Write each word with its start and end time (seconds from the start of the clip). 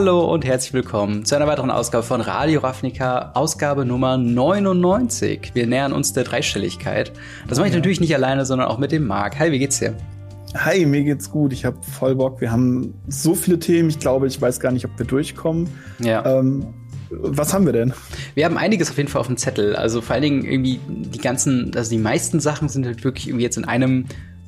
Hallo 0.00 0.32
und 0.32 0.44
herzlich 0.44 0.72
willkommen 0.74 1.24
zu 1.24 1.34
einer 1.34 1.48
weiteren 1.48 1.72
Ausgabe 1.72 2.04
von 2.04 2.20
Radio 2.20 2.60
Ravnica, 2.60 3.32
Ausgabe 3.34 3.84
Nummer 3.84 4.16
99. 4.16 5.50
Wir 5.54 5.66
nähern 5.66 5.92
uns 5.92 6.12
der 6.12 6.22
Dreistelligkeit. 6.22 7.10
Das 7.48 7.58
mache 7.58 7.66
ich 7.66 7.72
ja. 7.72 7.80
natürlich 7.80 7.98
nicht 7.98 8.14
alleine, 8.14 8.46
sondern 8.46 8.68
auch 8.68 8.78
mit 8.78 8.92
dem 8.92 9.08
Marc. 9.08 9.40
Hi, 9.40 9.50
wie 9.50 9.58
geht's 9.58 9.80
dir? 9.80 9.96
Hi, 10.54 10.86
mir 10.86 11.02
geht's 11.02 11.32
gut. 11.32 11.52
Ich 11.52 11.64
habe 11.64 11.78
voll 11.82 12.14
Bock. 12.14 12.40
Wir 12.40 12.52
haben 12.52 12.94
so 13.08 13.34
viele 13.34 13.58
Themen. 13.58 13.88
Ich 13.88 13.98
glaube, 13.98 14.28
ich 14.28 14.40
weiß 14.40 14.60
gar 14.60 14.70
nicht, 14.70 14.84
ob 14.84 14.96
wir 14.96 15.04
durchkommen. 15.04 15.68
Ja. 15.98 16.24
Ähm, 16.24 16.68
was 17.10 17.52
haben 17.52 17.66
wir 17.66 17.72
denn? 17.72 17.92
Wir 18.36 18.44
haben 18.44 18.56
einiges 18.56 18.90
auf 18.90 18.98
jeden 18.98 19.08
Fall 19.08 19.20
auf 19.20 19.26
dem 19.26 19.36
Zettel. 19.36 19.74
Also 19.74 20.00
vor 20.00 20.14
allen 20.14 20.22
Dingen 20.22 20.44
irgendwie 20.44 20.78
die 20.86 21.18
ganzen, 21.18 21.72
also 21.74 21.90
die 21.90 21.98
meisten 21.98 22.38
Sachen 22.38 22.68
sind 22.68 22.86
halt 22.86 23.02
wirklich 23.02 23.26
irgendwie 23.26 23.46
jetzt 23.46 23.56
in 23.56 23.64
einem 23.64 24.04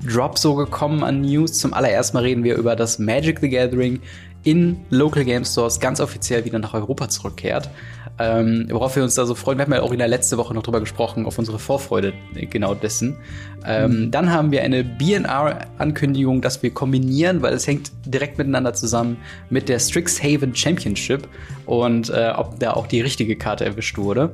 Drop 0.06 0.38
so 0.38 0.54
gekommen 0.54 1.04
an 1.04 1.20
News. 1.20 1.54
Zum 1.54 1.74
allerersten 1.74 2.16
Mal 2.16 2.22
reden 2.22 2.44
wir 2.44 2.56
über 2.56 2.76
das 2.76 2.98
Magic 2.98 3.40
the 3.40 3.48
Gathering 3.48 4.00
in 4.42 4.78
Local 4.90 5.24
Game 5.24 5.44
Stores 5.44 5.80
ganz 5.80 6.00
offiziell 6.00 6.44
wieder 6.44 6.58
nach 6.58 6.74
Europa 6.74 7.08
zurückkehrt. 7.08 7.70
Ähm, 8.18 8.66
worauf 8.70 8.96
wir 8.96 9.02
uns 9.02 9.14
da 9.14 9.24
so 9.24 9.34
freuen. 9.34 9.58
Wir 9.58 9.64
haben 9.64 9.72
ja 9.72 9.80
auch 9.80 9.92
in 9.92 9.98
der 9.98 10.08
letzten 10.08 10.36
Woche 10.36 10.52
noch 10.52 10.62
drüber 10.62 10.80
gesprochen, 10.80 11.24
auf 11.24 11.38
unsere 11.38 11.58
Vorfreude 11.58 12.12
genau 12.50 12.74
dessen. 12.74 13.16
Ähm, 13.64 14.04
mhm. 14.06 14.10
Dann 14.10 14.30
haben 14.30 14.50
wir 14.50 14.62
eine 14.62 14.84
BNR-Ankündigung, 14.84 16.42
dass 16.42 16.62
wir 16.62 16.70
kombinieren, 16.70 17.40
weil 17.40 17.54
es 17.54 17.66
hängt 17.66 17.92
direkt 18.04 18.36
miteinander 18.36 18.74
zusammen 18.74 19.16
mit 19.48 19.70
der 19.70 19.78
Strixhaven 19.78 20.54
Championship 20.54 21.28
und 21.64 22.10
äh, 22.10 22.32
ob 22.36 22.58
da 22.60 22.72
auch 22.72 22.86
die 22.86 23.00
richtige 23.00 23.36
Karte 23.36 23.64
erwischt 23.64 23.96
wurde. 23.96 24.32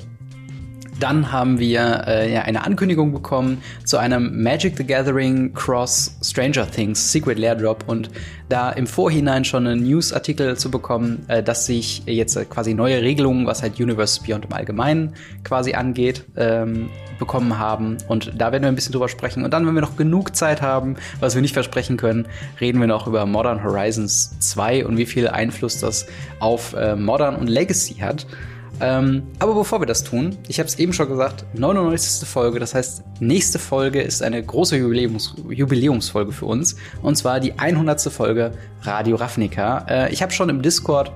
Dann 0.99 1.31
haben 1.31 1.59
wir 1.59 2.05
äh, 2.07 2.33
ja, 2.33 2.43
eine 2.43 2.65
Ankündigung 2.65 3.13
bekommen 3.13 3.63
zu 3.85 3.99
einem 3.99 4.43
Magic 4.43 4.77
the 4.77 4.87
Gathering 4.87 5.53
Cross 5.53 6.17
Stranger 6.23 6.71
Things 6.71 7.13
Secret 7.13 7.39
Lair 7.39 7.55
Drop 7.55 7.85
und 7.87 8.09
da 8.49 8.71
im 8.71 8.87
Vorhinein 8.87 9.45
schon 9.45 9.67
einen 9.67 9.83
Newsartikel 9.83 10.57
zu 10.57 10.71
bekommen, 10.71 11.25
äh, 11.29 11.43
dass 11.43 11.67
sich 11.67 12.03
jetzt 12.07 12.39
quasi 12.49 12.75
neue 12.75 13.03
Regelungen, 13.03 13.47
was 13.47 13.63
halt 13.63 13.79
Universe 13.79 14.21
Beyond 14.27 14.47
im 14.47 14.53
Allgemeinen 14.53 15.15
quasi 15.45 15.75
angeht, 15.75 16.25
ähm, 16.37 16.89
bekommen 17.19 17.59
haben. 17.59 17.99
Und 18.09 18.33
da 18.37 18.53
werden 18.53 18.63
wir 18.63 18.69
ein 18.69 18.75
bisschen 18.75 18.93
drüber 18.93 19.09
sprechen. 19.09 19.45
Und 19.45 19.53
dann, 19.53 19.67
wenn 19.67 19.75
wir 19.75 19.81
noch 19.81 19.97
genug 19.97 20.37
Zeit 20.37 20.63
haben, 20.63 20.97
was 21.21 21.35
wir 21.35 21.43
nicht 21.43 21.55
versprechen 21.55 21.97
können, 21.97 22.27
reden 22.61 22.81
wir 22.81 22.87
noch 22.87 23.07
über 23.07 23.27
Modern 23.27 23.63
Horizons 23.63 24.39
2 24.41 24.87
und 24.87 24.97
wie 24.97 25.07
viel 25.07 25.29
Einfluss 25.29 25.79
das 25.79 26.07
auf 26.39 26.75
äh, 26.75 26.97
Modern 26.97 27.37
und 27.37 27.49
Legacy 27.49 27.95
hat. 27.97 28.27
Ähm, 28.81 29.23
aber 29.39 29.55
bevor 29.55 29.81
wir 29.81 29.87
das 29.87 30.05
tun, 30.05 30.37
ich 30.49 30.59
habe 30.59 30.69
es 30.69 30.79
eben 30.79 30.93
schon 30.93 31.09
gesagt, 31.09 31.45
99. 31.55 32.29
Folge, 32.29 32.59
das 32.59 32.75
heißt, 32.75 33.03
nächste 33.21 33.59
Folge 33.59 34.03
ist 34.03 34.23
eine 34.23 34.43
große 34.43 34.77
Jubiläums 34.77 35.35
Jubiläumsfolge 35.49 36.33
für 36.33 36.47
uns. 36.47 36.77
Und 37.03 37.17
zwar 37.17 37.41
die 37.41 37.59
100. 37.59 38.01
Folge 38.13 38.53
Radio 38.83 39.17
Ravnica. 39.17 39.87
Äh, 39.89 40.13
ich 40.13 40.23
habe 40.23 40.33
schon 40.33 40.49
im 40.49 40.63
Discord, 40.63 41.13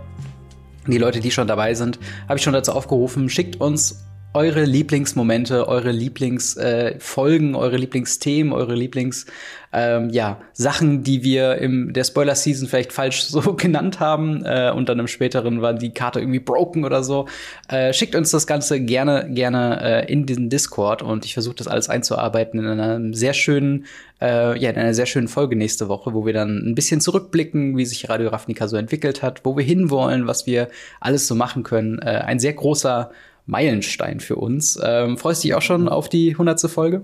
die 0.86 0.98
Leute, 0.98 1.20
die 1.20 1.30
schon 1.30 1.46
dabei 1.46 1.74
sind, 1.74 1.98
habe 2.28 2.38
ich 2.38 2.42
schon 2.42 2.54
dazu 2.54 2.72
aufgerufen, 2.72 3.28
schickt 3.28 3.60
uns 3.60 4.04
eure 4.32 4.64
Lieblingsmomente, 4.64 5.66
eure 5.66 5.90
Lieblingsfolgen, 5.90 7.54
äh, 7.54 7.56
eure 7.56 7.76
Lieblingsthemen, 7.76 8.52
eure 8.52 8.74
Lieblings 8.74 9.26
ähm, 9.72 10.10
ja, 10.10 10.40
Sachen, 10.52 11.02
die 11.02 11.22
wir 11.22 11.56
im 11.56 11.92
der 11.92 12.04
Spoiler 12.04 12.34
Season 12.34 12.68
vielleicht 12.68 12.92
falsch 12.92 13.22
so 13.28 13.54
genannt 13.54 14.00
haben 14.00 14.44
äh, 14.44 14.72
und 14.74 14.88
dann 14.88 14.98
im 14.98 15.08
späteren 15.08 15.62
war 15.62 15.74
die 15.74 15.92
Karte 15.92 16.20
irgendwie 16.20 16.40
broken 16.40 16.84
oder 16.84 17.02
so. 17.02 17.26
Äh, 17.68 17.92
schickt 17.92 18.14
uns 18.14 18.30
das 18.30 18.46
Ganze 18.46 18.80
gerne 18.80 19.28
gerne 19.30 20.06
äh, 20.06 20.12
in 20.12 20.26
diesen 20.26 20.48
Discord 20.48 21.02
und 21.02 21.24
ich 21.24 21.34
versuche 21.34 21.56
das 21.56 21.68
alles 21.68 21.88
einzuarbeiten 21.88 22.60
in 22.60 22.66
einer 22.66 23.14
sehr 23.14 23.32
schönen 23.32 23.86
äh, 24.20 24.58
ja 24.60 24.70
in 24.70 24.76
einer 24.76 24.94
sehr 24.94 25.06
schönen 25.06 25.28
Folge 25.28 25.56
nächste 25.56 25.88
Woche, 25.88 26.14
wo 26.14 26.26
wir 26.26 26.32
dann 26.32 26.58
ein 26.58 26.74
bisschen 26.74 27.00
zurückblicken, 27.00 27.76
wie 27.76 27.86
sich 27.86 28.08
Radio 28.08 28.28
Ravnica 28.30 28.68
so 28.68 28.76
entwickelt 28.76 29.22
hat, 29.22 29.44
wo 29.44 29.56
wir 29.56 29.64
hinwollen, 29.64 30.26
was 30.26 30.46
wir 30.46 30.68
alles 31.00 31.26
so 31.26 31.34
machen 31.34 31.62
können. 31.62 31.98
Äh, 32.00 32.22
ein 32.26 32.38
sehr 32.38 32.52
großer 32.52 33.10
Meilenstein 33.50 34.20
für 34.20 34.36
uns. 34.36 34.78
Ähm, 34.82 35.18
freust 35.18 35.42
du 35.42 35.48
dich 35.48 35.54
auch 35.54 35.62
schon 35.62 35.88
auf 35.88 36.08
die 36.08 36.30
100. 36.30 36.60
Folge? 36.70 37.02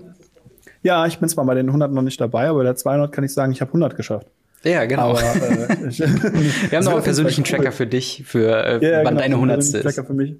Ja, 0.81 1.05
ich 1.05 1.19
bin 1.19 1.27
zwar 1.27 1.45
bei 1.45 1.55
den 1.55 1.67
100 1.67 1.91
noch 1.91 2.01
nicht 2.01 2.19
dabei, 2.21 2.47
aber 2.47 2.59
bei 2.59 2.63
der 2.63 2.75
200 2.75 3.11
kann 3.11 3.23
ich 3.23 3.33
sagen, 3.33 3.51
ich 3.51 3.61
habe 3.61 3.69
100 3.69 3.95
geschafft. 3.95 4.27
Ja, 4.63 4.85
genau. 4.85 5.09
Aber, 5.09 5.21
äh, 5.21 5.87
ich, 5.89 5.99
Wir 5.99 6.77
haben 6.77 6.85
noch 6.85 6.93
einen 6.93 7.03
persönlichen 7.03 7.43
Tracker 7.43 7.71
für 7.71 7.85
dich, 7.85 8.23
für 8.25 8.63
äh, 8.65 8.83
ja, 8.83 8.89
ja, 8.89 8.97
wann 8.99 9.15
genau, 9.15 9.21
deine 9.21 9.35
100. 9.35 9.59
ist. 9.59 9.81
Tracker 9.81 10.05
für 10.05 10.13
mich. 10.13 10.35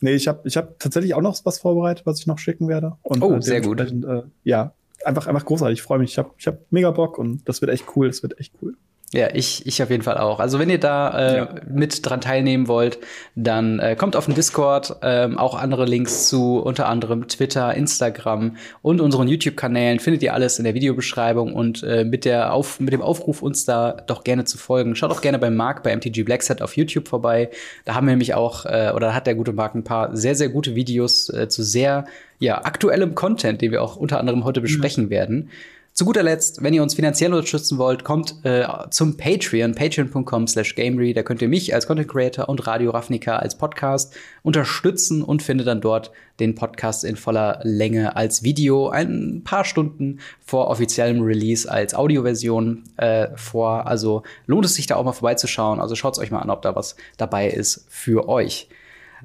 Nee, 0.00 0.12
ich 0.14 0.28
habe 0.28 0.40
ich 0.44 0.56
hab 0.56 0.78
tatsächlich 0.78 1.14
auch 1.14 1.20
noch 1.20 1.38
was 1.44 1.58
vorbereitet, 1.58 2.06
was 2.06 2.20
ich 2.20 2.26
noch 2.26 2.38
schicken 2.38 2.68
werde. 2.68 2.96
Und, 3.02 3.22
oh, 3.22 3.36
äh, 3.36 3.42
sehr 3.42 3.60
gut. 3.60 3.80
Äh, 3.80 4.22
ja, 4.44 4.72
einfach, 5.04 5.26
einfach 5.26 5.44
großartig. 5.44 5.78
Ich 5.78 5.82
freue 5.82 5.98
mich. 5.98 6.12
Ich 6.12 6.18
habe 6.18 6.30
ich 6.38 6.46
hab 6.46 6.58
mega 6.70 6.90
Bock 6.90 7.18
und 7.18 7.46
das 7.46 7.60
wird 7.60 7.70
echt 7.70 7.84
cool. 7.94 8.08
Das 8.08 8.22
wird 8.22 8.40
echt 8.40 8.54
cool. 8.62 8.74
Ja, 9.12 9.28
ich, 9.34 9.66
ich 9.66 9.82
auf 9.82 9.90
jeden 9.90 10.04
Fall 10.04 10.18
auch. 10.18 10.38
Also 10.38 10.60
wenn 10.60 10.70
ihr 10.70 10.78
da 10.78 11.18
äh, 11.18 11.36
ja. 11.38 11.54
mit 11.68 12.06
dran 12.06 12.20
teilnehmen 12.20 12.68
wollt, 12.68 13.00
dann 13.34 13.80
äh, 13.80 13.96
kommt 13.96 14.14
auf 14.14 14.26
den 14.26 14.36
Discord, 14.36 14.94
ähm, 15.02 15.36
auch 15.36 15.56
andere 15.56 15.84
Links 15.84 16.28
zu 16.28 16.60
unter 16.60 16.88
anderem 16.88 17.26
Twitter, 17.26 17.74
Instagram 17.74 18.56
und 18.82 19.00
unseren 19.00 19.26
YouTube-Kanälen 19.26 19.98
findet 19.98 20.22
ihr 20.22 20.32
alles 20.32 20.58
in 20.58 20.64
der 20.64 20.74
Videobeschreibung 20.74 21.54
und 21.54 21.82
äh, 21.82 22.04
mit 22.04 22.24
der 22.24 22.54
auf 22.54 22.78
mit 22.78 22.92
dem 22.92 23.02
Aufruf 23.02 23.42
uns 23.42 23.64
da 23.64 23.90
doch 24.06 24.22
gerne 24.22 24.44
zu 24.44 24.58
folgen. 24.58 24.94
Schaut 24.94 25.10
auch 25.10 25.22
gerne 25.22 25.40
beim 25.40 25.56
Marc 25.56 25.82
bei 25.82 25.94
MTG 25.96 26.22
Blackset 26.22 26.62
auf 26.62 26.76
YouTube 26.76 27.08
vorbei. 27.08 27.50
Da 27.86 27.96
haben 27.96 28.06
wir 28.06 28.12
nämlich 28.12 28.34
auch 28.34 28.64
äh, 28.64 28.92
oder 28.94 29.12
hat 29.12 29.26
der 29.26 29.34
gute 29.34 29.52
Marc 29.52 29.74
ein 29.74 29.82
paar 29.82 30.16
sehr 30.16 30.36
sehr 30.36 30.50
gute 30.50 30.76
Videos 30.76 31.28
äh, 31.30 31.48
zu 31.48 31.64
sehr 31.64 32.04
ja 32.38 32.64
aktuellem 32.64 33.16
Content, 33.16 33.60
den 33.60 33.72
wir 33.72 33.82
auch 33.82 33.96
unter 33.96 34.20
anderem 34.20 34.44
heute 34.44 34.60
besprechen 34.60 35.06
mhm. 35.06 35.10
werden. 35.10 35.50
Zu 36.00 36.06
guter 36.06 36.22
Letzt, 36.22 36.62
wenn 36.62 36.72
ihr 36.72 36.82
uns 36.82 36.94
finanziell 36.94 37.30
unterstützen 37.30 37.76
wollt, 37.76 38.04
kommt 38.04 38.36
äh, 38.42 38.64
zum 38.88 39.18
Patreon, 39.18 39.74
patreon.com 39.74 40.46
slash 40.46 40.74
gamery. 40.74 41.12
Da 41.12 41.22
könnt 41.22 41.42
ihr 41.42 41.48
mich 41.48 41.74
als 41.74 41.86
Content 41.86 42.08
Creator 42.08 42.48
und 42.48 42.66
Radio 42.66 42.92
Ravnica 42.92 43.36
als 43.36 43.58
Podcast 43.58 44.14
unterstützen 44.42 45.22
und 45.22 45.42
findet 45.42 45.66
dann 45.66 45.82
dort 45.82 46.10
den 46.38 46.54
Podcast 46.54 47.04
in 47.04 47.16
voller 47.16 47.60
Länge 47.64 48.16
als 48.16 48.42
Video 48.42 48.88
ein 48.88 49.42
paar 49.44 49.66
Stunden 49.66 50.20
vor 50.40 50.68
offiziellem 50.68 51.20
Release 51.20 51.70
als 51.70 51.94
Audioversion 51.94 52.84
äh, 52.96 53.28
vor. 53.36 53.86
Also 53.86 54.22
lohnt 54.46 54.64
es 54.64 54.76
sich 54.76 54.86
da 54.86 54.96
auch 54.96 55.04
mal 55.04 55.12
vorbeizuschauen. 55.12 55.80
Also 55.80 55.96
schaut 55.96 56.14
es 56.14 56.18
euch 56.18 56.30
mal 56.30 56.40
an, 56.40 56.48
ob 56.48 56.62
da 56.62 56.74
was 56.74 56.96
dabei 57.18 57.50
ist 57.50 57.84
für 57.90 58.26
euch. 58.26 58.70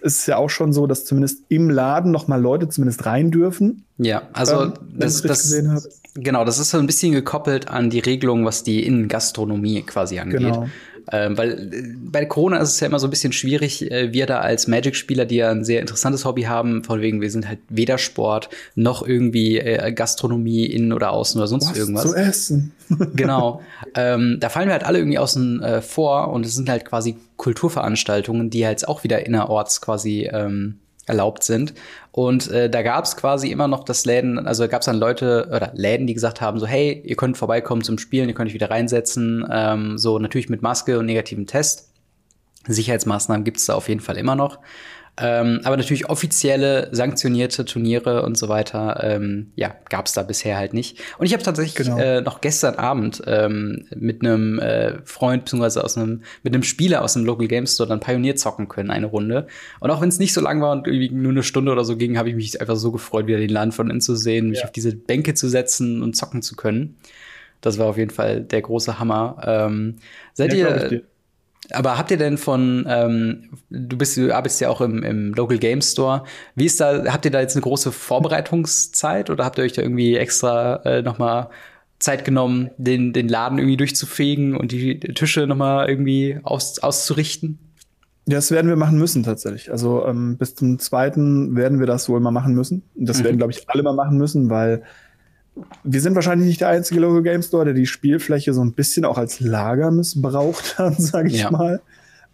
ist 0.00 0.20
es 0.20 0.26
ja 0.26 0.36
auch 0.36 0.50
schon 0.50 0.72
so, 0.72 0.86
dass 0.86 1.04
zumindest 1.04 1.42
im 1.48 1.70
Laden 1.70 2.12
noch 2.12 2.28
mal 2.28 2.40
Leute 2.40 2.68
zumindest 2.68 3.06
rein 3.06 3.30
dürfen. 3.30 3.84
Ja, 3.98 4.22
also 4.32 4.64
ähm, 4.64 4.72
das, 4.96 5.22
das 5.22 5.90
genau, 6.14 6.44
das 6.44 6.58
ist 6.58 6.70
so 6.70 6.78
ein 6.78 6.86
bisschen 6.86 7.12
gekoppelt 7.12 7.68
an 7.68 7.90
die 7.90 7.98
Regelung, 7.98 8.44
was 8.44 8.62
die 8.62 8.86
Innengastronomie 8.86 9.82
quasi 9.82 10.18
angeht. 10.18 10.40
Genau. 10.40 10.68
Ähm, 11.10 11.38
weil 11.38 11.72
äh, 11.72 11.82
bei 11.96 12.24
Corona 12.26 12.58
ist 12.58 12.70
es 12.70 12.80
ja 12.80 12.86
immer 12.86 12.98
so 12.98 13.06
ein 13.06 13.10
bisschen 13.10 13.32
schwierig, 13.32 13.90
äh, 13.90 14.12
wir 14.12 14.26
da 14.26 14.40
als 14.40 14.66
Magic-Spieler, 14.66 15.24
die 15.24 15.36
ja 15.36 15.50
ein 15.50 15.64
sehr 15.64 15.80
interessantes 15.80 16.24
Hobby 16.24 16.42
haben, 16.42 16.84
von 16.84 17.00
wegen, 17.00 17.20
wir 17.20 17.30
sind 17.30 17.48
halt 17.48 17.60
weder 17.68 17.98
Sport 17.98 18.50
noch 18.74 19.06
irgendwie 19.06 19.58
äh, 19.58 19.92
Gastronomie 19.92 20.66
innen 20.66 20.92
oder 20.92 21.12
außen 21.12 21.40
oder 21.40 21.48
sonst 21.48 21.70
Was 21.70 21.78
irgendwas. 21.78 22.10
Zu 22.10 22.14
essen. 22.14 22.72
genau. 23.14 23.60
Ähm, 23.94 24.38
da 24.40 24.48
fallen 24.48 24.68
wir 24.68 24.72
halt 24.72 24.84
alle 24.84 24.98
irgendwie 24.98 25.18
außen 25.18 25.62
äh, 25.62 25.82
vor 25.82 26.28
und 26.32 26.44
es 26.44 26.54
sind 26.54 26.68
halt 26.68 26.84
quasi 26.84 27.16
Kulturveranstaltungen, 27.36 28.50
die 28.50 28.66
halt 28.66 28.86
auch 28.88 29.04
wieder 29.04 29.24
innerorts 29.24 29.80
quasi 29.80 30.28
ähm, 30.32 30.78
erlaubt 31.08 31.44
sind. 31.44 31.74
Und 32.12 32.50
äh, 32.50 32.68
da 32.68 32.82
gab 32.82 33.04
es 33.04 33.16
quasi 33.16 33.50
immer 33.50 33.68
noch 33.68 33.84
das 33.84 34.04
Läden, 34.04 34.46
also 34.46 34.66
gab 34.68 34.82
es 34.82 34.86
dann 34.86 34.96
Leute 34.96 35.48
oder 35.48 35.72
Läden, 35.74 36.06
die 36.06 36.14
gesagt 36.14 36.40
haben, 36.40 36.58
so 36.58 36.66
hey, 36.66 37.02
ihr 37.04 37.16
könnt 37.16 37.36
vorbeikommen 37.36 37.82
zum 37.82 37.98
Spielen, 37.98 38.28
ihr 38.28 38.34
könnt 38.34 38.48
euch 38.48 38.54
wieder 38.54 38.70
reinsetzen, 38.70 39.46
ähm, 39.50 39.98
so 39.98 40.18
natürlich 40.18 40.48
mit 40.48 40.62
Maske 40.62 40.98
und 40.98 41.06
negativen 41.06 41.46
Test. 41.46 41.90
Sicherheitsmaßnahmen 42.66 43.44
gibt 43.44 43.58
es 43.58 43.66
da 43.66 43.74
auf 43.74 43.88
jeden 43.88 44.00
Fall 44.00 44.16
immer 44.16 44.36
noch. 44.36 44.58
Ähm, 45.20 45.60
aber 45.64 45.76
natürlich 45.76 46.08
offizielle, 46.08 46.88
sanktionierte 46.92 47.64
Turniere 47.64 48.22
und 48.22 48.38
so 48.38 48.48
weiter, 48.48 49.00
ähm, 49.02 49.50
ja, 49.56 49.74
gab 49.88 50.06
es 50.06 50.12
da 50.12 50.22
bisher 50.22 50.56
halt 50.56 50.74
nicht. 50.74 51.00
Und 51.18 51.26
ich 51.26 51.32
habe 51.32 51.42
tatsächlich 51.42 51.86
genau. 51.86 51.98
äh, 51.98 52.20
noch 52.20 52.40
gestern 52.40 52.76
Abend 52.76 53.22
ähm, 53.26 53.86
mit 53.94 54.22
einem 54.22 54.58
äh, 54.60 54.98
Freund 55.04 55.44
beziehungsweise 55.44 55.82
aus 55.82 55.96
einem 55.96 56.22
mit 56.42 56.54
einem 56.54 56.62
Spieler 56.62 57.02
aus 57.02 57.14
dem 57.14 57.24
Local 57.24 57.48
Game 57.48 57.66
Store 57.66 57.88
dann 57.88 58.00
Pionier 58.00 58.36
zocken 58.36 58.68
können 58.68 58.90
eine 58.90 59.06
Runde. 59.06 59.48
Und 59.80 59.90
auch 59.90 60.00
wenn 60.00 60.08
es 60.08 60.18
nicht 60.18 60.32
so 60.32 60.40
lang 60.40 60.60
war 60.60 60.72
und 60.72 60.86
irgendwie 60.86 61.10
nur 61.10 61.32
eine 61.32 61.42
Stunde 61.42 61.72
oder 61.72 61.84
so 61.84 61.96
ging, 61.96 62.16
habe 62.16 62.28
ich 62.28 62.36
mich 62.36 62.60
einfach 62.60 62.76
so 62.76 62.92
gefreut, 62.92 63.26
wieder 63.26 63.38
den 63.38 63.50
Laden 63.50 63.72
von 63.72 63.90
innen 63.90 64.00
zu 64.00 64.14
sehen, 64.14 64.50
mich 64.50 64.60
ja. 64.60 64.64
auf 64.64 64.72
diese 64.72 64.94
Bänke 64.94 65.34
zu 65.34 65.48
setzen 65.48 66.02
und 66.02 66.16
zocken 66.16 66.42
zu 66.42 66.54
können. 66.54 66.96
Das 67.60 67.78
war 67.78 67.86
auf 67.86 67.96
jeden 67.96 68.10
Fall 68.10 68.42
der 68.42 68.62
große 68.62 69.00
Hammer. 69.00 69.42
Ähm, 69.44 69.96
seid 70.32 70.52
ja, 70.52 70.90
ihr 70.90 71.02
aber 71.72 71.98
habt 71.98 72.10
ihr 72.10 72.16
denn 72.16 72.38
von, 72.38 72.86
ähm, 72.88 73.50
du 73.70 73.96
bist, 73.98 74.16
du 74.16 74.34
arbeitest 74.34 74.60
ja 74.60 74.68
auch 74.68 74.80
im, 74.80 75.02
im 75.02 75.34
Local 75.34 75.58
Game 75.58 75.82
Store. 75.82 76.24
Wie 76.54 76.66
ist 76.66 76.80
da, 76.80 77.04
habt 77.12 77.24
ihr 77.24 77.30
da 77.30 77.40
jetzt 77.40 77.56
eine 77.56 77.62
große 77.62 77.92
Vorbereitungszeit 77.92 79.30
oder 79.30 79.44
habt 79.44 79.58
ihr 79.58 79.64
euch 79.64 79.72
da 79.72 79.82
irgendwie 79.82 80.16
extra 80.16 80.76
äh, 80.84 81.02
nochmal 81.02 81.50
Zeit 81.98 82.24
genommen, 82.24 82.70
den, 82.78 83.12
den 83.12 83.28
Laden 83.28 83.58
irgendwie 83.58 83.76
durchzufegen 83.76 84.56
und 84.56 84.72
die 84.72 84.98
Tische 85.00 85.46
nochmal 85.46 85.88
irgendwie 85.88 86.38
aus, 86.42 86.78
auszurichten? 86.78 87.58
Ja, 88.26 88.36
das 88.36 88.50
werden 88.50 88.68
wir 88.68 88.76
machen 88.76 88.98
müssen 88.98 89.22
tatsächlich. 89.22 89.70
Also 89.70 90.06
ähm, 90.06 90.36
bis 90.36 90.54
zum 90.54 90.78
zweiten 90.78 91.56
werden 91.56 91.80
wir 91.80 91.86
das 91.86 92.08
wohl 92.08 92.20
mal 92.20 92.30
machen 92.30 92.54
müssen. 92.54 92.82
Das 92.94 93.20
mhm. 93.20 93.24
werden, 93.24 93.36
glaube 93.38 93.52
ich, 93.52 93.68
alle 93.68 93.82
mal 93.82 93.94
machen 93.94 94.18
müssen, 94.18 94.50
weil 94.50 94.82
wir 95.84 96.00
sind 96.00 96.14
wahrscheinlich 96.14 96.48
nicht 96.48 96.60
der 96.60 96.68
einzige 96.68 97.00
Local 97.00 97.22
Game 97.22 97.42
Store, 97.42 97.64
der 97.64 97.74
die 97.74 97.86
Spielfläche 97.86 98.54
so 98.54 98.62
ein 98.62 98.72
bisschen 98.72 99.04
auch 99.04 99.18
als 99.18 99.40
Lager 99.40 99.90
missbraucht 99.90 100.78
hat, 100.78 101.00
sage 101.00 101.28
ich 101.28 101.40
ja. 101.40 101.50
mal. 101.50 101.80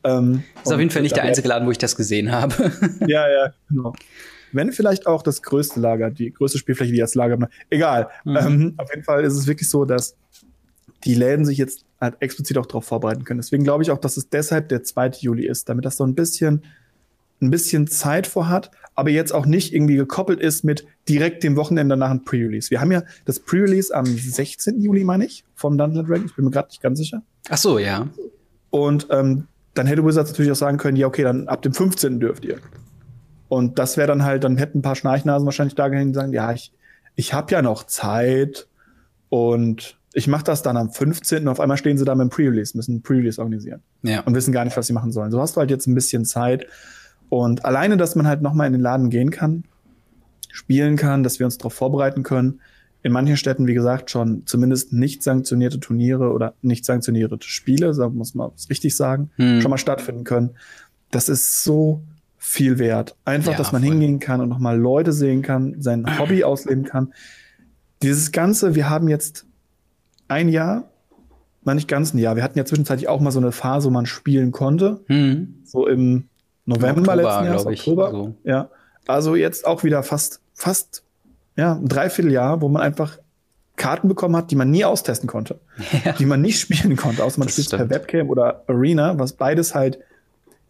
Ähm, 0.05 0.43
ist 0.63 0.73
auf 0.73 0.79
jeden 0.79 0.91
Fall 0.91 1.03
nicht 1.03 1.17
der 1.17 1.25
einzige 1.25 1.49
Laden, 1.49 1.67
wo 1.67 1.71
ich 1.71 1.79
das 1.79 1.97
gesehen 1.97 2.31
habe. 2.31 2.55
ja, 3.07 3.29
ja, 3.29 3.55
genau. 3.69 3.95
Wenn 4.53 4.71
vielleicht 4.71 5.07
auch 5.07 5.23
das 5.23 5.43
größte 5.43 5.81
Lager, 5.81 6.11
die 6.11 6.31
größte 6.33 6.59
Spielfläche, 6.59 6.93
die 6.93 7.03
als 7.03 7.15
Lager. 7.15 7.49
Egal. 7.71 8.09
Mhm. 8.25 8.37
Ähm, 8.37 8.75
auf 8.77 8.91
jeden 8.91 9.03
Fall 9.03 9.25
ist 9.25 9.35
es 9.35 9.47
wirklich 9.47 9.69
so, 9.69 9.85
dass 9.85 10.17
die 11.05 11.15
Läden 11.15 11.45
sich 11.45 11.59
jetzt 11.59 11.85
halt 12.01 12.17
explizit 12.21 12.59
auch 12.59 12.67
darauf 12.67 12.85
vorbereiten 12.85 13.25
können. 13.25 13.41
Deswegen 13.41 13.65
glaube 13.65 13.83
ich 13.83 13.91
auch, 13.91 13.99
dass 13.99 14.17
es 14.17 14.29
deshalb 14.29 14.69
der 14.69 14.83
2. 14.83 15.11
Juli 15.21 15.47
ist, 15.47 15.69
damit 15.69 15.85
das 15.85 15.97
so 15.97 16.05
ein 16.05 16.15
bisschen 16.15 16.63
ein 17.45 17.51
bisschen 17.51 17.87
Zeit 17.87 18.27
vor 18.27 18.49
hat, 18.49 18.71
aber 18.95 19.11
jetzt 19.11 19.33
auch 19.33 19.47
nicht 19.47 19.75
irgendwie 19.75 19.97
gekoppelt 19.97 20.41
ist 20.41 20.65
mit 20.65 20.87
direkt 21.09 21.43
dem 21.43 21.57
Wochenende 21.57 21.97
nach 21.97 22.11
einem 22.11 22.25
Pre-Release. 22.25 22.71
Wir 22.71 22.81
haben 22.81 22.93
ja 22.93 23.03
das 23.25 23.41
Pre-Release 23.41 23.95
am 23.95 24.07
16. 24.07 24.81
Juli, 24.81 25.05
meine 25.05 25.27
ich, 25.27 25.45
von 25.55 25.77
Dungeon 25.77 26.07
Dragon. 26.07 26.27
Ich 26.27 26.37
bin 26.37 26.45
mir 26.45 26.51
gerade 26.51 26.69
nicht 26.69 26.83
ganz 26.83 26.99
sicher. 26.99 27.23
Ach 27.49 27.59
so, 27.59 27.79
ja. 27.79 28.09
Und 28.71 29.09
ähm, 29.11 29.47
dann 29.75 29.87
hätte 29.87 30.05
Wizards 30.05 30.31
natürlich 30.31 30.53
auch 30.53 30.57
sagen 30.57 30.79
können, 30.79 30.97
ja, 30.97 31.07
okay, 31.07 31.23
dann 31.23 31.49
ab 31.49 31.63
dem 31.63 31.75
15. 31.75 32.21
dürft 32.21 32.45
ihr. 32.45 32.59
Und 33.49 33.79
das 33.79 33.97
wäre 33.97 34.09
dann 34.09 34.25
halt, 34.25 34.45
dann 34.45 34.57
hätten 34.57 34.79
ein 34.79 34.83
paar 34.83 34.97
Schnarchnasen 34.97 35.45
wahrscheinlich 35.45 35.75
da 35.75 35.89
gehängt 35.89 36.09
und 36.09 36.15
sagen, 36.15 36.33
ja, 36.33 36.53
ich, 36.53 36.73
ich 37.15 37.35
habe 37.35 37.53
ja 37.53 37.63
noch 37.63 37.85
Zeit 37.85 38.69
und 39.29 39.99
ich 40.13 40.29
mache 40.29 40.45
das 40.45 40.63
dann 40.63 40.77
am 40.77 40.91
15. 40.91 41.43
und 41.43 41.49
auf 41.49 41.61
einmal 41.61 41.77
stehen 41.77 41.99
sie 41.99 42.05
da 42.05 42.15
mit 42.15 42.23
dem 42.23 42.31
Pre-Release, 42.31 42.77
müssen 42.77 42.97
ein 42.97 43.03
Pre-Release 43.03 43.41
organisieren. 43.41 43.83
Ja. 44.03 44.21
Und 44.21 44.35
wissen 44.35 44.53
gar 44.53 44.65
nicht, 44.65 44.77
was 44.77 44.87
sie 44.87 44.93
machen 44.93 45.13
sollen. 45.13 45.33
So 45.33 45.41
hast 45.41 45.57
du 45.57 45.61
halt 45.61 45.71
jetzt 45.71 45.87
ein 45.87 45.95
bisschen 45.95 46.25
Zeit. 46.25 46.67
Und 47.29 47.65
alleine, 47.65 47.97
dass 47.97 48.17
man 48.17 48.27
halt 48.27 48.43
nochmal 48.43 48.67
in 48.67 48.73
den 48.73 48.83
Laden 48.83 49.11
gehen 49.11 49.31
kann, 49.31 49.65
spielen 50.53 50.97
kann, 50.97 51.23
dass 51.23 51.39
wir 51.39 51.47
uns 51.47 51.59
darauf 51.59 51.75
vorbereiten 51.75 52.23
können. 52.23 52.61
In 53.03 53.13
manchen 53.13 53.37
Städten, 53.37 53.67
wie 53.67 53.75
gesagt, 53.75 54.11
schon 54.11 54.47
zumindest 54.47 54.93
nicht 54.93 55.23
sanktionierte 55.23 55.79
Turniere 55.81 56.33
oder 56.33 56.55
nicht 56.63 56.85
sanktionierte 56.85 57.37
Spiele, 57.41 57.93
so 57.93 58.09
muss 58.09 58.35
man 58.35 58.51
es 58.57 58.71
richtig 58.71 58.97
sagen, 58.97 59.31
hm. 59.37 59.61
schon 59.61 59.71
mal 59.71 59.79
stattfinden 59.79 60.25
können. 60.25 60.51
Das 61.11 61.29
ist 61.29 61.65
so 61.65 62.03
viel 62.39 62.79
wert. 62.79 63.17
Einfach, 63.25 63.53
ja, 63.53 63.59
dass 63.59 63.73
man 63.73 63.83
voll. 63.83 63.91
hingehen 63.91 64.21
kann 64.21 64.41
und 64.41 64.49
nochmal 64.49 64.79
Leute 64.79 65.13
sehen 65.13 65.43
kann, 65.43 65.81
sein 65.81 66.07
Hobby 66.19 66.45
ausleben 66.45 66.85
kann. 66.85 67.13
Dieses 68.03 68.33
Ganze, 68.33 68.75
wir 68.75 68.89
haben 68.89 69.09
jetzt 69.09 69.47
ein 70.29 70.49
Jahr, 70.49 70.91
nein, 71.65 71.77
nicht 71.77 71.89
ganz 71.89 72.15
ein 72.15 72.19
Jahr, 72.19 72.37
wir 72.37 72.43
hatten 72.43 72.59
ja 72.59 72.65
zwischenzeitlich 72.65 73.09
auch 73.09 73.21
mal 73.21 73.33
so 73.33 73.41
eine 73.41 73.53
Phase, 73.53 73.89
wo 73.89 73.91
man 73.91 74.07
spielen 74.07 74.53
konnte. 74.53 75.01
Hm. 75.07 75.63
So 75.65 75.87
im 75.87 76.29
November 76.67 77.13
Oktober, 77.13 77.17
letzten 77.17 77.45
Jahres, 77.45 77.67
ich, 77.67 77.81
Oktober. 77.81 78.11
So. 78.11 78.35
Ja. 78.45 78.71
Also 79.07 79.35
jetzt 79.37 79.67
auch 79.67 79.85
wieder 79.85 80.03
fast, 80.03 80.41
fast, 80.55 81.03
ja, 81.57 81.75
ein 81.75 81.89
Dreivierteljahr, 81.89 82.61
wo 82.61 82.69
man 82.69 82.83
einfach 82.83 83.19
Karten 83.77 84.09
bekommen 84.09 84.37
hat, 84.37 84.51
die 84.51 84.57
man 84.57 84.71
nie 84.71 84.85
austesten 84.85 85.29
konnte. 85.29 85.61
Ja. 86.05 86.13
Die 86.13 86.27
man 86.27 86.41
nicht 86.41 86.61
spielen 86.61 86.97
konnte, 86.97 87.25
außer 87.25 87.39
man 87.39 87.49
spielt 87.49 87.71
per 87.71 87.91
Webcam 87.91 88.29
oder 88.29 88.65
Arena, 88.67 89.19
was 89.19 89.33
beides 89.33 89.75
halt 89.75 89.99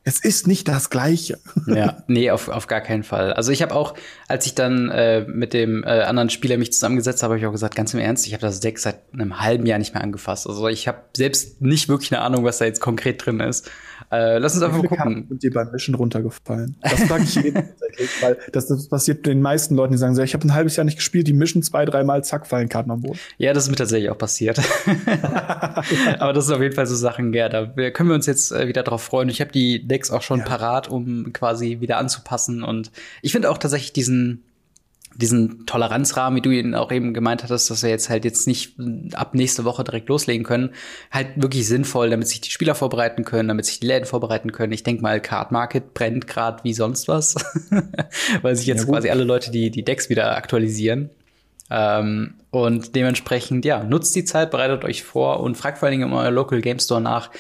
es 0.07 0.23
ist 0.23 0.47
nicht 0.47 0.69
das 0.69 0.91
Gleiche. 0.91 1.39
Ja, 1.67 2.03
nee, 2.07 2.31
auf, 2.31 2.49
auf 2.49 2.67
gar 2.67 2.83
keinen 2.83 3.03
Fall. 3.03 3.33
Also 3.33 3.53
ich 3.53 3.63
habe 3.63 3.75
auch, 3.75 3.95
als 4.29 4.45
ich 4.45 4.55
dann 4.55 4.91
äh, 4.91 5.25
mit 5.27 5.55
dem 5.55 5.83
äh, 5.83 6.03
anderen 6.03 6.29
Spieler 6.29 6.59
mich 6.59 6.73
zusammengesetzt 6.73 7.23
habe, 7.23 7.33
habe 7.33 7.41
ich 7.41 7.47
auch 7.47 7.53
gesagt, 7.53 7.75
ganz 7.75 7.95
im 7.95 8.01
Ernst, 8.01 8.27
ich 8.27 8.35
habe 8.35 8.43
das 8.43 8.61
Deck 8.61 8.79
seit 8.79 9.01
einem 9.15 9.41
halben 9.41 9.65
Jahr 9.65 9.79
nicht 9.79 9.95
mehr 9.95 10.03
angefasst. 10.03 10.47
Also 10.47 10.69
ich 10.69 10.87
habe 10.87 10.99
selbst 11.17 11.63
nicht 11.63 11.89
wirklich 11.89 12.13
eine 12.13 12.21
Ahnung, 12.21 12.45
was 12.45 12.59
da 12.59 12.67
jetzt 12.67 12.81
konkret 12.81 13.25
drin 13.25 13.41
ist. 13.41 13.71
Äh, 14.11 14.39
lass 14.39 14.55
uns 14.55 14.63
einfach 14.63 14.79
mal 14.79 14.89
gucken. 14.89 15.27
Sind 15.29 15.43
dir 15.43 15.51
beim 15.53 15.71
Mischen 15.71 15.95
runtergefallen? 15.95 16.77
Das 16.81 17.05
frage 17.05 17.25
ich 17.25 17.35
jeden 17.35 17.55
tatsächlich, 17.79 18.11
weil 18.23 18.39
das, 18.53 18.67
das 18.67 18.89
passiert 18.89 19.27
den 19.27 19.41
meisten 19.43 19.75
Leuten, 19.75 19.93
die 19.93 19.99
sagen 19.99 20.15
so, 20.15 20.23
ich 20.23 20.35
habe 20.35 20.47
ein 20.47 20.55
halbes 20.55 20.77
Jahr 20.77 20.85
nicht 20.85 20.97
gespielt, 20.97 21.27
die 21.27 21.33
mischen 21.33 21.63
zwei, 21.63 21.85
dreimal, 21.85 22.25
zack, 22.25 22.47
fallen 22.47 22.69
Karten 22.69 22.91
am 22.91 23.03
Boden. 23.03 23.19
Ja, 23.39 23.53
das 23.53 23.65
ist 23.65 23.71
mir 23.71 23.77
tatsächlich 23.77 24.11
auch 24.11 24.19
passiert. 24.19 24.59
Aber 26.19 26.33
das 26.33 26.47
sind 26.47 26.57
auf 26.57 26.63
jeden 26.63 26.75
Fall 26.75 26.87
so 26.87 26.95
Sachen, 26.95 27.33
ja, 27.33 27.49
da 27.49 27.67
können 27.91 28.09
wir 28.09 28.15
uns 28.15 28.27
jetzt 28.27 28.53
äh, 28.53 28.69
wieder 28.69 28.83
drauf 28.83 29.03
freuen. 29.03 29.29
Ich 29.29 29.41
habe 29.41 29.53
die 29.53 29.87
Decks 29.87 30.11
auch 30.11 30.23
schon 30.23 30.41
ja. 30.41 30.45
parat, 30.45 30.89
um 30.89 31.33
quasi 31.33 31.81
wieder 31.81 31.99
anzupassen. 31.99 32.63
Und 32.63 32.91
ich 33.23 33.33
finde 33.33 33.51
auch 33.51 33.59
tatsächlich 33.59 33.93
diesen 33.93 34.45
diesen 35.17 35.67
Toleranzrahmen, 35.67 36.37
wie 36.37 36.43
du 36.43 36.51
ihn 36.51 36.75
auch 36.75 36.91
eben 36.91 37.15
gemeint 37.15 37.43
hattest, 37.43 37.71
dass 37.71 37.83
wir 37.83 37.91
jetzt 37.91 38.11
halt 38.11 38.25
jetzt 38.25 38.47
nicht 38.47 38.77
ab 39.15 39.35
nächste 39.35 39.65
Woche 39.65 39.85
direkt 39.85 40.09
loslegen 40.09 40.45
können, 40.45 40.71
halt 41.11 41.29
wirklich 41.37 41.67
sinnvoll, 41.67 42.11
damit 42.11 42.29
sich 42.29 42.41
die 42.41 42.51
Spieler 42.51 42.75
vorbereiten 42.75 43.25
können, 43.25 43.49
damit 43.49 43.67
sich 43.67 43.81
die 43.81 43.87
Läden 43.87 44.07
vorbereiten 44.07 44.53
können. 44.53 44.73
Ich 44.73 44.83
denke 44.83 45.03
mal, 45.03 45.21
Card 45.21 45.53
Market 45.53 45.95
brennt 45.95 46.27
gerade 46.27 46.65
wie 46.65 46.75
sonst 46.75 47.09
was, 47.09 47.35
weil 48.43 48.57
sich 48.57 48.67
jetzt 48.67 48.85
ja, 48.85 48.91
quasi 48.91 49.11
alle 49.11 49.25
Leute 49.25 49.51
die, 49.51 49.71
die 49.71 49.85
Decks 49.85 50.09
wieder 50.09 50.37
aktualisieren. 50.37 51.11
Ähm, 51.71 52.35
und 52.51 52.95
dementsprechend, 52.95 53.65
ja, 53.65 53.83
nutzt 53.83 54.15
die 54.15 54.25
Zeit, 54.25 54.51
bereitet 54.51 54.85
euch 54.85 55.03
vor 55.03 55.41
und 55.41 55.57
fragt 55.57 55.79
vor 55.79 55.87
allen 55.87 55.99
Dingen 55.99 56.11
in 56.11 56.17
euer 56.17 56.31
Local 56.31 56.61
Game 56.61 56.79
Store 56.79 57.01
nach, 57.01 57.31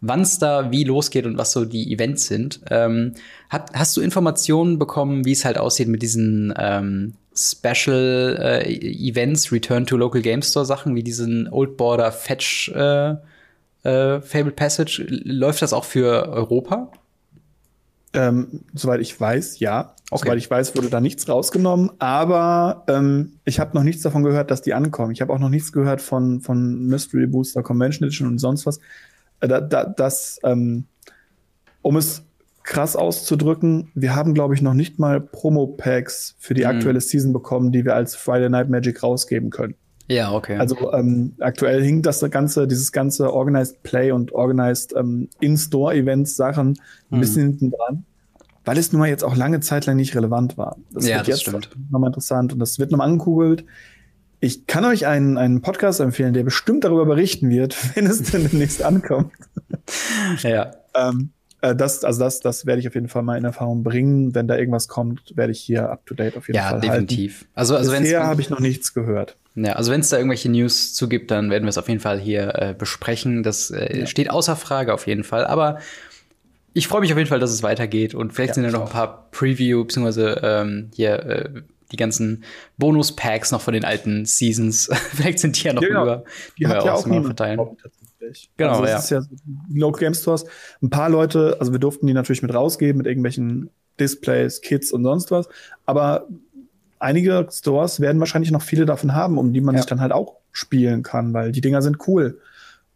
wann 0.00 0.20
es 0.20 0.38
da 0.38 0.70
wie 0.70 0.84
losgeht 0.84 1.26
und 1.26 1.38
was 1.38 1.52
so 1.52 1.64
die 1.64 1.92
Events 1.92 2.26
sind. 2.26 2.60
Ähm, 2.70 3.14
hat, 3.48 3.70
hast 3.74 3.96
du 3.96 4.00
Informationen 4.00 4.78
bekommen, 4.78 5.24
wie 5.24 5.32
es 5.32 5.44
halt 5.44 5.58
aussieht 5.58 5.88
mit 5.88 6.02
diesen 6.02 6.52
ähm, 6.58 7.14
Special 7.36 8.38
äh, 8.40 8.72
Events, 8.72 9.50
Return 9.50 9.86
to 9.86 9.96
Local 9.96 10.22
Game 10.22 10.42
Store 10.42 10.64
Sachen, 10.64 10.94
wie 10.94 11.02
diesen 11.02 11.48
Old 11.48 11.76
Border 11.76 12.12
Fetch 12.12 12.68
äh, 12.68 13.14
äh, 13.82 14.20
Fable 14.20 14.52
Passage? 14.52 15.04
Läuft 15.08 15.62
das 15.62 15.72
auch 15.72 15.84
für 15.84 16.28
Europa? 16.28 16.90
Ähm, 18.12 18.60
soweit 18.72 19.00
ich 19.00 19.20
weiß, 19.20 19.58
ja. 19.58 19.94
Okay. 20.10 20.26
Soweit 20.26 20.38
ich 20.38 20.50
weiß, 20.50 20.76
wurde 20.76 20.88
da 20.88 21.00
nichts 21.00 21.28
rausgenommen. 21.28 21.90
Aber 21.98 22.84
ähm, 22.86 23.40
ich 23.44 23.58
habe 23.58 23.76
noch 23.76 23.82
nichts 23.82 24.02
davon 24.02 24.22
gehört, 24.22 24.50
dass 24.52 24.62
die 24.62 24.72
ankommen. 24.72 25.10
Ich 25.10 25.20
habe 25.20 25.32
auch 25.32 25.40
noch 25.40 25.48
nichts 25.48 25.72
gehört 25.72 26.00
von, 26.00 26.40
von 26.40 26.86
Mystery 26.86 27.26
Booster 27.26 27.62
Convention 27.64 28.06
Edition 28.06 28.28
und 28.28 28.38
sonst 28.38 28.66
was. 28.66 28.78
Äh, 29.40 29.48
da, 29.48 29.60
da, 29.60 29.84
das, 29.84 30.38
ähm, 30.44 30.84
um 31.82 31.96
es 31.96 32.22
krass 32.64 32.96
auszudrücken, 32.96 33.90
wir 33.94 34.16
haben, 34.16 34.34
glaube 34.34 34.54
ich, 34.54 34.62
noch 34.62 34.74
nicht 34.74 34.98
mal 34.98 35.20
Promo-Packs 35.20 36.34
für 36.38 36.54
die 36.54 36.62
mhm. 36.62 36.68
aktuelle 36.68 37.00
Season 37.00 37.32
bekommen, 37.32 37.70
die 37.70 37.84
wir 37.84 37.94
als 37.94 38.16
Friday 38.16 38.48
Night 38.48 38.70
Magic 38.70 39.02
rausgeben 39.02 39.50
können. 39.50 39.74
Ja, 40.08 40.32
okay. 40.32 40.56
Also 40.56 40.92
ähm, 40.92 41.34
aktuell 41.40 41.82
hinkt 41.82 42.04
das 42.06 42.20
ganze, 42.30 42.66
dieses 42.66 42.92
ganze 42.92 43.32
Organized 43.32 43.82
Play 43.82 44.12
und 44.12 44.32
Organized 44.32 44.94
ähm, 44.96 45.28
In-Store-Events 45.40 46.36
Sachen 46.36 46.78
ein 47.10 47.16
mhm. 47.16 47.20
bisschen 47.20 47.42
hinten 47.42 47.70
dran, 47.70 48.04
weil 48.64 48.76
es 48.76 48.92
nun 48.92 49.00
mal 49.00 49.08
jetzt 49.08 49.24
auch 49.24 49.36
lange 49.36 49.60
Zeit 49.60 49.86
lang 49.86 49.96
nicht 49.96 50.14
relevant 50.14 50.58
war. 50.58 50.76
Das 50.92 51.06
ja, 51.06 51.16
wird 51.16 51.28
das 51.28 51.28
jetzt 51.28 51.40
stimmt. 51.42 51.70
nochmal 51.90 52.08
interessant 52.08 52.52
und 52.52 52.58
das 52.58 52.78
wird 52.78 52.90
nochmal 52.90 53.08
angekugelt. 53.08 53.64
Ich 54.40 54.66
kann 54.66 54.84
euch 54.84 55.06
einen, 55.06 55.38
einen 55.38 55.62
Podcast 55.62 56.00
empfehlen, 56.00 56.34
der 56.34 56.44
bestimmt 56.44 56.84
darüber 56.84 57.06
berichten 57.06 57.48
wird, 57.48 57.76
wenn 57.94 58.06
es 58.06 58.22
denn 58.22 58.48
demnächst 58.48 58.82
ankommt. 58.82 59.32
ja. 60.42 60.72
ähm, 60.94 61.30
äh, 61.64 61.74
das, 61.74 62.04
also 62.04 62.20
das, 62.20 62.40
das 62.40 62.66
werde 62.66 62.80
ich 62.80 62.88
auf 62.88 62.94
jeden 62.94 63.08
Fall 63.08 63.22
mal 63.22 63.38
in 63.38 63.44
Erfahrung 63.44 63.82
bringen. 63.82 64.34
Wenn 64.34 64.46
da 64.46 64.56
irgendwas 64.56 64.88
kommt, 64.88 65.36
werde 65.36 65.52
ich 65.52 65.60
hier 65.60 65.90
up 65.90 66.04
to 66.06 66.14
date 66.14 66.36
auf 66.36 66.46
jeden 66.46 66.56
ja, 66.56 66.70
Fall. 66.70 66.84
Ja, 66.84 66.90
definitiv. 66.90 67.40
Halten. 67.40 67.50
Also, 67.54 67.76
also 67.76 67.90
Bisher 67.92 68.26
habe 68.26 68.40
ich 68.40 68.50
noch 68.50 68.60
nichts 68.60 68.92
gehört. 68.92 69.36
Ja, 69.54 69.74
also 69.74 69.92
wenn 69.92 70.00
es 70.00 70.08
da 70.08 70.16
irgendwelche 70.16 70.50
News 70.50 70.94
zu 70.94 71.08
gibt, 71.08 71.30
dann 71.30 71.50
werden 71.50 71.64
wir 71.64 71.70
es 71.70 71.78
auf 71.78 71.88
jeden 71.88 72.00
Fall 72.00 72.18
hier 72.18 72.54
äh, 72.56 72.74
besprechen. 72.76 73.42
Das 73.42 73.70
äh, 73.70 74.00
ja. 74.00 74.06
steht 74.06 74.30
außer 74.30 74.56
Frage 74.56 74.92
auf 74.92 75.06
jeden 75.06 75.24
Fall. 75.24 75.46
Aber 75.46 75.78
ich 76.72 76.88
freue 76.88 77.00
mich 77.00 77.12
auf 77.12 77.18
jeden 77.18 77.28
Fall, 77.28 77.38
dass 77.38 77.52
es 77.52 77.62
weitergeht 77.62 78.14
und 78.14 78.32
vielleicht 78.32 78.50
ja, 78.50 78.54
sind 78.54 78.64
ja 78.64 78.70
noch 78.72 78.86
ein 78.86 78.92
paar 78.92 79.30
Preview 79.30 79.84
bzw. 79.84 80.34
Ähm, 80.42 80.90
hier 80.94 81.14
äh, 81.24 81.48
die 81.92 81.96
ganzen 81.96 82.44
Bonus-Packs 82.78 83.52
noch 83.52 83.60
von 83.60 83.74
den 83.74 83.84
alten 83.84 84.26
Seasons. 84.26 84.90
vielleicht 85.12 85.38
sind 85.38 85.62
die 85.62 85.68
ja 85.68 85.72
noch 85.72 85.82
ja, 85.82 86.02
über. 86.02 86.24
Die 86.58 86.66
hat 86.66 86.84
ja 86.84 86.92
auch 86.92 87.06
niemand 87.06 87.40
verteilen. 88.32 88.48
Genau, 88.56 88.70
also 88.72 88.84
ja. 88.86 88.98
Ist 88.98 89.10
ja 89.10 89.22
Local 89.72 90.00
Game 90.00 90.14
Stores. 90.14 90.44
Ein 90.82 90.90
paar 90.90 91.08
Leute, 91.08 91.56
also 91.60 91.72
wir 91.72 91.78
durften 91.78 92.06
die 92.06 92.14
natürlich 92.14 92.42
mit 92.42 92.54
rausgeben 92.54 92.98
mit 92.98 93.06
irgendwelchen 93.06 93.70
Displays, 94.00 94.60
Kits 94.60 94.92
und 94.92 95.04
sonst 95.04 95.30
was. 95.30 95.48
Aber 95.86 96.26
einige 96.98 97.46
Stores 97.50 98.00
werden 98.00 98.18
wahrscheinlich 98.20 98.50
noch 98.50 98.62
viele 98.62 98.86
davon 98.86 99.14
haben, 99.14 99.38
um 99.38 99.52
die 99.52 99.60
man 99.60 99.74
ja. 99.74 99.82
sich 99.82 99.88
dann 99.88 100.00
halt 100.00 100.12
auch 100.12 100.36
spielen 100.52 101.02
kann, 101.02 101.32
weil 101.32 101.52
die 101.52 101.60
Dinger 101.60 101.82
sind 101.82 102.08
cool. 102.08 102.40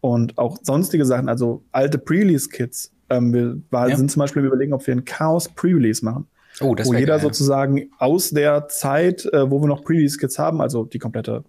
Und 0.01 0.37
auch 0.37 0.57
sonstige 0.63 1.05
Sachen, 1.05 1.29
also 1.29 1.63
alte 1.71 1.97
Pre-Release-Kits. 1.97 2.91
Ähm, 3.09 3.33
wir 3.33 3.61
war, 3.69 3.89
ja. 3.89 3.97
sind 3.97 4.09
zum 4.09 4.21
Beispiel 4.21 4.43
überlegen, 4.43 4.73
ob 4.73 4.85
wir 4.87 4.95
ein 4.95 5.05
Chaos 5.05 5.49
Pre-Release 5.49 6.03
machen. 6.03 6.27
Oh, 6.61 6.75
das 6.75 6.87
wo 6.87 6.93
jeder 6.93 7.15
geil. 7.15 7.21
sozusagen 7.21 7.91
aus 7.97 8.31
der 8.31 8.67
Zeit, 8.67 9.25
äh, 9.25 9.49
wo 9.49 9.61
wir 9.61 9.67
noch 9.67 9.83
Pre-Release-Kits 9.83 10.39
haben, 10.39 10.61
also 10.61 10.85
die 10.85 10.99
komplette 10.99 11.43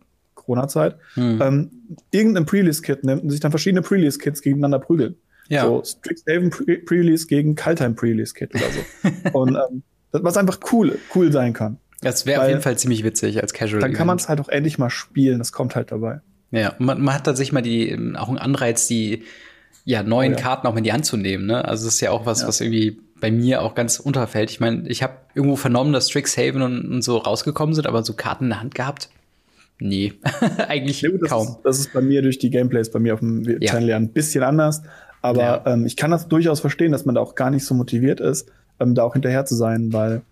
Corona-Zeit, 0.51 0.97
hm. 1.15 1.41
ähm, 1.41 1.71
irgendein 2.11 2.47
Pre-Release-Kit 2.47 3.05
nimmt 3.05 3.23
und 3.23 3.31
sich 3.31 3.41
dann 3.41 3.53
verschiedene 3.53 3.83
Pre-Release-Kits 3.83 4.43
gegeneinander 4.43 4.81
prügeln. 4.81 5.17
Ja. 5.49 5.65
So 5.65 5.83
Strixhaven 5.85 6.51
Pre-Release 6.51 7.27
gegen 7.27 7.55
Kaltheim 7.55 7.95
Pre-Release-Kit 7.95 8.55
oder 8.55 8.65
so. 8.71 9.31
und 9.39 9.57
ähm, 9.57 9.83
was 10.13 10.37
einfach 10.37 10.59
cool, 10.73 10.99
cool 11.15 11.33
sein 11.33 11.53
kann. 11.53 11.79
Das 12.01 12.27
wäre 12.27 12.43
auf 12.43 12.49
jeden 12.49 12.63
Fall 12.63 12.79
ziemlich 12.79 13.05
witzig 13.05 13.41
als 13.43 13.53
Casual. 13.53 13.81
Dann 13.81 13.93
kann 13.93 14.07
man 14.07 14.17
es 14.17 14.29
halt 14.29 14.41
auch 14.41 14.49
endlich 14.49 14.79
mal 14.79 14.91
spielen. 14.91 15.39
Das 15.39 15.53
kommt 15.53 15.77
halt 15.77 15.93
dabei. 15.93 16.21
Ja, 16.51 16.75
man, 16.79 17.01
man 17.01 17.15
hat 17.15 17.25
tatsächlich 17.25 17.53
mal 17.53 17.61
die, 17.61 17.93
auch 18.17 18.29
einen 18.29 18.39
Anreiz, 18.39 18.87
die 18.87 19.23
ja, 19.85 20.03
neuen 20.03 20.35
oh, 20.35 20.37
ja. 20.37 20.43
Karten 20.43 20.67
auch 20.67 20.77
in 20.77 20.85
die 20.85 20.93
Hand 20.93 21.05
zu 21.05 21.17
nehmen. 21.17 21.47
Ne? 21.47 21.65
Also 21.65 21.85
das 21.85 21.95
ist 21.95 22.01
ja 22.01 22.11
auch 22.11 22.27
was, 22.27 22.43
ja. 22.43 22.49
was 22.49 22.61
irgendwie 22.61 22.99
bei 23.21 23.31
mir 23.31 23.63
auch 23.63 23.75
ganz 23.75 24.01
unterfällt. 24.01 24.51
Ich 24.51 24.61
meine, 24.61 24.89
ich 24.89 25.03
habe 25.03 25.15
irgendwo 25.35 25.57
vernommen, 25.57 25.93
dass 25.93 26.09
Strixhaven 26.09 26.63
und, 26.63 26.91
und 26.91 27.03
so 27.03 27.19
rausgekommen 27.19 27.75
sind, 27.75 27.87
aber 27.87 28.03
so 28.03 28.15
Karten 28.15 28.45
in 28.45 28.51
der 28.51 28.61
Hand 28.61 28.75
gehabt? 28.75 29.11
Nee, 29.81 30.13
eigentlich 30.69 31.01
ja, 31.01 31.11
das 31.19 31.29
kaum. 31.29 31.49
Ist, 31.49 31.59
das 31.65 31.79
ist 31.81 31.93
bei 31.93 32.01
mir 32.01 32.23
durch 32.23 32.39
die 32.39 32.51
Gameplays 32.51 32.91
bei 32.91 32.99
mir 32.99 33.15
auf 33.15 33.21
dem 33.21 33.43
Channel 33.61 33.89
ja 33.89 33.97
ein 33.97 34.13
bisschen 34.13 34.43
anders. 34.43 34.83
Aber 35.23 35.67
ähm, 35.67 35.87
ich 35.87 35.97
kann 35.97 36.11
das 36.11 36.29
durchaus 36.29 36.61
verstehen, 36.61 36.93
dass 36.93 37.05
man 37.05 37.15
da 37.15 37.21
auch 37.21 37.35
gar 37.35 37.51
nicht 37.51 37.65
so 37.65 37.75
motiviert 37.75 38.21
ist, 38.21 38.51
ähm, 38.79 38.95
da 38.95 39.03
auch 39.03 39.13
hinterher 39.13 39.45
zu 39.45 39.55
sein, 39.55 39.93
weil 39.93 40.23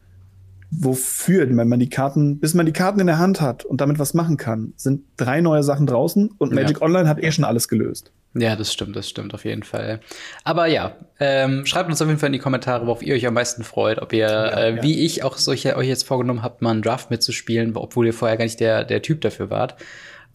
wofür, 0.71 1.49
wenn 1.49 1.69
man 1.69 1.81
die 1.81 1.89
Karten, 1.89 2.39
bis 2.39 2.55
man 2.55 2.67
die 2.67 2.73
Karten 2.73 3.01
in 3.01 3.07
der 3.07 3.19
Hand 3.19 3.41
hat 3.41 3.65
und 3.65 3.81
damit 3.81 3.99
was 3.99 4.15
machen 4.15 4.37
kann, 4.37 4.75
sind 4.77 5.03
drei 5.17 5.41
neue 5.41 5.63
Sachen 5.63 5.87
draußen 5.87 6.31
und 6.39 6.53
Magic 6.53 6.79
ja. 6.79 6.83
Online 6.83 7.09
hat 7.09 7.23
eh 7.23 7.33
schon 7.33 7.45
alles 7.45 7.69
gelöst. 7.69 8.13
Ja, 8.35 8.55
das 8.57 8.73
stimmt, 8.73 8.95
das 8.95 9.09
stimmt 9.09 9.33
auf 9.33 9.45
jeden 9.45 9.63
Fall. 9.63 10.01
Aber 10.45 10.67
ja, 10.67 10.97
ähm, 11.19 11.65
schreibt 11.65 11.89
uns 11.89 12.01
auf 12.03 12.09
jeden 12.09 12.21
Fall 12.21 12.29
in 12.29 12.35
die 12.35 12.39
Kommentare, 12.39 12.87
worauf 12.87 13.03
ihr 13.03 13.15
euch 13.15 13.27
am 13.27 13.35
meisten 13.35 13.65
freut. 13.65 14.01
Ob 14.01 14.13
ihr, 14.13 14.29
ja, 14.29 14.49
äh, 14.49 14.77
ja. 14.77 14.83
wie 14.83 15.05
ich, 15.05 15.25
auch 15.25 15.39
solche, 15.39 15.77
euch 15.77 15.89
jetzt 15.89 16.07
vorgenommen 16.07 16.43
habt, 16.43 16.61
mal 16.61 16.73
einen 16.73 16.83
Draft 16.83 17.11
mitzuspielen, 17.11 17.75
obwohl 17.75 18.07
ihr 18.07 18.15
vorher 18.15 18.37
gar 18.37 18.45
nicht 18.45 18.61
der, 18.61 18.85
der 18.85 19.01
Typ 19.01 19.23
dafür 19.23 19.49
wart. 19.49 19.77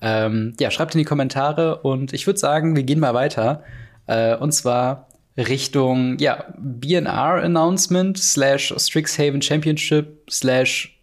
Ähm, 0.02 0.54
ja, 0.60 0.72
schreibt 0.72 0.96
in 0.96 1.00
die 1.00 1.06
Kommentare 1.06 1.78
und 1.78 2.14
ich 2.14 2.26
würde 2.26 2.40
sagen, 2.40 2.76
wir 2.76 2.84
gehen 2.84 3.00
mal 3.00 3.14
weiter. 3.14 3.64
Äh, 4.08 4.36
und 4.36 4.52
zwar 4.52 5.08
Richtung, 5.38 6.18
ja, 6.20 6.54
BNR-Announcement 6.58 8.18
slash 8.18 8.74
Strixhaven 8.78 9.42
Championship 9.42 10.30
slash 10.30 11.00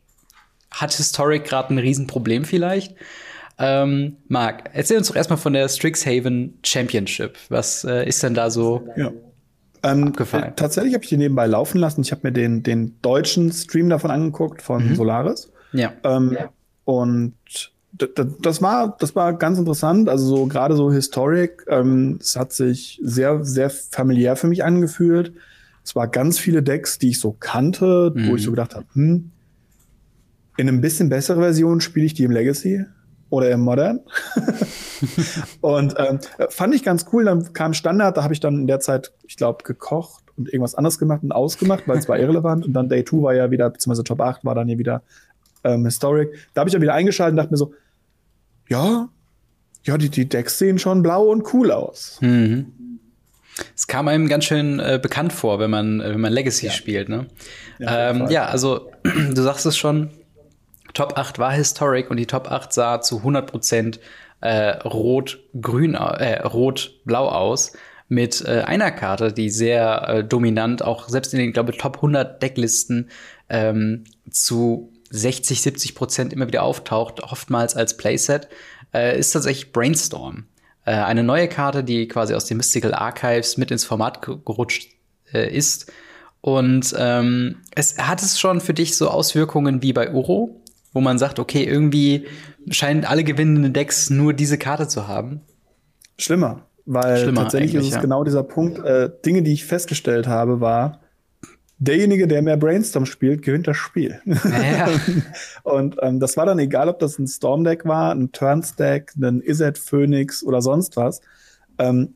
hat 0.71 0.93
Historic 0.93 1.45
gerade 1.45 1.75
ein 1.75 1.79
Riesenproblem 1.79 2.45
vielleicht. 2.45 2.95
Ähm, 3.59 4.17
Marc, 4.29 4.71
erzähl 4.73 4.99
uns 4.99 5.09
doch 5.09 5.17
erstmal 5.17 5.39
von 5.39 5.53
der 5.53 5.69
Strixhaven 5.69 6.59
Championship. 6.65 7.37
Was 7.49 7.85
äh, 7.85 8.09
ist 8.09 8.23
denn 8.23 8.35
da 8.35 8.51
so 8.51 8.89
ja. 8.97 9.13
ähm? 9.83 10.13
Äh, 10.17 10.53
tatsächlich 10.57 10.95
habe 10.95 11.05
ich 11.05 11.11
die 11.11 11.19
nebenbei 11.19 11.47
laufen 11.47 11.79
lassen. 11.79 12.01
Ich 12.01 12.13
habe 12.13 12.23
mir 12.25 12.33
den, 12.33 12.63
den 12.63 12.97
deutschen 13.03 13.53
Stream 13.53 13.91
davon 13.91 14.11
angeguckt 14.11 14.63
von 14.63 14.91
mhm. 14.91 14.95
Solaris. 14.95 15.53
Ja. 15.73 15.93
Ähm, 16.05 16.37
ja. 16.39 16.51
Und 16.85 17.35
das 17.93 18.63
war, 18.63 18.97
das 18.99 19.17
war 19.17 19.35
ganz 19.35 19.59
interessant. 19.59 20.09
Also 20.09 20.37
so 20.37 20.47
gerade 20.47 20.77
so 20.77 20.93
Historic, 20.93 21.65
ähm, 21.69 22.19
es 22.21 22.37
hat 22.37 22.53
sich 22.53 23.01
sehr, 23.03 23.45
sehr 23.45 23.71
familiär 23.71 24.37
für 24.37 24.47
mich 24.47 24.65
angefühlt. 24.65 25.33
Es 25.85 25.97
war 25.97 26.09
ganz 26.09 26.39
viele 26.39 26.63
Decks, 26.63 26.99
die 26.99 27.11
ich 27.11 27.21
so 27.21 27.33
kannte, 27.33 28.13
mhm. 28.15 28.29
wo 28.29 28.37
ich 28.37 28.45
so 28.45 28.51
gedacht 28.51 28.75
habe, 28.75 28.87
hm, 28.93 29.31
in 30.57 30.69
einem 30.69 30.81
bisschen 30.81 31.09
bessere 31.09 31.41
Version 31.41 31.81
spiele 31.81 32.07
ich 32.07 32.15
die 32.15 32.25
im 32.25 32.31
Legacy 32.31 32.85
oder 33.31 33.51
im 33.51 33.61
Modern. 33.61 34.01
und 35.61 35.95
ähm, 35.97 36.19
fand 36.51 36.75
ich 36.75 36.83
ganz 36.83 37.07
cool. 37.13 37.25
Dann 37.25 37.53
kam 37.53 37.73
Standard, 37.75 38.17
da 38.17 38.23
habe 38.23 38.35
ich 38.35 38.41
dann 38.41 38.61
in 38.61 38.67
der 38.67 38.81
Zeit, 38.81 39.13
ich 39.27 39.37
glaube, 39.37 39.65
gekocht 39.65 40.25
und 40.37 40.49
irgendwas 40.49 40.75
anderes 40.75 40.99
gemacht 40.99 41.23
und 41.23 41.33
ausgemacht, 41.33 41.89
weil 41.89 41.99
es 41.99 42.09
war 42.09 42.19
irrelevant. 42.21 42.67
Und 42.67 42.73
dann 42.75 42.89
Day 42.89 43.05
2 43.05 43.23
war 43.23 43.35
ja 43.35 43.51
wieder, 43.51 43.71
beziehungsweise 43.71 44.05
Top 44.05 44.21
8 44.21 44.45
war 44.45 44.55
dann 44.55 44.69
hier 44.69 44.79
wieder 44.79 45.03
ähm, 45.65 45.85
Historic. 45.85 46.31
Da 46.55 46.61
habe 46.61 46.69
ich 46.69 46.73
dann 46.73 46.83
wieder 46.83 46.95
eingeschaltet 46.95 47.33
und 47.33 47.37
dachte 47.37 47.51
mir 47.53 47.57
so, 47.57 47.75
ja, 48.69 49.09
ja, 49.85 49.99
die, 49.99 50.11
die 50.11 50.29
Decks 50.29 50.59
sehen 50.59 50.79
schon 50.79 51.03
blau 51.03 51.25
und 51.25 51.53
cool 51.55 51.73
aus. 51.73 52.19
Mhm. 52.21 52.73
Es 53.75 53.87
kam 53.87 54.09
einem 54.09 54.29
ganz 54.29 54.45
schön 54.45 54.79
äh, 54.79 54.99
bekannt 55.03 55.33
vor, 55.33 55.59
wenn 55.59 55.71
man, 55.71 56.01
äh, 56.01 56.11
wenn 56.11 56.21
man 56.21 56.33
Legacy 56.33 56.67
ja. 56.67 56.73
spielt, 56.73 57.09
ne? 57.09 57.27
Ja, 57.79 58.11
ähm, 58.11 58.27
ja, 58.31 58.47
also 58.47 58.91
du 59.03 59.43
sagst 59.43 59.67
es 59.67 59.77
schon, 59.77 60.11
Top 60.95 61.19
8 61.19 61.39
war 61.39 61.53
Historic 61.53 62.11
und 62.11 62.17
die 62.17 62.27
Top 62.27 62.51
8 62.51 62.73
sah 62.73 63.01
zu 63.01 63.19
100% 63.19 63.99
äh, 64.41 64.71
rot-grün, 64.79 65.95
äh, 65.95 66.43
rot-blau 66.43 67.29
aus 67.29 67.73
mit 68.09 68.45
äh, 68.45 68.63
einer 68.63 68.91
Karte, 68.91 69.33
die 69.33 69.51
sehr 69.51 70.09
äh, 70.09 70.25
dominant 70.25 70.83
auch 70.83 71.09
selbst 71.09 71.33
in 71.33 71.39
den, 71.39 71.53
glaube 71.53 71.71
ich, 71.71 71.79
Top 71.79 71.97
100 71.97 72.43
Decklisten 72.43 73.11
ähm, 73.49 74.05
zu 74.31 74.90
60, 75.11 75.61
70 75.61 75.95
Prozent 75.95 76.33
immer 76.33 76.47
wieder 76.47 76.63
auftaucht, 76.63 77.23
oftmals 77.23 77.77
als 77.77 77.97
Playset, 77.97 78.49
äh, 78.95 79.19
ist 79.19 79.33
tatsächlich 79.33 79.73
Brainstorm. 79.73 80.47
Äh, 80.85 80.93
eine 80.93 81.23
neue 81.23 81.49
Karte, 81.49 81.85
die 81.85 82.09
quasi 82.09 82.35
aus 82.35 82.47
den 82.47 82.57
Mystical 82.57 82.95
Archives 82.95 83.57
mit 83.57 83.71
ins 83.71 83.85
Format 83.85 84.23
gerutscht 84.23 84.89
äh, 85.33 85.55
ist. 85.55 85.93
Und 86.41 86.95
ähm, 86.99 87.57
es 87.75 87.99
hat 87.99 88.23
es 88.23 88.41
schon 88.41 88.61
für 88.61 88.73
dich 88.73 88.97
so 88.97 89.09
Auswirkungen 89.09 89.83
wie 89.83 89.93
bei 89.93 90.13
Uro, 90.13 90.63
wo 90.93 91.01
man 91.01 91.19
sagt, 91.19 91.39
okay, 91.39 91.65
irgendwie 91.65 92.27
scheinen 92.71 93.05
alle 93.05 93.25
gewinnenden 93.25 93.73
Decks 93.73 94.11
nur 94.11 94.33
diese 94.33 94.59
Karte 94.59 94.89
zu 94.89 95.07
haben. 95.07 95.43
Schlimmer, 96.19 96.67
weil 96.87 97.19
Schlimmer 97.19 97.43
tatsächlich 97.43 97.75
ist 97.75 97.87
es 97.87 97.95
ja. 97.95 98.01
genau 98.01 98.25
dieser 98.25 98.43
Punkt. 98.43 98.79
Äh, 98.85 99.11
Dinge, 99.25 99.43
die 99.43 99.53
ich 99.53 99.65
festgestellt 99.65 100.27
habe, 100.27 100.61
war, 100.61 101.01
derjenige, 101.81 102.29
der 102.29 102.43
mehr 102.43 102.59
Brainstorm 102.59 103.07
spielt, 103.07 103.43
gewinnt 103.43 103.67
das 103.67 103.77
Spiel. 103.77 104.21
Ja. 104.25 104.89
und 105.65 105.97
ähm, 106.03 106.21
das 106.21 106.37
war 106.37 106.47
dann 106.47 106.59
egal, 106.59 106.89
ob 106.89 106.99
das 106.99 107.19
ein 107.19 107.27
Storm 107.27 107.65
Deck 107.65 107.85
war, 107.85 108.15
ein 108.15 108.31
Turns 108.33 108.77
Deck, 108.77 109.13
ein 109.21 109.41
Izzet 109.41 109.79
Phoenix 109.79 110.45
oder 110.45 110.61
sonst 110.63 110.97
was. 110.97 111.21
Ähm, 111.79 112.15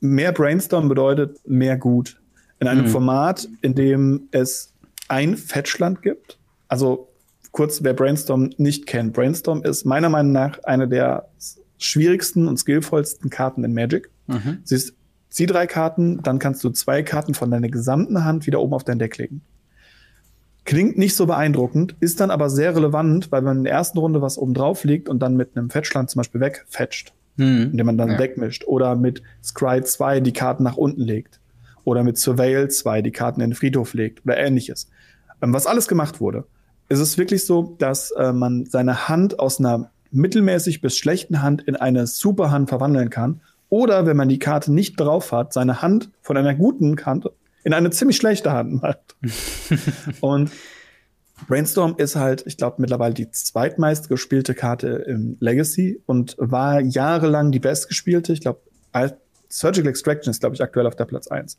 mehr 0.00 0.32
Brainstorm 0.32 0.88
bedeutet 0.88 1.38
mehr 1.46 1.76
gut. 1.76 2.20
In 2.60 2.68
einem 2.68 2.86
mhm. 2.86 2.90
Format, 2.90 3.48
in 3.62 3.74
dem 3.74 4.28
es 4.30 4.72
ein 5.08 5.36
Fetchland 5.36 6.02
gibt, 6.02 6.38
also 6.68 7.08
kurz, 7.50 7.82
wer 7.82 7.94
Brainstorm 7.94 8.50
nicht 8.58 8.86
kennt. 8.86 9.12
Brainstorm 9.12 9.62
ist 9.64 9.84
meiner 9.84 10.08
Meinung 10.08 10.32
nach 10.32 10.62
eine 10.62 10.86
der 10.86 11.28
schwierigsten 11.78 12.46
und 12.46 12.58
skillvollsten 12.58 13.28
Karten 13.28 13.64
in 13.64 13.74
Magic. 13.74 14.10
Mhm. 14.28 14.58
Sie 14.62 14.76
ist, 14.76 14.94
zieh 15.30 15.46
drei 15.46 15.66
Karten, 15.66 16.22
dann 16.22 16.38
kannst 16.38 16.62
du 16.64 16.70
zwei 16.70 17.02
Karten 17.02 17.34
von 17.34 17.50
deiner 17.50 17.68
gesamten 17.68 18.24
Hand 18.24 18.46
wieder 18.46 18.60
oben 18.60 18.74
auf 18.74 18.84
dein 18.84 18.98
Deck 18.98 19.16
legen. 19.18 19.42
Klingt 20.64 20.98
nicht 20.98 21.16
so 21.16 21.26
beeindruckend, 21.26 21.96
ist 22.00 22.20
dann 22.20 22.30
aber 22.30 22.50
sehr 22.50 22.76
relevant, 22.76 23.32
weil 23.32 23.42
man 23.42 23.58
in 23.58 23.64
der 23.64 23.72
ersten 23.72 23.98
Runde 23.98 24.20
was 24.20 24.36
oben 24.36 24.54
drauf 24.54 24.84
liegt 24.84 25.08
und 25.08 25.20
dann 25.20 25.36
mit 25.36 25.56
einem 25.56 25.70
Fetchland 25.70 26.10
zum 26.10 26.20
Beispiel 26.20 26.40
wegfetcht, 26.40 27.14
mhm. 27.36 27.70
indem 27.72 27.86
man 27.86 27.98
dann 27.98 28.12
ja. 28.12 28.18
wegmischt. 28.18 28.64
Oder 28.66 28.94
mit 28.94 29.22
Scry 29.42 29.82
2 29.82 30.20
die 30.20 30.32
Karten 30.32 30.62
nach 30.62 30.76
unten 30.76 31.00
legt. 31.00 31.40
Oder 31.84 32.04
mit 32.04 32.18
Surveil 32.18 32.68
2 32.68 33.02
die 33.02 33.10
Karten 33.10 33.40
in 33.40 33.50
den 33.50 33.56
Friedhof 33.56 33.94
legt 33.94 34.24
oder 34.24 34.36
ähnliches. 34.36 34.90
Ähm, 35.40 35.54
was 35.54 35.66
alles 35.66 35.88
gemacht 35.88 36.20
wurde 36.20 36.44
es 36.90 36.98
ist 36.98 37.16
wirklich 37.16 37.46
so, 37.46 37.76
dass 37.78 38.10
äh, 38.10 38.32
man 38.32 38.66
seine 38.66 39.08
Hand 39.08 39.38
aus 39.38 39.60
einer 39.60 39.90
mittelmäßig 40.10 40.80
bis 40.80 40.98
schlechten 40.98 41.40
Hand 41.40 41.62
in 41.62 41.76
eine 41.76 42.08
super 42.08 42.50
Hand 42.50 42.68
verwandeln 42.68 43.10
kann. 43.10 43.40
Oder 43.70 44.04
wenn 44.04 44.16
man 44.16 44.28
die 44.28 44.38
Karte 44.38 44.72
nicht 44.72 45.00
drauf 45.00 45.32
hat, 45.32 45.52
seine 45.52 45.80
Hand 45.80 46.10
von 46.20 46.36
einer 46.36 46.54
guten 46.54 46.96
Kante 46.96 47.32
in 47.64 47.72
eine 47.72 47.90
ziemlich 47.90 48.16
schlechte 48.16 48.52
Hand 48.52 48.82
macht. 48.82 49.16
und 50.20 50.50
Brainstorm 51.46 51.94
ist 51.96 52.16
halt, 52.16 52.44
ich 52.46 52.56
glaube, 52.56 52.76
mittlerweile 52.78 53.14
die 53.14 53.30
zweitmeist 53.30 54.08
gespielte 54.08 54.54
Karte 54.54 55.04
im 55.06 55.36
Legacy 55.40 56.02
und 56.06 56.36
war 56.38 56.80
jahrelang 56.80 57.50
die 57.50 57.60
bestgespielte. 57.60 58.32
Ich 58.32 58.40
glaube, 58.40 58.60
Surgical 59.48 59.88
Extraction 59.88 60.30
ist, 60.30 60.40
glaube 60.40 60.54
ich, 60.54 60.62
aktuell 60.62 60.86
auf 60.86 60.96
der 60.96 61.06
Platz 61.06 61.28
1. 61.28 61.58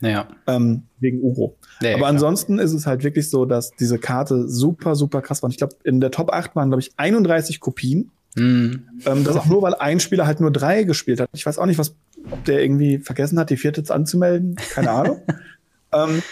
Ja. 0.00 0.28
Ähm, 0.46 0.84
wegen 0.98 1.20
Uro. 1.22 1.56
Ja, 1.80 1.90
Aber 1.90 1.98
klar. 1.98 2.10
ansonsten 2.10 2.58
ist 2.58 2.72
es 2.72 2.86
halt 2.86 3.04
wirklich 3.04 3.28
so, 3.28 3.44
dass 3.44 3.70
diese 3.72 3.98
Karte 3.98 4.48
super, 4.48 4.94
super 4.94 5.20
krass 5.20 5.42
war. 5.42 5.48
Und 5.48 5.52
ich 5.52 5.58
glaube, 5.58 5.76
in 5.84 6.00
der 6.00 6.10
Top 6.10 6.32
8 6.32 6.56
waren, 6.56 6.70
glaube 6.70 6.80
ich, 6.80 6.92
31 6.96 7.60
Kopien. 7.60 8.10
Mhm. 8.36 8.84
Ähm, 9.06 9.24
das 9.24 9.36
auch 9.36 9.46
nur, 9.46 9.62
weil 9.62 9.74
ein 9.74 10.00
Spieler 10.00 10.26
halt 10.26 10.40
nur 10.40 10.50
drei 10.50 10.84
gespielt 10.84 11.20
hat. 11.20 11.28
Ich 11.32 11.44
weiß 11.44 11.58
auch 11.58 11.66
nicht, 11.66 11.78
was, 11.78 11.94
ob 12.30 12.44
der 12.44 12.62
irgendwie 12.62 12.98
vergessen 12.98 13.38
hat, 13.38 13.50
die 13.50 13.56
vierte 13.56 13.82
anzumelden. 13.92 14.56
Keine 14.72 14.90
Ahnung. 14.90 15.22
ähm, 15.92 16.22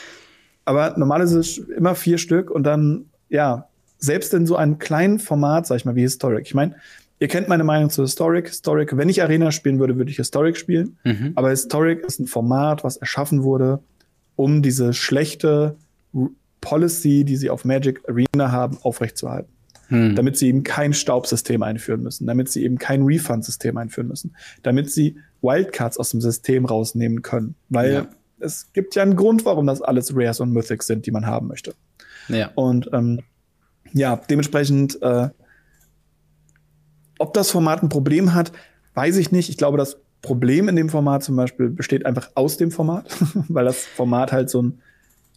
aber 0.65 0.95
normalerweise 0.97 1.41
es 1.41 1.59
immer 1.59 1.95
vier 1.95 2.19
Stück 2.19 2.51
und 2.51 2.65
dann, 2.65 3.07
ja, 3.29 3.69
selbst 3.99 4.33
in 4.35 4.47
so 4.47 4.57
einem 4.57 4.79
kleinen 4.79 5.19
Format, 5.19 5.67
sag 5.67 5.77
ich 5.77 5.85
mal, 5.85 5.97
wie 5.97 6.03
Historic. 6.03 6.47
Ich 6.47 6.55
meine, 6.55 6.77
ihr 7.19 7.29
kennt 7.29 7.49
meine 7.49 7.65
Meinung 7.65 7.91
zu 7.91 8.03
Historic. 8.03 8.49
Historic, 8.49 8.97
wenn 8.97 9.09
ich 9.09 9.23
Arena 9.23 9.51
spielen 9.51 9.79
würde, 9.79 9.97
würde 9.97 10.11
ich 10.11 10.19
Historic 10.19 10.57
spielen. 10.57 10.99
Mhm. 11.05 11.33
Aber 11.35 11.51
Historic 11.51 12.05
ist 12.05 12.21
ein 12.21 12.27
Format, 12.27 12.85
was 12.85 12.97
erschaffen 12.99 13.43
wurde, 13.43 13.81
um 14.37 14.63
diese 14.63 14.93
schlechte 14.93 15.77
Policy, 16.61 17.25
die 17.25 17.37
sie 17.37 17.51
auf 17.51 17.65
Magic 17.65 18.03
Arena 18.09 18.53
haben, 18.53 18.79
aufrechtzuerhalten. 18.83 19.51
Hm. 19.89 20.15
Damit 20.15 20.37
sie 20.37 20.49
eben 20.49 20.65
kein 20.65 20.93
Staubsystem 20.93 21.63
einführen 21.63 22.03
müssen, 22.03 22.27
damit 22.27 22.51
sie 22.51 22.63
eben 22.63 22.79
kein 22.79 23.03
Refund-System 23.03 23.77
einführen 23.79 24.09
müssen, 24.09 24.37
damit 24.63 24.91
sie 24.91 25.17
Wildcards 25.41 25.99
aus 25.99 26.11
dem 26.11 26.21
System 26.21 26.67
rausnehmen 26.67 27.23
können. 27.23 27.55
Weil 27.71 27.93
ja. 27.93 28.07
es 28.39 28.71
gibt 28.75 28.95
ja 28.97 29.03
einen 29.03 29.17
Grund, 29.17 29.47
warum 29.47 29.67
das 29.67 29.81
alles 29.81 30.15
Rares 30.15 30.41
und 30.41 30.53
Mythics 30.53 30.87
sind, 30.87 31.07
die 31.07 31.11
man 31.11 31.27
haben 31.27 31.49
möchte. 31.49 31.75
Ja. 32.29 32.51
Und 32.55 32.91
ähm, 32.93 33.21
ja, 33.93 34.17
dementsprechend, 34.29 35.01
äh, 35.01 35.31
ob 37.19 37.33
das 37.33 37.51
Format 37.51 37.83
ein 37.83 37.89
Problem 37.89 38.35
hat, 38.35 38.53
weiß 38.95 39.17
ich 39.17 39.33
nicht. 39.33 39.49
Ich 39.49 39.57
glaube, 39.57 39.79
das 39.79 39.97
Problem 40.21 40.69
in 40.69 40.77
dem 40.77 40.91
Format 40.91 41.23
zum 41.23 41.37
Beispiel 41.37 41.71
besteht 41.71 42.05
einfach 42.05 42.31
aus 42.35 42.57
dem 42.57 42.71
Format, 42.71 43.07
weil 43.49 43.65
das 43.65 43.87
Format 43.87 44.33
halt 44.33 44.51
so 44.51 44.63
ein, 44.63 44.83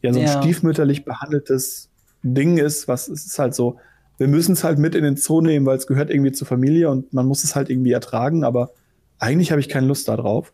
ja, 0.01 0.11
so 0.11 0.19
ein 0.19 0.25
ja. 0.25 0.41
stiefmütterlich 0.41 1.05
behandeltes 1.05 1.89
Ding 2.23 2.57
ist, 2.57 2.87
was 2.87 3.07
es 3.07 3.25
ist 3.25 3.39
halt 3.39 3.55
so, 3.55 3.77
wir 4.21 4.27
müssen 4.27 4.53
es 4.53 4.63
halt 4.63 4.77
mit 4.77 4.93
in 4.93 5.03
den 5.03 5.17
Zoo 5.17 5.41
nehmen, 5.41 5.65
weil 5.65 5.77
es 5.77 5.87
gehört 5.87 6.11
irgendwie 6.11 6.31
zur 6.31 6.45
Familie 6.45 6.91
und 6.91 7.11
man 7.11 7.25
muss 7.25 7.43
es 7.43 7.55
halt 7.55 7.71
irgendwie 7.71 7.91
ertragen, 7.91 8.43
aber 8.43 8.69
eigentlich 9.17 9.49
habe 9.49 9.59
ich 9.59 9.67
keine 9.67 9.87
Lust 9.87 10.07
darauf. 10.07 10.53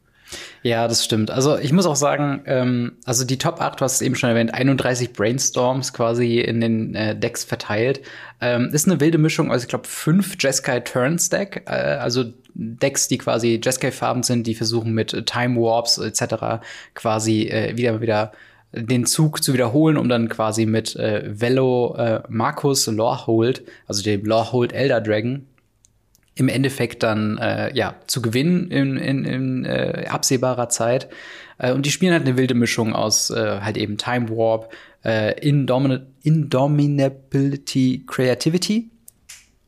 Ja, 0.63 0.88
das 0.88 1.03
stimmt. 1.03 1.31
Also 1.31 1.57
ich 1.57 1.74
muss 1.74 1.86
auch 1.86 1.97
sagen, 1.97 2.43
ähm, 2.45 2.93
also 3.03 3.25
die 3.25 3.38
Top 3.38 3.59
8, 3.59 3.79
du 3.79 3.83
hast 3.83 3.95
es 3.95 4.01
eben 4.01 4.15
schon 4.15 4.29
erwähnt, 4.29 4.53
31 4.53 5.12
Brainstorms 5.12 5.91
quasi 5.91 6.39
in 6.39 6.62
den 6.62 6.95
äh, 6.95 7.13
Decks 7.13 7.43
verteilt. 7.43 8.01
Ähm, 8.39 8.69
ist 8.71 8.88
eine 8.88 9.01
wilde 9.01 9.17
Mischung, 9.17 9.51
also 9.51 9.63
ich 9.63 9.69
glaube 9.69 9.88
fünf 9.88 10.38
Jeskai 10.39 10.79
Turns 10.79 11.27
Deck, 11.27 11.63
äh, 11.65 11.71
also 11.71 12.24
Decks, 12.53 13.09
die 13.09 13.17
quasi 13.17 13.59
Jeskai-Farben 13.62 14.24
sind, 14.24 14.47
die 14.47 14.55
versuchen 14.55 14.93
mit 14.93 15.13
äh, 15.13 15.24
Time 15.24 15.59
Warps 15.59 15.97
etc. 15.97 16.65
quasi 16.93 17.43
äh, 17.43 17.75
wieder 17.75 18.00
wieder 18.00 18.31
den 18.71 19.05
Zug 19.05 19.43
zu 19.43 19.53
wiederholen, 19.53 19.97
um 19.97 20.09
dann 20.09 20.29
quasi 20.29 20.65
mit 20.65 20.95
äh, 20.95 21.24
Velo 21.27 21.95
äh, 21.97 22.21
Markus 22.29 22.88
Lorehold, 22.88 23.63
also 23.88 24.03
dem 24.03 24.25
Lorehold 24.25 24.74
Elder 24.74 25.01
Dragon, 25.01 25.45
im 26.36 26.50
Endeffekt 26.50 27.03
dann 27.03 27.38
äh, 27.38 27.74
ja 27.75 27.95
zu 28.07 28.21
gewinnen 28.21 28.69
in, 28.69 28.97
in, 28.97 29.25
in 29.25 29.65
äh, 29.65 30.05
absehbarer 30.09 30.69
Zeit. 30.69 31.07
Äh, 31.57 31.71
und 31.74 31.86
die 31.86 31.91
spielen 31.91 32.13
halt 32.13 32.27
eine 32.27 32.38
wilde 32.38 32.53
Mischung 32.53 32.93
aus 32.93 33.29
äh, 33.29 33.62
halt 33.62 33.77
eben 33.77 33.97
Time 33.97 34.29
Warp, 34.29 34.71
äh, 35.03 35.39
Indomin 35.39 36.01
Indominability 36.24 38.03
Creativity, 38.05 38.91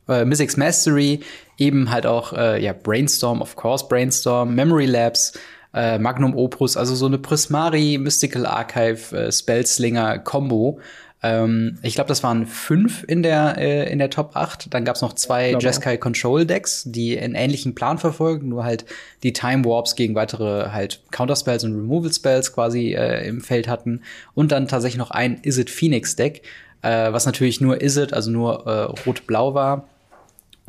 äh, 0.07 0.25
Mystics 0.25 0.57
Mastery, 0.57 1.21
eben 1.57 1.89
halt 1.89 2.05
auch 2.05 2.33
äh, 2.33 2.63
ja 2.63 2.73
Brainstorm, 2.73 3.41
of 3.41 3.55
course, 3.55 3.87
Brainstorm, 3.87 4.53
Memory 4.53 4.85
Labs, 4.85 5.33
äh, 5.73 5.99
Magnum 5.99 6.35
Opus, 6.35 6.77
also 6.77 6.95
so 6.95 7.05
eine 7.05 7.17
Prismari 7.17 7.97
Mystical 7.97 8.45
Archive 8.45 9.15
äh, 9.15 9.31
Spellslinger 9.31 10.19
Combo. 10.19 10.79
Ähm, 11.21 11.77
ich 11.81 11.95
glaube, 11.95 12.07
das 12.07 12.23
waren 12.23 12.45
fünf 12.45 13.03
in 13.07 13.23
der, 13.23 13.57
äh, 13.57 13.91
in 13.91 13.99
der 13.99 14.09
Top 14.09 14.35
8. 14.35 14.73
Dann 14.73 14.85
gab 14.85 14.95
es 14.95 15.01
noch 15.01 15.13
zwei 15.13 15.51
Jeskai 15.59 15.97
Control 15.97 16.45
Decks, 16.45 16.83
die 16.85 17.19
einen 17.19 17.35
ähnlichen 17.35 17.75
Plan 17.75 17.97
verfolgen, 17.97 18.49
nur 18.49 18.63
halt 18.63 18.85
die 19.23 19.33
Time 19.33 19.65
Warps 19.65 19.95
gegen 19.95 20.15
weitere 20.15 20.69
halt 20.69 21.01
Counterspells 21.11 21.63
und 21.65 21.75
Removal 21.75 22.11
Spells 22.13 22.53
quasi 22.53 22.93
äh, 22.93 23.27
im 23.27 23.41
Feld 23.41 23.67
hatten. 23.67 24.01
Und 24.33 24.51
dann 24.51 24.67
tatsächlich 24.67 24.97
noch 24.97 25.11
ein 25.11 25.39
Is 25.41 25.57
It 25.57 25.69
Phoenix 25.69 26.15
Deck, 26.15 26.43
äh, 26.81 27.11
was 27.11 27.25
natürlich 27.25 27.59
nur 27.59 27.81
Is 27.81 27.97
It, 27.97 28.13
also 28.13 28.31
nur 28.31 28.65
äh, 28.65 28.83
rot-blau 29.05 29.53
war. 29.53 29.87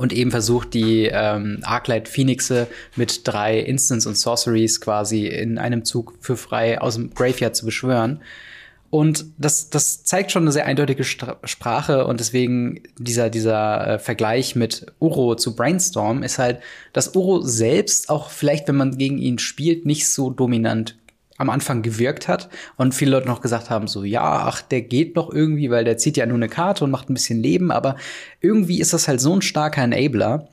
Und 0.00 0.14
eben 0.14 0.30
versucht, 0.30 0.72
die 0.72 1.10
ähm, 1.12 1.58
Arclight 1.62 2.08
Phoenixe 2.08 2.68
mit 2.96 3.28
drei 3.28 3.58
Instants 3.58 4.06
und 4.06 4.16
Sorceries 4.16 4.80
quasi 4.80 5.26
in 5.26 5.58
einem 5.58 5.84
Zug 5.84 6.14
für 6.22 6.38
frei 6.38 6.80
aus 6.80 6.94
dem 6.94 7.12
Graveyard 7.12 7.54
zu 7.54 7.66
beschwören. 7.66 8.22
Und 8.88 9.26
das, 9.36 9.68
das 9.68 10.02
zeigt 10.04 10.32
schon 10.32 10.44
eine 10.44 10.52
sehr 10.52 10.64
eindeutige 10.64 11.04
Stra 11.04 11.36
Sprache 11.44 12.06
und 12.06 12.18
deswegen 12.18 12.80
dieser, 12.98 13.28
dieser 13.28 13.86
äh, 13.86 13.98
Vergleich 13.98 14.56
mit 14.56 14.86
Uro 15.00 15.34
zu 15.34 15.54
Brainstorm 15.54 16.22
ist 16.22 16.38
halt, 16.38 16.60
dass 16.94 17.14
Uro 17.14 17.42
selbst 17.42 18.08
auch 18.08 18.30
vielleicht, 18.30 18.68
wenn 18.68 18.76
man 18.76 18.96
gegen 18.96 19.18
ihn 19.18 19.38
spielt, 19.38 19.84
nicht 19.84 20.08
so 20.08 20.30
dominant 20.30 20.96
am 21.40 21.50
Anfang 21.50 21.82
gewirkt 21.82 22.28
hat 22.28 22.48
und 22.76 22.94
viele 22.94 23.12
Leute 23.12 23.26
noch 23.26 23.40
gesagt 23.40 23.70
haben, 23.70 23.86
so, 23.86 24.04
ja, 24.04 24.22
ach, 24.22 24.62
der 24.62 24.82
geht 24.82 25.16
noch 25.16 25.32
irgendwie, 25.32 25.70
weil 25.70 25.84
der 25.84 25.96
zieht 25.96 26.16
ja 26.16 26.26
nur 26.26 26.36
eine 26.36 26.48
Karte 26.48 26.84
und 26.84 26.90
macht 26.90 27.08
ein 27.08 27.14
bisschen 27.14 27.42
Leben, 27.42 27.70
aber 27.70 27.96
irgendwie 28.40 28.80
ist 28.80 28.92
das 28.92 29.08
halt 29.08 29.20
so 29.20 29.34
ein 29.34 29.42
starker 29.42 29.82
Enabler, 29.82 30.48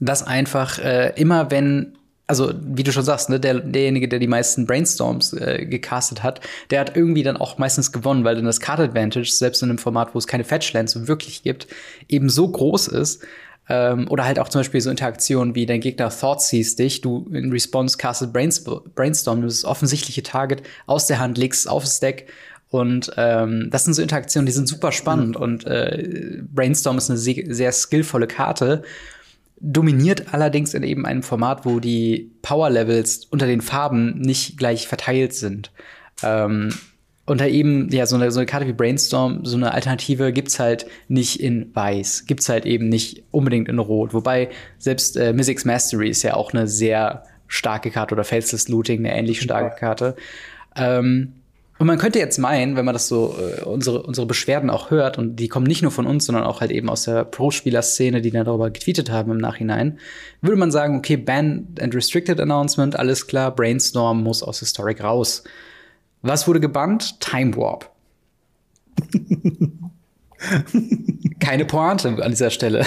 dass 0.00 0.22
einfach 0.22 0.78
äh, 0.78 1.12
immer 1.16 1.50
wenn 1.50 1.96
also 2.26 2.54
wie 2.58 2.82
du 2.82 2.90
schon 2.90 3.04
sagst, 3.04 3.28
ne, 3.28 3.38
der, 3.38 3.60
derjenige, 3.60 4.08
der 4.08 4.18
die 4.18 4.26
meisten 4.26 4.66
Brainstorms 4.66 5.34
äh, 5.34 5.66
gecastet 5.66 6.22
hat, 6.22 6.40
der 6.70 6.80
hat 6.80 6.96
irgendwie 6.96 7.22
dann 7.22 7.36
auch 7.36 7.58
meistens 7.58 7.92
gewonnen, 7.92 8.24
weil 8.24 8.34
dann 8.34 8.46
das 8.46 8.60
Card 8.60 8.80
Advantage, 8.80 9.30
selbst 9.30 9.62
in 9.62 9.68
einem 9.68 9.78
Format, 9.78 10.14
wo 10.14 10.18
es 10.18 10.26
keine 10.26 10.44
Fetchlands 10.44 11.06
wirklich 11.06 11.42
gibt, 11.42 11.66
eben 12.08 12.30
so 12.30 12.48
groß 12.48 12.88
ist. 12.88 13.22
Ähm, 13.68 14.06
oder 14.08 14.24
halt 14.24 14.38
auch 14.38 14.48
zum 14.48 14.60
Beispiel 14.60 14.80
so 14.80 14.90
Interaktionen 14.90 15.54
wie 15.54 15.66
dein 15.66 15.80
Gegner 15.80 16.10
Thought 16.10 16.42
sees 16.42 16.76
dich, 16.76 17.00
du 17.00 17.28
in 17.32 17.50
Response 17.50 17.96
castet 17.96 18.32
Brainstorm, 18.32 19.40
du 19.40 19.46
das 19.46 19.64
offensichtliche 19.64 20.22
Target 20.22 20.62
aus 20.86 21.06
der 21.06 21.18
Hand 21.18 21.38
legst 21.38 21.68
aufs 21.68 22.00
Deck 22.00 22.28
und 22.74 23.12
ähm, 23.16 23.68
das 23.70 23.84
sind 23.84 23.94
so 23.94 24.02
Interaktionen, 24.02 24.46
die 24.46 24.52
sind 24.52 24.66
super 24.66 24.90
spannend. 24.90 25.36
Mhm. 25.36 25.42
Und 25.42 25.64
äh, 25.64 26.42
Brainstorm 26.52 26.98
ist 26.98 27.08
eine 27.08 27.18
sehr, 27.18 27.44
sehr 27.54 27.70
skillvolle 27.70 28.26
Karte 28.26 28.82
dominiert 29.60 30.34
allerdings 30.34 30.74
in 30.74 30.82
eben 30.82 31.06
einem 31.06 31.22
Format, 31.22 31.64
wo 31.64 31.80
die 31.80 32.32
Power 32.42 32.70
Levels 32.70 33.26
unter 33.30 33.46
den 33.46 33.60
Farben 33.60 34.18
nicht 34.18 34.58
gleich 34.58 34.88
verteilt 34.88 35.34
sind. 35.34 35.70
Ähm, 36.22 36.74
unter 37.26 37.48
eben, 37.48 37.88
ja, 37.90 38.06
so 38.06 38.16
eine, 38.16 38.30
so 38.30 38.40
eine 38.40 38.46
Karte 38.46 38.66
wie 38.66 38.72
Brainstorm, 38.72 39.44
so 39.44 39.56
eine 39.56 39.72
Alternative 39.72 40.32
gibt's 40.32 40.58
halt 40.58 40.86
nicht 41.08 41.40
in 41.40 41.74
Weiß, 41.74 42.26
gibt's 42.26 42.48
halt 42.48 42.66
eben 42.66 42.88
nicht 42.88 43.24
unbedingt 43.30 43.68
in 43.68 43.78
Rot. 43.78 44.12
Wobei 44.12 44.50
selbst 44.78 45.16
äh, 45.16 45.32
Mystics 45.32 45.64
Mastery 45.64 46.10
ist 46.10 46.22
ja 46.22 46.34
auch 46.34 46.52
eine 46.52 46.66
sehr 46.66 47.24
starke 47.46 47.90
Karte 47.90 48.14
oder 48.14 48.24
Faceless 48.24 48.68
Looting 48.68 49.00
eine 49.00 49.16
ähnlich 49.16 49.40
starke 49.40 49.70
ja. 49.70 49.74
Karte. 49.74 50.16
Ähm, 50.76 51.32
und 51.78 51.88
man 51.88 51.98
könnte 51.98 52.18
jetzt 52.18 52.38
meinen, 52.38 52.76
wenn 52.76 52.84
man 52.84 52.92
das 52.92 53.08
so, 53.08 53.36
äh, 53.38 53.62
unsere, 53.64 54.02
unsere 54.02 54.26
Beschwerden 54.26 54.70
auch 54.70 54.90
hört, 54.90 55.18
und 55.18 55.36
die 55.36 55.48
kommen 55.48 55.66
nicht 55.66 55.82
nur 55.82 55.90
von 55.90 56.06
uns, 56.06 56.26
sondern 56.26 56.44
auch 56.44 56.60
halt 56.60 56.70
eben 56.70 56.88
aus 56.88 57.04
der 57.04 57.24
Pro-Spieler-Szene, 57.24 58.20
die 58.20 58.30
dann 58.30 58.44
darüber 58.44 58.70
getweetet 58.70 59.10
haben 59.10 59.32
im 59.32 59.38
Nachhinein, 59.38 59.98
würde 60.40 60.56
man 60.56 60.70
sagen, 60.70 60.98
okay, 60.98 61.16
Ban 61.16 61.68
and 61.80 61.94
Restricted 61.94 62.38
Announcement, 62.38 62.96
alles 62.96 63.26
klar, 63.26 63.54
Brainstorm 63.54 64.22
muss 64.22 64.42
aus 64.42 64.60
Historic 64.60 65.02
raus. 65.02 65.42
Was 66.24 66.48
wurde 66.48 66.58
gebannt? 66.58 67.20
Time 67.20 67.54
Warp. 67.54 67.90
Keine 71.38 71.66
Pointe 71.66 72.08
an 72.08 72.30
dieser 72.30 72.48
Stelle. 72.48 72.86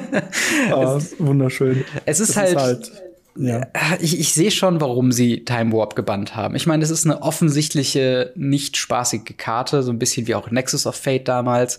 ah, 0.70 0.98
wunderschön. 1.18 1.84
Es 2.06 2.18
ist, 2.18 2.36
halt, 2.36 2.50
ist 2.52 2.56
halt 2.56 2.92
ja. 3.36 3.58
Äh, 3.58 3.98
ich, 4.00 4.18
ich 4.18 4.32
sehe 4.34 4.50
schon, 4.50 4.80
warum 4.80 5.12
sie 5.12 5.44
Time 5.44 5.72
Warp 5.72 5.96
gebannt 5.96 6.34
haben. 6.36 6.54
Ich 6.54 6.66
meine, 6.66 6.82
es 6.82 6.90
ist 6.90 7.04
eine 7.04 7.22
offensichtliche, 7.22 8.32
nicht 8.36 8.76
spaßige 8.76 9.36
Karte, 9.36 9.82
so 9.82 9.90
ein 9.90 9.98
bisschen 9.98 10.26
wie 10.26 10.34
auch 10.34 10.50
Nexus 10.50 10.86
of 10.86 10.96
Fate 10.96 11.28
damals, 11.28 11.78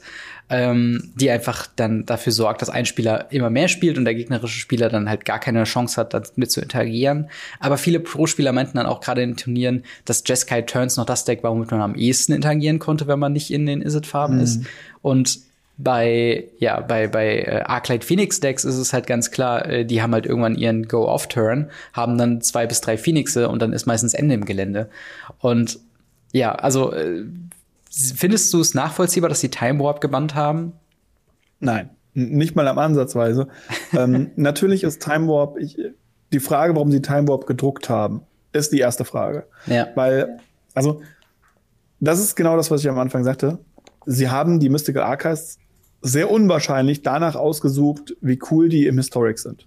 ähm, 0.49 1.11
die 1.15 1.31
einfach 1.31 1.67
dann 1.75 2.05
dafür 2.05 2.31
sorgt, 2.31 2.61
dass 2.61 2.69
ein 2.69 2.85
Spieler 2.85 3.31
immer 3.31 3.49
mehr 3.49 3.67
spielt 3.67 3.97
und 3.97 4.05
der 4.05 4.15
gegnerische 4.15 4.59
Spieler 4.59 4.89
dann 4.89 5.09
halt 5.09 5.25
gar 5.25 5.39
keine 5.39 5.63
Chance 5.63 5.99
hat, 5.99 6.13
damit 6.13 6.51
zu 6.51 6.61
interagieren. 6.61 7.29
Aber 7.59 7.77
viele 7.77 7.99
Pro-Spieler 7.99 8.51
meinten 8.51 8.77
dann 8.77 8.85
auch 8.85 8.99
gerade 8.99 9.23
in 9.23 9.31
den 9.31 9.37
Turnieren, 9.37 9.83
dass 10.05 10.23
Jeskai 10.25 10.61
Turns 10.63 10.97
noch 10.97 11.05
das 11.05 11.25
Deck 11.25 11.43
war, 11.43 11.51
womit 11.51 11.71
man 11.71 11.81
am 11.81 11.95
ehesten 11.95 12.33
interagieren 12.33 12.79
konnte, 12.79 13.07
wenn 13.07 13.19
man 13.19 13.33
nicht 13.33 13.51
in 13.51 13.65
den 13.65 13.81
Izzet-Farben 13.81 14.37
mhm. 14.37 14.43
ist. 14.43 14.61
Und 15.01 15.39
bei, 15.77 16.45
ja, 16.59 16.79
bei, 16.81 17.07
bei 17.07 17.39
äh, 17.39 17.63
Arclight 17.65 18.03
Phoenix 18.03 18.39
Decks 18.39 18.63
ist 18.63 18.77
es 18.77 18.93
halt 18.93 19.07
ganz 19.07 19.31
klar, 19.31 19.65
äh, 19.67 19.85
die 19.85 20.01
haben 20.01 20.13
halt 20.13 20.25
irgendwann 20.25 20.55
ihren 20.55 20.87
Go-Off-Turn, 20.87 21.71
haben 21.93 22.17
dann 22.17 22.41
zwei 22.41 22.67
bis 22.67 22.81
drei 22.81 22.97
Phoenixe 22.97 23.49
und 23.49 23.61
dann 23.61 23.73
ist 23.73 23.87
meistens 23.87 24.13
Ende 24.13 24.35
im 24.35 24.45
Gelände. 24.45 24.89
Und 25.39 25.79
ja, 26.31 26.53
also 26.53 26.93
äh, 26.93 27.23
findest 27.93 28.53
du 28.53 28.59
es 28.59 28.73
nachvollziehbar, 28.73 29.29
dass 29.29 29.41
die 29.41 29.49
Time 29.49 29.79
Warp 29.79 30.01
gebannt 30.01 30.35
haben? 30.35 30.73
Nein, 31.59 31.91
nicht 32.13 32.55
mal 32.55 32.67
am 32.67 32.79
Ansatzweise. 32.79 33.47
ähm, 33.93 34.31
natürlich 34.35 34.83
ist 34.83 35.01
Time 35.01 35.27
Warp, 35.27 35.57
ich, 35.57 35.77
die 36.31 36.39
Frage, 36.39 36.75
warum 36.75 36.91
sie 36.91 37.01
Time 37.01 37.27
Warp 37.27 37.45
gedruckt 37.45 37.89
haben, 37.89 38.21
ist 38.51 38.71
die 38.71 38.79
erste 38.79 39.05
Frage. 39.05 39.45
Ja. 39.67 39.87
Weil, 39.95 40.39
also, 40.73 41.01
das 41.99 42.19
ist 42.19 42.35
genau 42.35 42.57
das, 42.57 42.71
was 42.71 42.81
ich 42.81 42.89
am 42.89 42.99
Anfang 42.99 43.23
sagte. 43.23 43.59
Sie 44.05 44.29
haben 44.29 44.59
die 44.59 44.69
Mystical 44.69 45.03
Archives 45.03 45.57
sehr 46.01 46.29
unwahrscheinlich 46.29 47.01
danach 47.01 47.35
ausgesucht, 47.35 48.15
wie 48.19 48.39
cool 48.51 48.67
die 48.69 48.87
im 48.87 48.97
Historic 48.97 49.39
sind. 49.39 49.65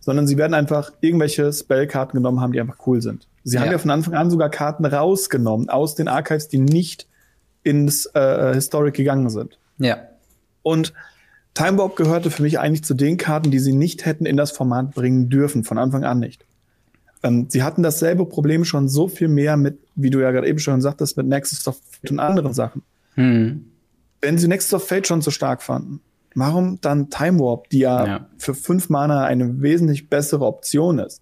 sondern 0.00 0.26
sie 0.26 0.38
werden 0.38 0.54
einfach 0.54 0.92
irgendwelche 1.00 1.52
Spellkarten 1.52 2.16
genommen 2.16 2.40
haben, 2.40 2.52
die 2.52 2.60
einfach 2.60 2.86
cool 2.86 3.02
sind. 3.02 3.26
Sie 3.42 3.56
ja. 3.56 3.62
haben 3.62 3.72
ja 3.72 3.78
von 3.78 3.90
Anfang 3.90 4.14
an 4.14 4.30
sogar 4.30 4.48
Karten 4.48 4.84
rausgenommen 4.86 5.68
aus 5.68 5.96
den 5.96 6.06
Archives, 6.06 6.48
die 6.48 6.60
nicht 6.60 7.08
ins 7.68 8.06
äh, 8.14 8.54
Historic 8.54 8.94
gegangen 8.94 9.28
sind. 9.28 9.58
Ja. 9.78 9.98
Und 10.62 10.94
Time 11.54 11.78
Warp 11.78 11.96
gehörte 11.96 12.30
für 12.30 12.42
mich 12.42 12.58
eigentlich 12.58 12.84
zu 12.84 12.94
den 12.94 13.16
Karten, 13.16 13.50
die 13.50 13.58
sie 13.58 13.72
nicht 13.72 14.06
hätten 14.06 14.26
in 14.26 14.36
das 14.36 14.52
Format 14.52 14.94
bringen 14.94 15.28
dürfen, 15.28 15.64
von 15.64 15.76
Anfang 15.76 16.04
an 16.04 16.18
nicht. 16.18 16.44
Ähm, 17.22 17.46
sie 17.48 17.62
hatten 17.62 17.82
dasselbe 17.82 18.26
Problem 18.26 18.64
schon 18.64 18.88
so 18.88 19.08
viel 19.08 19.28
mehr 19.28 19.56
mit, 19.56 19.78
wie 19.94 20.10
du 20.10 20.20
ja 20.20 20.30
gerade 20.30 20.48
eben 20.48 20.58
schon 20.58 20.80
sagtest, 20.80 21.16
mit 21.16 21.26
Nexus 21.26 21.66
of 21.66 21.80
Fate 21.90 22.12
und 22.12 22.20
anderen 22.20 22.54
Sachen. 22.54 22.82
Hm. 23.14 23.66
Wenn 24.20 24.38
sie 24.38 24.48
Nexus 24.48 24.72
of 24.74 24.86
Fate 24.86 25.06
schon 25.06 25.20
so 25.20 25.30
stark 25.30 25.62
fanden, 25.62 26.00
warum 26.34 26.80
dann 26.80 27.10
Time 27.10 27.40
Warp, 27.40 27.68
die 27.70 27.80
ja, 27.80 28.06
ja. 28.06 28.26
für 28.38 28.54
fünf 28.54 28.88
Mana 28.88 29.24
eine 29.24 29.60
wesentlich 29.60 30.08
bessere 30.08 30.46
Option 30.46 31.00
ist? 31.00 31.20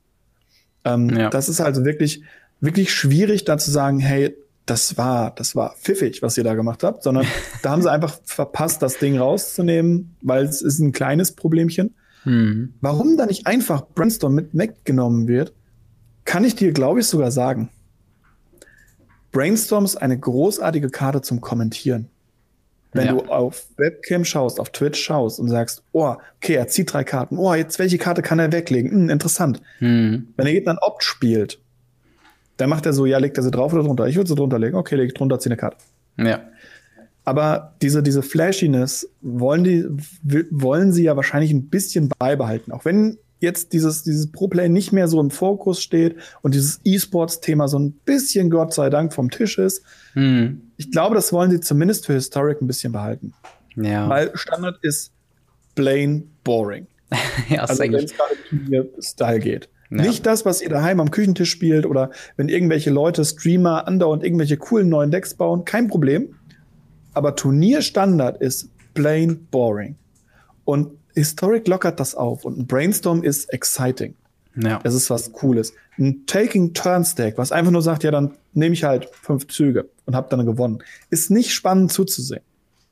Ähm, 0.84 1.10
ja. 1.10 1.30
Das 1.30 1.48
ist 1.48 1.60
also 1.60 1.84
wirklich, 1.84 2.22
wirklich 2.60 2.92
schwierig, 2.92 3.44
da 3.44 3.58
zu 3.58 3.70
sagen, 3.70 3.98
hey, 3.98 4.36
das 4.66 4.98
war, 4.98 5.32
das 5.34 5.54
war 5.54 5.74
pfiffig, 5.80 6.22
was 6.22 6.36
ihr 6.36 6.44
da 6.44 6.54
gemacht 6.54 6.82
habt, 6.82 7.02
sondern 7.02 7.26
da 7.62 7.70
haben 7.70 7.82
sie 7.82 7.90
einfach 7.90 8.18
verpasst, 8.24 8.82
das 8.82 8.98
Ding 8.98 9.16
rauszunehmen, 9.16 10.16
weil 10.20 10.44
es 10.44 10.60
ist 10.60 10.80
ein 10.80 10.92
kleines 10.92 11.32
Problemchen. 11.32 11.94
Hm. 12.24 12.74
Warum 12.80 13.16
da 13.16 13.26
nicht 13.26 13.46
einfach 13.46 13.86
Brainstorm 13.94 14.34
mit 14.34 14.50
weggenommen 14.52 15.28
wird, 15.28 15.54
kann 16.24 16.44
ich 16.44 16.56
dir, 16.56 16.72
glaube 16.72 17.00
ich, 17.00 17.06
sogar 17.06 17.30
sagen. 17.30 17.70
Brainstorm 19.30 19.84
ist 19.84 19.96
eine 19.96 20.18
großartige 20.18 20.90
Karte 20.90 21.22
zum 21.22 21.40
Kommentieren. 21.40 22.08
Wenn 22.92 23.06
ja. 23.06 23.12
du 23.12 23.20
auf 23.26 23.66
Webcam 23.76 24.24
schaust, 24.24 24.58
auf 24.58 24.70
Twitch 24.70 24.98
schaust 24.98 25.38
und 25.38 25.48
sagst, 25.48 25.82
oh, 25.92 26.16
okay, 26.36 26.54
er 26.54 26.66
zieht 26.66 26.92
drei 26.92 27.04
Karten, 27.04 27.36
oh, 27.36 27.54
jetzt 27.54 27.78
welche 27.78 27.98
Karte 27.98 28.22
kann 28.22 28.38
er 28.38 28.50
weglegen? 28.50 28.90
Hm, 28.90 29.10
interessant. 29.10 29.60
Hm. 29.78 30.28
Wenn 30.36 30.46
er 30.46 30.52
geht 30.52 30.66
dann 30.66 30.78
Opt 30.78 31.04
spielt, 31.04 31.60
dann 32.56 32.70
macht 32.70 32.86
er 32.86 32.92
so, 32.92 33.06
ja, 33.06 33.18
legt 33.18 33.36
er 33.36 33.42
sie 33.42 33.50
drauf 33.50 33.72
oder 33.72 33.82
drunter? 33.82 34.06
Ich 34.06 34.16
würde 34.16 34.28
sie 34.28 34.34
drunter 34.34 34.58
legen. 34.58 34.76
Okay, 34.76 34.96
leg 34.96 35.08
ich 35.08 35.14
drunter, 35.14 35.38
zieh 35.38 35.48
eine 35.48 35.56
Karte. 35.56 35.76
Ja. 36.16 36.40
Aber 37.24 37.74
diese, 37.82 38.02
diese 38.02 38.22
Flashiness 38.22 39.08
wollen 39.20 39.64
die, 39.64 39.84
wollen 40.50 40.92
sie 40.92 41.02
ja 41.02 41.16
wahrscheinlich 41.16 41.50
ein 41.52 41.68
bisschen 41.68 42.08
beibehalten. 42.18 42.72
Auch 42.72 42.84
wenn 42.84 43.18
jetzt 43.40 43.72
dieses, 43.72 44.04
dieses 44.04 44.30
Pro-Play 44.30 44.68
nicht 44.68 44.92
mehr 44.92 45.08
so 45.08 45.20
im 45.20 45.30
Fokus 45.30 45.82
steht 45.82 46.16
und 46.42 46.54
dieses 46.54 46.80
E-Sports-Thema 46.84 47.68
so 47.68 47.78
ein 47.78 47.92
bisschen, 47.92 48.48
Gott 48.48 48.72
sei 48.72 48.90
Dank, 48.90 49.12
vom 49.12 49.30
Tisch 49.30 49.58
ist. 49.58 49.82
Hm. 50.12 50.62
Ich 50.76 50.90
glaube, 50.90 51.14
das 51.14 51.32
wollen 51.32 51.50
sie 51.50 51.60
zumindest 51.60 52.06
für 52.06 52.14
Historic 52.14 52.62
ein 52.62 52.66
bisschen 52.66 52.92
behalten. 52.92 53.34
Ja. 53.74 54.08
Weil 54.08 54.30
Standard 54.34 54.78
ist 54.82 55.12
plain 55.74 56.30
boring. 56.44 56.86
ja, 57.48 57.62
also 57.62 57.82
wenn 57.82 57.94
es 57.94 58.14
gerade 58.14 58.34
Turnier-Style 58.48 59.40
geht. 59.40 59.68
Ja. 59.90 60.02
Nicht 60.02 60.26
das, 60.26 60.44
was 60.44 60.62
ihr 60.62 60.68
daheim 60.68 61.00
am 61.00 61.10
Küchentisch 61.10 61.50
spielt 61.50 61.86
oder 61.86 62.10
wenn 62.36 62.48
irgendwelche 62.48 62.90
Leute, 62.90 63.24
Streamer, 63.24 63.86
andauernd 63.86 64.24
irgendwelche 64.24 64.56
coolen 64.56 64.88
neuen 64.88 65.10
Decks 65.10 65.34
bauen, 65.34 65.64
kein 65.64 65.88
Problem. 65.88 66.34
Aber 67.14 67.36
Turnierstandard 67.36 68.40
ist 68.40 68.68
plain 68.94 69.46
boring. 69.50 69.96
Und 70.64 70.90
Historic 71.14 71.66
lockert 71.66 71.98
das 71.98 72.14
auf 72.14 72.44
und 72.44 72.58
ein 72.58 72.66
Brainstorm 72.66 73.22
ist 73.22 73.52
exciting. 73.52 74.14
Ja. 74.56 74.80
Es 74.84 74.94
ist 74.94 75.08
was 75.10 75.32
Cooles. 75.32 75.72
Ein 75.98 76.26
Taking 76.26 76.74
Turns 76.74 77.14
Deck, 77.14 77.38
was 77.38 77.52
einfach 77.52 77.72
nur 77.72 77.82
sagt, 77.82 78.04
ja, 78.04 78.10
dann 78.10 78.36
nehme 78.52 78.74
ich 78.74 78.84
halt 78.84 79.08
fünf 79.12 79.46
Züge 79.48 79.88
und 80.04 80.16
hab 80.16 80.30
dann 80.30 80.44
gewonnen, 80.44 80.82
ist 81.10 81.30
nicht 81.30 81.52
spannend 81.52 81.92
zuzusehen. 81.92 82.42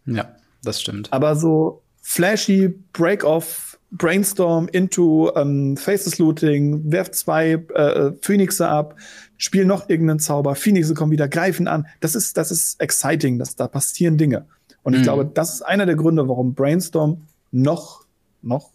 Ja, 0.06 0.34
das 0.62 0.80
stimmt. 0.80 1.12
Aber 1.12 1.36
so 1.36 1.82
flashy 2.02 2.74
Break-off 2.92 3.73
Brainstorm 3.96 4.68
into 4.68 5.32
ähm, 5.36 5.76
Faces 5.76 6.18
Looting, 6.18 6.90
werft 6.90 7.14
zwei 7.14 7.52
äh, 7.74 8.12
Phoenixe 8.20 8.68
ab, 8.68 8.96
spiel 9.36 9.64
noch 9.64 9.88
irgendeinen 9.88 10.18
Zauber, 10.18 10.54
Phoenixe 10.54 10.94
kommen 10.94 11.12
wieder, 11.12 11.28
greifen 11.28 11.68
an. 11.68 11.86
Das 12.00 12.14
ist, 12.14 12.36
das 12.36 12.50
ist 12.50 12.80
exciting, 12.80 13.38
dass 13.38 13.56
da 13.56 13.68
passieren 13.68 14.18
Dinge. 14.18 14.46
Und 14.82 14.94
ich 14.94 15.00
mhm. 15.00 15.04
glaube, 15.04 15.30
das 15.32 15.54
ist 15.54 15.62
einer 15.62 15.86
der 15.86 15.96
Gründe, 15.96 16.28
warum 16.28 16.54
Brainstorm 16.54 17.22
noch 17.50 18.04
noch 18.44 18.70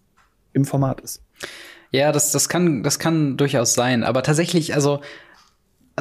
im 0.54 0.66
Format 0.66 1.02
ist. 1.02 1.22
Ja, 1.92 2.12
das, 2.12 2.32
das, 2.32 2.50
kann, 2.50 2.84
das 2.84 3.00
kann 3.00 3.38
durchaus 3.38 3.74
sein. 3.74 4.04
Aber 4.04 4.24
tatsächlich, 4.24 4.74
also 4.76 5.00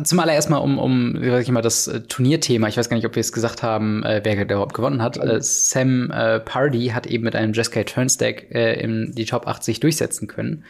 zum 0.04 0.20
allererst 0.20 0.50
mal 0.50 0.58
um, 0.58 0.78
um 0.78 1.14
wie 1.20 1.30
ich 1.38 1.50
mal, 1.50 1.62
das 1.62 1.88
äh, 1.88 2.00
Turnierthema. 2.00 2.68
Ich 2.68 2.76
weiß 2.76 2.88
gar 2.88 2.96
nicht, 2.96 3.06
ob 3.06 3.14
wir 3.14 3.20
es 3.20 3.32
gesagt 3.32 3.62
haben, 3.62 4.02
äh, 4.04 4.20
wer 4.24 4.40
überhaupt 4.40 4.74
gewonnen 4.74 5.02
hat. 5.02 5.16
Äh, 5.16 5.40
Sam 5.40 6.11
äh, 6.11 6.40
Pardy 6.40 6.88
hat 6.88 7.06
eben 7.06 7.24
mit 7.24 7.34
einem 7.34 7.52
Jeskai 7.52 7.84
Turnstack 7.84 8.50
äh, 8.50 8.80
in 8.80 9.12
die 9.14 9.24
Top 9.24 9.46
80 9.46 9.80
durchsetzen 9.80 10.28
können. 10.28 10.64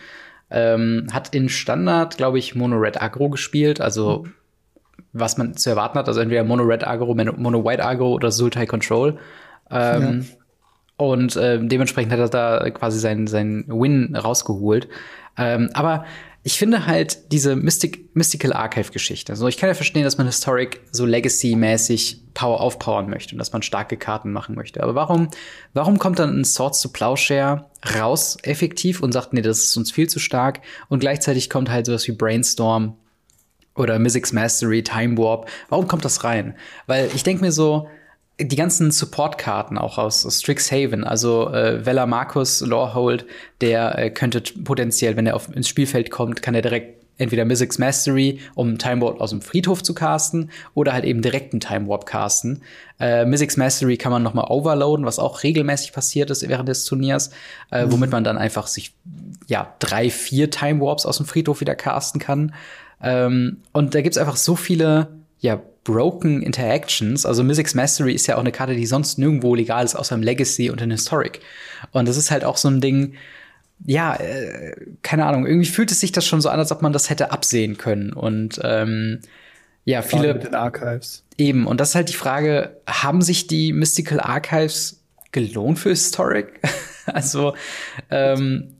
Ähm, 0.50 1.08
hat 1.12 1.34
in 1.34 1.48
Standard, 1.48 2.16
glaube 2.16 2.38
ich, 2.38 2.54
Mono 2.54 2.76
Red 2.76 3.02
Agro 3.02 3.28
gespielt, 3.28 3.80
also 3.80 4.24
mhm. 4.24 4.32
was 5.12 5.36
man 5.36 5.56
zu 5.56 5.70
erwarten 5.70 5.98
hat, 5.98 6.08
also 6.08 6.20
entweder 6.20 6.44
Mono 6.44 6.62
Red 6.62 6.86
Agro, 6.86 7.14
Mono 7.14 7.64
White 7.64 7.84
Agro 7.84 8.12
oder 8.12 8.30
Sultai 8.30 8.66
Control. 8.66 9.18
Ähm, 9.70 10.20
ja. 10.20 10.36
Und 10.96 11.36
äh, 11.36 11.58
dementsprechend 11.62 12.12
hat 12.12 12.18
er 12.18 12.28
da 12.28 12.70
quasi 12.70 12.98
seinen, 12.98 13.26
seinen 13.26 13.68
Win 13.68 14.16
rausgeholt. 14.16 14.88
Ähm, 15.36 15.70
aber 15.72 16.04
ich 16.48 16.56
finde 16.58 16.86
halt 16.86 17.30
diese 17.30 17.56
Mystic, 17.56 18.16
Mystical 18.16 18.54
Archive-Geschichte. 18.54 19.32
Also 19.32 19.48
ich 19.48 19.58
kann 19.58 19.68
ja 19.68 19.74
verstehen, 19.74 20.04
dass 20.04 20.16
man 20.16 20.26
Historic 20.26 20.80
so 20.90 21.04
Legacy-mäßig 21.04 22.22
Power 22.32 22.62
aufpowern 22.62 23.10
möchte 23.10 23.34
und 23.34 23.38
dass 23.38 23.52
man 23.52 23.60
starke 23.60 23.98
Karten 23.98 24.32
machen 24.32 24.54
möchte. 24.54 24.82
Aber 24.82 24.94
warum, 24.94 25.28
warum 25.74 25.98
kommt 25.98 26.18
dann 26.18 26.40
ein 26.40 26.46
Swords 26.46 26.80
to 26.80 26.88
Plowshare 26.88 27.66
raus 27.94 28.38
effektiv 28.44 29.02
und 29.02 29.12
sagt, 29.12 29.34
nee, 29.34 29.42
das 29.42 29.58
ist 29.58 29.76
uns 29.76 29.92
viel 29.92 30.08
zu 30.08 30.18
stark 30.18 30.62
und 30.88 31.00
gleichzeitig 31.00 31.50
kommt 31.50 31.68
halt 31.68 31.84
sowas 31.84 32.08
wie 32.08 32.12
Brainstorm 32.12 32.96
oder 33.74 33.98
Mystics 33.98 34.32
Mastery, 34.32 34.82
Time 34.82 35.18
Warp. 35.18 35.50
Warum 35.68 35.86
kommt 35.86 36.06
das 36.06 36.24
rein? 36.24 36.56
Weil 36.86 37.10
ich 37.14 37.24
denke 37.24 37.44
mir 37.44 37.52
so, 37.52 37.90
die 38.40 38.56
ganzen 38.56 38.90
Support-Karten 38.90 39.78
auch 39.78 39.98
aus, 39.98 40.26
Strixhaven, 40.40 41.04
also 41.04 41.52
äh, 41.52 41.84
Vela 41.84 42.06
Markus 42.06 42.60
Lorehold, 42.60 43.26
der 43.60 43.98
äh, 43.98 44.10
könnte 44.10 44.40
potenziell, 44.40 45.16
wenn 45.16 45.26
er 45.26 45.34
auf, 45.34 45.54
ins 45.54 45.68
Spielfeld 45.68 46.10
kommt, 46.10 46.40
kann 46.40 46.54
er 46.54 46.62
direkt 46.62 46.98
entweder 47.18 47.44
Mystics 47.44 47.78
Mastery, 47.78 48.38
um 48.54 48.78
Time 48.78 49.00
Warp 49.00 49.20
aus 49.20 49.30
dem 49.30 49.42
Friedhof 49.42 49.82
zu 49.82 49.92
casten, 49.92 50.50
oder 50.74 50.92
halt 50.92 51.04
eben 51.04 51.20
direkt 51.20 51.52
einen 51.52 51.60
Time 51.60 51.88
Warp 51.88 52.06
casten. 52.06 52.62
Äh, 53.00 53.24
Mystics 53.24 53.56
Mastery 53.56 53.96
kann 53.96 54.12
man 54.12 54.22
noch 54.22 54.34
mal 54.34 54.46
overloaden, 54.48 55.04
was 55.04 55.18
auch 55.18 55.42
regelmäßig 55.42 55.92
passiert 55.92 56.30
ist 56.30 56.48
während 56.48 56.68
des 56.68 56.84
Turniers, 56.84 57.30
äh, 57.72 57.86
mhm. 57.86 57.92
womit 57.92 58.12
man 58.12 58.22
dann 58.22 58.38
einfach 58.38 58.68
sich 58.68 58.94
ja 59.48 59.74
drei, 59.80 60.10
vier 60.10 60.48
Time 60.50 60.80
Warps 60.80 61.06
aus 61.06 61.16
dem 61.16 61.26
Friedhof 61.26 61.60
wieder 61.60 61.74
casten 61.74 62.20
kann. 62.20 62.54
Ähm, 63.02 63.58
und 63.72 63.96
da 63.96 64.00
gibt's 64.00 64.18
einfach 64.18 64.36
so 64.36 64.54
viele 64.54 65.08
ja 65.40 65.60
Broken 65.88 66.42
Interactions. 66.42 67.24
Also 67.24 67.42
Mystics 67.42 67.74
Mastery 67.74 68.12
ist 68.12 68.26
ja 68.26 68.36
auch 68.36 68.40
eine 68.40 68.52
Karte, 68.52 68.74
die 68.74 68.84
sonst 68.84 69.18
nirgendwo 69.18 69.54
legal 69.54 69.86
ist, 69.86 69.94
außer 69.94 70.14
im 70.14 70.22
Legacy 70.22 70.68
und 70.68 70.82
in 70.82 70.90
Historic. 70.90 71.40
Und 71.92 72.06
das 72.06 72.18
ist 72.18 72.30
halt 72.30 72.44
auch 72.44 72.58
so 72.58 72.68
ein 72.68 72.82
Ding, 72.82 73.14
ja, 73.86 74.14
äh, 74.16 74.76
keine 75.02 75.24
Ahnung, 75.24 75.46
irgendwie 75.46 75.66
fühlt 75.66 75.90
es 75.90 76.00
sich 76.00 76.12
das 76.12 76.26
schon 76.26 76.42
so 76.42 76.50
an, 76.50 76.58
als 76.58 76.72
ob 76.72 76.82
man 76.82 76.92
das 76.92 77.08
hätte 77.08 77.32
absehen 77.32 77.78
können. 77.78 78.12
Und 78.12 78.60
ähm, 78.62 79.20
ja, 79.86 80.02
viele. 80.02 80.34
Mit 80.34 80.44
den 80.44 80.54
Archives. 80.54 81.24
Eben. 81.38 81.66
Und 81.66 81.80
das 81.80 81.90
ist 81.90 81.94
halt 81.94 82.10
die 82.10 82.14
Frage, 82.14 82.76
haben 82.86 83.22
sich 83.22 83.46
die 83.46 83.72
Mystical 83.72 84.20
Archives 84.20 85.02
gelohnt 85.32 85.78
für 85.78 85.88
Historic? 85.88 86.60
also, 87.06 87.54
ähm, 88.10 88.74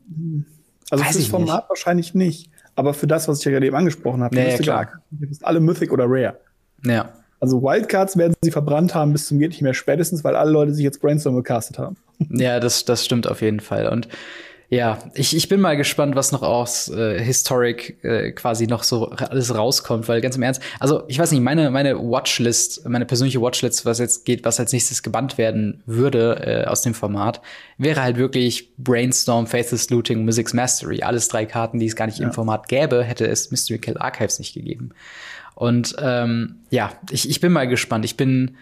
also 0.91 1.03
fürs 1.05 1.25
Format 1.25 1.63
nicht. 1.63 1.69
wahrscheinlich 1.69 2.13
nicht. 2.13 2.51
Aber 2.75 2.93
für 2.93 3.07
das, 3.07 3.27
was 3.27 3.39
ich 3.39 3.45
ja 3.45 3.51
gerade 3.51 3.65
eben 3.65 3.75
angesprochen 3.75 4.21
habe, 4.21 4.35
ja, 4.35 4.55
ja, 4.55 4.75
Archives, 4.75 5.41
alle 5.41 5.59
Mythic 5.59 5.91
oder 5.91 6.05
Rare. 6.07 6.37
Ja. 6.85 7.13
Also 7.39 7.61
Wildcards 7.61 8.17
werden 8.17 8.33
sie 8.41 8.51
verbrannt 8.51 8.93
haben 8.93 9.13
bis 9.13 9.27
zum 9.27 9.39
geht 9.39 9.51
nicht 9.51 9.61
mehr 9.61 9.73
spätestens, 9.73 10.23
weil 10.23 10.35
alle 10.35 10.51
Leute 10.51 10.73
sich 10.73 10.83
jetzt 10.83 11.01
Brainstorm 11.01 11.35
gecastet 11.35 11.79
haben. 11.79 11.97
Ja, 12.31 12.59
das, 12.59 12.83
das 12.83 13.05
stimmt 13.05 13.29
auf 13.29 13.41
jeden 13.41 13.61
Fall. 13.61 13.87
Und 13.87 14.09
ja, 14.71 14.99
ich, 15.15 15.35
ich 15.35 15.49
bin 15.49 15.61
mal 15.61 15.77
gespannt, 15.77 16.15
was 16.15 16.31
noch 16.31 16.43
aus 16.43 16.89
äh, 16.89 17.19
Historic 17.19 18.03
äh, 18.03 18.31
quasi 18.33 18.67
noch 18.67 18.83
so 18.83 19.09
alles 19.09 19.55
rauskommt, 19.55 20.07
weil 20.07 20.21
ganz 20.21 20.35
im 20.35 20.43
Ernst, 20.43 20.61
also 20.79 21.03
ich 21.07 21.17
weiß 21.17 21.31
nicht, 21.31 21.41
meine, 21.41 21.71
meine 21.71 21.97
Watchlist, 21.97 22.87
meine 22.87 23.07
persönliche 23.07 23.41
Watchlist, 23.41 23.85
was 23.85 23.97
jetzt 23.97 24.25
geht, 24.25 24.45
was 24.45 24.59
als 24.59 24.71
nächstes 24.71 25.01
gebannt 25.01 25.39
werden 25.39 25.81
würde 25.87 26.43
äh, 26.45 26.65
aus 26.67 26.83
dem 26.83 26.93
Format, 26.93 27.41
wäre 27.79 28.03
halt 28.03 28.17
wirklich 28.17 28.75
Brainstorm, 28.77 29.47
Faithless 29.47 29.89
Looting, 29.89 30.23
Mystics 30.23 30.53
Mastery. 30.53 31.01
Alles 31.01 31.29
drei 31.29 31.47
Karten, 31.47 31.79
die 31.79 31.87
es 31.87 31.95
gar 31.95 32.05
nicht 32.05 32.19
ja. 32.19 32.27
im 32.27 32.33
Format 32.33 32.67
gäbe, 32.67 33.03
hätte 33.03 33.25
es 33.25 33.49
Mystery 33.49 33.79
Kill 33.79 33.97
Archives 33.97 34.37
nicht 34.37 34.53
gegeben. 34.53 34.91
Und 35.59 35.93
ähm, 35.99 36.55
ja, 36.69 36.93
ich, 37.11 37.29
ich 37.29 37.41
bin 37.41 37.51
mal 37.51 37.67
gespannt. 37.67 38.05
Ich 38.05 38.15
bin 38.15 38.55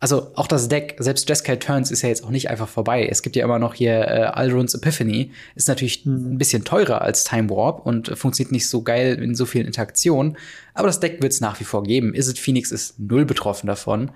also 0.00 0.32
auch 0.34 0.48
das 0.48 0.68
Deck, 0.68 0.96
selbst 0.98 1.28
Jeskai 1.28 1.56
Turns 1.56 1.90
ist 1.90 2.02
ja 2.02 2.10
jetzt 2.10 2.24
auch 2.24 2.30
nicht 2.30 2.50
einfach 2.50 2.68
vorbei. 2.68 3.06
Es 3.08 3.22
gibt 3.22 3.36
ja 3.36 3.44
immer 3.44 3.58
noch 3.58 3.72
hier 3.72 4.00
äh, 4.00 4.24
Alrun's 4.24 4.74
Epiphany, 4.74 5.30
ist 5.54 5.68
natürlich 5.68 6.04
mhm. 6.04 6.34
ein 6.34 6.38
bisschen 6.38 6.64
teurer 6.64 7.00
als 7.00 7.24
Time 7.24 7.48
Warp 7.48 7.86
und 7.86 8.08
funktioniert 8.18 8.52
nicht 8.52 8.68
so 8.68 8.82
geil 8.82 9.14
in 9.22 9.34
so 9.34 9.46
vielen 9.46 9.64
Interaktionen. 9.64 10.36
Aber 10.74 10.88
das 10.88 11.00
Deck 11.00 11.22
wird 11.22 11.32
es 11.32 11.40
nach 11.40 11.58
wie 11.58 11.64
vor 11.64 11.84
geben. 11.84 12.14
Izzet 12.14 12.38
Phoenix 12.38 12.70
ist 12.70 12.98
null 12.98 13.24
betroffen 13.24 13.68
davon. 13.68 14.10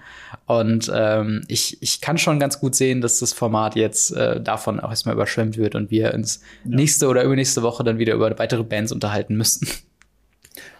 Und 0.44 0.92
ähm, 0.92 1.42
ich, 1.48 1.80
ich 1.80 2.02
kann 2.02 2.18
schon 2.18 2.38
ganz 2.38 2.60
gut 2.60 2.74
sehen, 2.74 3.00
dass 3.00 3.20
das 3.20 3.32
Format 3.32 3.76
jetzt 3.76 4.10
äh, 4.10 4.42
davon 4.42 4.78
auch 4.80 4.90
erstmal 4.90 5.14
überschwemmt 5.14 5.56
wird 5.56 5.74
und 5.74 5.90
wir 5.90 6.12
uns 6.12 6.40
ja. 6.64 6.76
nächste 6.76 7.06
oder 7.06 7.22
übernächste 7.22 7.62
Woche 7.62 7.84
dann 7.84 7.98
wieder 7.98 8.12
über 8.12 8.36
weitere 8.38 8.64
Bands 8.64 8.92
unterhalten 8.92 9.36
müssen. 9.36 9.68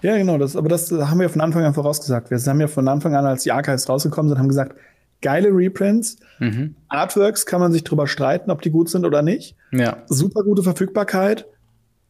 Ja, 0.03 0.17
genau, 0.17 0.39
das, 0.39 0.57
aber 0.57 0.69
das 0.69 0.91
haben 0.91 1.21
wir 1.21 1.29
von 1.29 1.41
Anfang 1.41 1.65
an 1.65 1.75
vorausgesagt. 1.75 2.31
Wir 2.31 2.39
haben 2.39 2.61
ja 2.61 2.69
von 2.69 2.89
Anfang 2.89 3.15
an, 3.15 3.27
als 3.27 3.43
die 3.43 3.53
Archives 3.53 3.89
rausgekommen 3.89 4.29
sind, 4.29 4.39
haben 4.39 4.49
gesagt, 4.49 4.77
geile 5.23 5.49
Reprints. 5.49 6.17
Mhm. 6.39 6.75
Artworks 6.89 7.47
kann 7.47 7.61
man 7.61 7.73
sich 7.73 7.85
drüber 7.85 8.07
streiten, 8.07 8.51
ob 8.51 8.63
die 8.63 8.71
gut 8.71 8.89
sind 8.89 9.05
oder 9.05 9.23
nicht. 9.23 9.57
Ja. 9.73 9.99
Super 10.07 10.43
gute 10.43 10.63
Verfügbarkeit. 10.63 11.47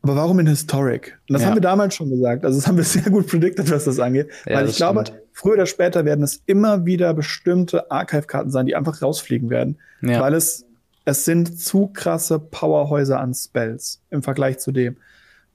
Aber 0.02 0.16
warum 0.16 0.38
in 0.38 0.46
Historic? 0.46 1.18
Und 1.28 1.34
das 1.34 1.42
ja. 1.42 1.48
haben 1.48 1.56
wir 1.56 1.62
damals 1.62 1.94
schon 1.94 2.10
gesagt. 2.10 2.44
Also 2.44 2.58
das 2.58 2.68
haben 2.68 2.76
wir 2.76 2.84
sehr 2.84 3.10
gut 3.10 3.26
predicted, 3.26 3.70
was 3.70 3.84
das 3.84 3.98
angeht. 3.98 4.28
Ja, 4.46 4.56
Weil 4.56 4.68
ich 4.68 4.76
glaube, 4.76 5.04
früher 5.32 5.54
oder 5.54 5.66
später 5.66 6.04
werden 6.04 6.22
es 6.22 6.42
immer 6.46 6.86
wieder 6.86 7.12
bestimmte 7.12 7.90
Archive-Karten 7.90 8.50
sein, 8.50 8.66
die 8.66 8.76
einfach 8.76 9.02
rausfliegen 9.02 9.50
werden. 9.50 9.78
Ja. 10.02 10.20
Weil 10.20 10.34
es, 10.34 10.64
es 11.04 11.24
sind 11.24 11.58
zu 11.58 11.88
krasse 11.88 12.38
Powerhäuser 12.38 13.18
an 13.18 13.34
Spells 13.34 14.00
im 14.10 14.22
Vergleich 14.22 14.58
zu 14.58 14.70
dem. 14.70 14.96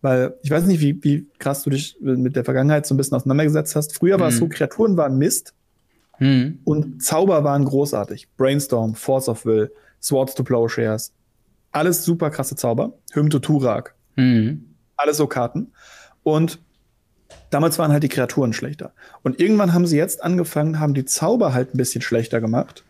Weil 0.02 0.36
ich 0.42 0.50
weiß 0.50 0.66
nicht, 0.66 0.82
wie, 0.82 1.04
wie 1.04 1.28
krass 1.38 1.64
du 1.64 1.70
dich 1.70 1.98
mit 2.02 2.36
der 2.36 2.44
Vergangenheit 2.44 2.86
so 2.86 2.96
ein 2.96 2.98
bisschen 2.98 3.16
auseinandergesetzt 3.16 3.76
hast. 3.76 3.96
Früher 3.96 4.18
mhm. 4.18 4.22
war 4.22 4.30
es 4.30 4.38
so, 4.38 4.48
Kreaturen 4.48 4.98
waren 4.98 5.18
Mist 5.18 5.54
Mhm. 6.22 6.60
Und 6.64 7.04
Zauber 7.04 7.44
waren 7.44 7.66
großartig. 7.66 8.30
Brainstorm, 8.38 8.94
Force 8.94 9.28
of 9.28 9.44
Will, 9.46 9.72
Swords 10.02 10.36
to 10.36 10.44
Plowshares. 10.44 11.12
Alles 11.72 12.06
super 12.06 12.30
krasse 12.30 12.56
Zauber. 12.56 12.94
Hymn 13.12 13.30
to 13.30 13.40
Turak. 13.40 13.96
Mhm. 14.16 14.76
Alles 14.96 15.18
so 15.18 15.26
Karten. 15.26 15.72
Und 16.22 16.60
damals 17.50 17.80
waren 17.80 17.92
halt 17.92 18.04
die 18.04 18.10
Kreaturen 18.10 18.54
schlechter. 18.54 18.94
Und 19.24 19.40
irgendwann 19.40 19.74
haben 19.74 19.88
sie 19.88 19.98
jetzt 19.98 20.24
angefangen, 20.24 20.80
haben 20.80 20.94
die 20.94 21.06
Zauber 21.06 21.56
halt 21.56 21.74
ein 21.74 21.78
bisschen 21.78 22.04
schlechter 22.04 22.40
gemacht 22.40 22.84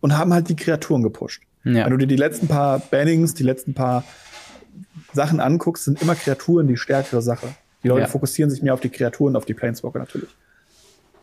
und 0.00 0.16
haben 0.16 0.32
halt 0.32 0.48
die 0.48 0.56
Kreaturen 0.56 1.02
gepusht. 1.02 1.42
Ja. 1.64 1.84
Wenn 1.84 1.90
du 1.90 1.98
dir 1.98 2.06
die 2.06 2.16
letzten 2.16 2.48
paar 2.48 2.78
Bannings, 2.78 3.34
die 3.34 3.42
letzten 3.42 3.74
paar 3.74 4.02
Sachen 5.12 5.40
anguckst, 5.40 5.84
sind 5.84 6.00
immer 6.02 6.14
Kreaturen 6.14 6.68
die 6.68 6.76
stärkere 6.76 7.22
Sache. 7.22 7.48
Die 7.82 7.88
Leute 7.88 8.02
ja. 8.02 8.06
fokussieren 8.06 8.50
sich 8.50 8.62
mehr 8.62 8.74
auf 8.74 8.80
die 8.80 8.90
Kreaturen, 8.90 9.36
auf 9.36 9.44
die 9.44 9.54
Planeswalker 9.54 9.98
natürlich. 9.98 10.30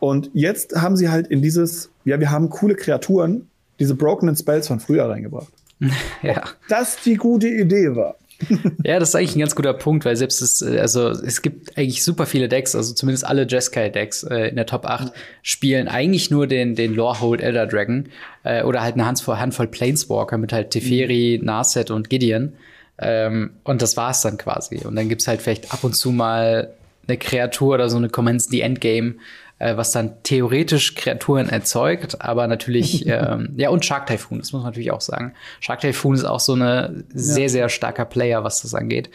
Und 0.00 0.30
jetzt 0.32 0.76
haben 0.76 0.96
sie 0.96 1.08
halt 1.08 1.26
in 1.26 1.42
dieses, 1.42 1.90
ja, 2.04 2.20
wir 2.20 2.30
haben 2.30 2.50
coole 2.50 2.74
Kreaturen, 2.74 3.48
diese 3.78 3.94
Broken 3.94 4.34
Spells 4.36 4.68
von 4.68 4.80
früher 4.80 5.08
reingebracht. 5.08 5.52
ja. 6.22 6.38
Ob 6.38 6.56
das 6.68 7.00
die 7.02 7.14
gute 7.14 7.48
Idee 7.48 7.94
war. 7.94 8.16
ja, 8.84 9.00
das 9.00 9.10
ist 9.10 9.14
eigentlich 9.16 9.34
ein 9.34 9.40
ganz 9.40 9.56
guter 9.56 9.74
Punkt, 9.74 10.04
weil 10.04 10.14
selbst 10.14 10.40
es, 10.40 10.62
also 10.62 11.08
es 11.08 11.42
gibt 11.42 11.76
eigentlich 11.76 12.04
super 12.04 12.24
viele 12.24 12.48
Decks, 12.48 12.76
also 12.76 12.94
zumindest 12.94 13.26
alle 13.26 13.46
Jeskai-Decks 13.48 14.22
äh, 14.24 14.48
in 14.48 14.56
der 14.56 14.66
Top 14.66 14.86
8 14.86 15.06
mhm. 15.06 15.10
spielen 15.42 15.88
eigentlich 15.88 16.30
nur 16.30 16.46
den, 16.46 16.76
den 16.76 16.94
Lorehold 16.94 17.40
Elder 17.40 17.66
Dragon 17.66 18.08
äh, 18.44 18.62
oder 18.62 18.80
halt 18.82 18.94
eine 18.94 19.06
Handvoll, 19.06 19.38
Handvoll 19.38 19.66
Planeswalker 19.66 20.38
mit 20.38 20.52
halt 20.52 20.70
Teferi, 20.70 21.38
mhm. 21.40 21.46
Narset 21.46 21.90
und 21.90 22.10
Gideon. 22.10 22.52
Ähm, 22.98 23.50
und 23.64 23.82
das 23.82 23.96
war's 23.96 24.22
dann 24.22 24.38
quasi. 24.38 24.84
Und 24.84 24.96
dann 24.96 25.08
gibt's 25.08 25.28
halt 25.28 25.42
vielleicht 25.42 25.72
ab 25.72 25.84
und 25.84 25.94
zu 25.94 26.10
mal 26.10 26.72
eine 27.06 27.16
Kreatur 27.16 27.74
oder 27.74 27.88
so 27.88 27.96
eine 27.96 28.08
Commence 28.08 28.48
the 28.50 28.60
Endgame, 28.60 29.14
äh, 29.58 29.76
was 29.76 29.92
dann 29.92 30.22
theoretisch 30.22 30.94
Kreaturen 30.94 31.48
erzeugt, 31.48 32.20
aber 32.20 32.46
natürlich, 32.46 33.06
ähm, 33.08 33.54
ja, 33.56 33.70
und 33.70 33.84
Shark 33.84 34.06
Typhoon, 34.06 34.38
das 34.38 34.52
muss 34.52 34.62
man 34.62 34.70
natürlich 34.70 34.90
auch 34.90 35.00
sagen. 35.00 35.34
Shark 35.60 35.80
Typhoon 35.80 36.14
ist 36.14 36.24
auch 36.24 36.40
so 36.40 36.54
eine 36.54 37.04
sehr, 37.12 37.48
sehr 37.48 37.68
starker 37.68 38.04
Player, 38.04 38.44
was 38.44 38.62
das 38.62 38.74
angeht. 38.74 39.10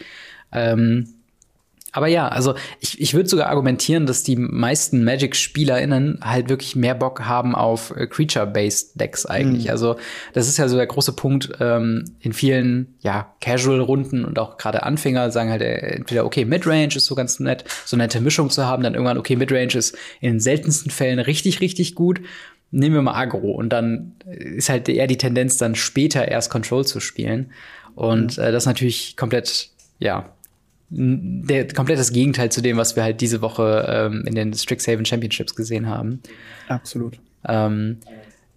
Ähm, 0.52 1.08
aber 1.94 2.08
ja, 2.08 2.26
also 2.26 2.56
ich, 2.80 3.00
ich 3.00 3.14
würde 3.14 3.28
sogar 3.28 3.46
argumentieren, 3.46 4.04
dass 4.04 4.24
die 4.24 4.34
meisten 4.34 5.04
Magic-SpielerInnen 5.04 6.18
halt 6.22 6.48
wirklich 6.48 6.74
mehr 6.74 6.96
Bock 6.96 7.24
haben 7.24 7.54
auf 7.54 7.94
äh, 7.96 8.08
Creature-Based 8.08 9.00
Decks 9.00 9.26
eigentlich. 9.26 9.66
Mhm. 9.66 9.70
Also 9.70 9.96
das 10.32 10.48
ist 10.48 10.58
ja 10.58 10.66
so 10.66 10.76
der 10.76 10.88
große 10.88 11.12
Punkt 11.12 11.52
ähm, 11.60 12.04
in 12.18 12.32
vielen 12.32 12.96
ja, 13.00 13.32
Casual-Runden 13.40 14.24
und 14.24 14.40
auch 14.40 14.56
gerade 14.56 14.82
Anfänger 14.82 15.30
sagen 15.30 15.50
halt 15.50 15.62
äh, 15.62 15.76
entweder, 15.76 16.26
okay, 16.26 16.44
Midrange 16.44 16.96
ist 16.96 17.06
so 17.06 17.14
ganz 17.14 17.38
nett, 17.38 17.62
so 17.84 17.94
eine 17.94 18.02
nette 18.02 18.20
Mischung 18.20 18.50
zu 18.50 18.66
haben, 18.66 18.82
dann 18.82 18.94
irgendwann, 18.94 19.16
okay, 19.16 19.36
Midrange 19.36 19.74
ist 19.74 19.96
in 20.20 20.32
den 20.32 20.40
seltensten 20.40 20.90
Fällen 20.90 21.20
richtig, 21.20 21.60
richtig 21.60 21.94
gut. 21.94 22.20
Nehmen 22.72 22.96
wir 22.96 23.02
mal 23.02 23.14
Agro 23.14 23.52
und 23.52 23.68
dann 23.68 24.14
ist 24.26 24.68
halt 24.68 24.88
eher 24.88 25.06
die 25.06 25.16
Tendenz, 25.16 25.58
dann 25.58 25.76
später 25.76 26.26
erst 26.26 26.50
Control 26.50 26.84
zu 26.84 26.98
spielen. 26.98 27.52
Und 27.94 28.36
mhm. 28.36 28.42
äh, 28.42 28.50
das 28.50 28.64
ist 28.64 28.66
natürlich 28.66 29.16
komplett 29.16 29.70
ja, 30.00 30.33
der 30.96 31.66
komplett 31.68 31.98
das 31.98 32.12
Gegenteil 32.12 32.50
zu 32.50 32.60
dem, 32.60 32.76
was 32.76 32.96
wir 32.96 33.02
halt 33.02 33.20
diese 33.20 33.42
Woche 33.42 33.86
ähm, 33.88 34.24
in 34.26 34.34
den 34.34 34.54
Strixhaven 34.54 35.04
Championships 35.04 35.54
gesehen 35.54 35.88
haben. 35.88 36.20
Absolut. 36.68 37.18
Ähm, 37.46 37.98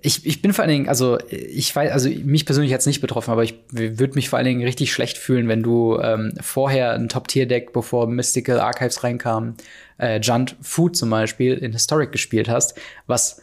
ich, 0.01 0.25
ich 0.25 0.41
bin 0.41 0.53
vor 0.53 0.63
allen 0.63 0.71
Dingen, 0.71 0.89
also 0.89 1.17
ich 1.29 1.75
weiß, 1.75 1.91
also 1.91 2.09
mich 2.09 2.45
persönlich 2.45 2.71
hat 2.71 2.81
es 2.81 2.85
nicht 2.85 3.01
betroffen, 3.01 3.31
aber 3.31 3.43
ich 3.43 3.55
würde 3.71 4.13
mich 4.13 4.29
vor 4.29 4.37
allen 4.37 4.45
Dingen 4.45 4.63
richtig 4.63 4.93
schlecht 4.93 5.17
fühlen, 5.17 5.47
wenn 5.47 5.63
du 5.63 5.99
ähm, 5.99 6.33
vorher 6.39 6.93
ein 6.93 7.09
Top-Tier-Deck, 7.09 7.73
bevor 7.73 8.07
Mystical 8.07 8.59
Archives 8.59 9.03
reinkam, 9.03 9.55
äh, 9.99 10.19
Junt 10.19 10.55
Food 10.61 10.95
zum 10.95 11.09
Beispiel 11.09 11.55
in 11.55 11.73
Historic 11.73 12.11
gespielt 12.11 12.47
hast, 12.47 12.79
was 13.07 13.41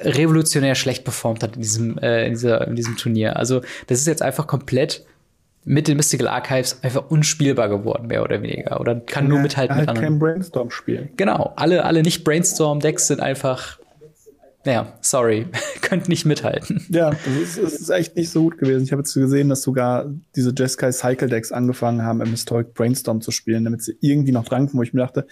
revolutionär 0.00 0.74
schlecht 0.74 1.04
performt 1.04 1.42
hat 1.44 1.54
in 1.54 1.62
diesem, 1.62 1.98
äh, 1.98 2.26
in, 2.26 2.32
dieser, 2.32 2.66
in 2.66 2.74
diesem 2.74 2.96
Turnier. 2.96 3.36
Also 3.36 3.62
das 3.86 4.00
ist 4.00 4.06
jetzt 4.06 4.22
einfach 4.22 4.48
komplett 4.48 5.04
mit 5.64 5.88
den 5.88 5.96
Mystical 5.96 6.28
Archives 6.28 6.82
einfach 6.82 7.10
unspielbar 7.10 7.68
geworden, 7.68 8.08
mehr 8.08 8.22
oder 8.22 8.42
weniger. 8.42 8.80
Oder 8.80 8.96
kann 8.96 9.24
ja, 9.24 9.30
nur 9.30 9.40
mithalten 9.40 9.76
halt 9.76 9.82
mit 9.82 9.88
anderen. 9.90 10.08
kein 10.10 10.18
Brainstorm 10.18 10.70
spielen. 10.70 11.10
Genau. 11.16 11.52
Alle, 11.56 11.84
alle 11.84 12.02
nicht 12.02 12.24
Brainstorm-Decks 12.24 13.06
sind 13.06 13.20
einfach, 13.20 13.78
naja, 14.64 14.92
sorry, 15.00 15.46
könnt 15.82 16.08
nicht 16.08 16.24
mithalten. 16.24 16.84
Ja, 16.88 17.10
das 17.10 17.26
ist, 17.26 17.62
das 17.62 17.74
ist 17.74 17.90
echt 17.90 18.16
nicht 18.16 18.30
so 18.30 18.42
gut 18.42 18.58
gewesen. 18.58 18.82
Ich 18.82 18.92
habe 18.92 19.00
jetzt 19.02 19.14
gesehen, 19.14 19.48
dass 19.48 19.62
sogar 19.62 20.10
diese 20.34 20.52
Jeskai 20.56 20.90
Cycle 20.90 21.28
Decks 21.28 21.52
angefangen 21.52 22.02
haben, 22.02 22.20
im 22.20 22.30
Historic 22.30 22.74
Brainstorm 22.74 23.20
zu 23.20 23.30
spielen, 23.30 23.64
damit 23.64 23.82
sie 23.82 23.96
irgendwie 24.00 24.32
noch 24.32 24.44
dranken, 24.44 24.78
wo 24.78 24.82
ich 24.82 24.92
mir 24.92 25.00
dachte, 25.00 25.26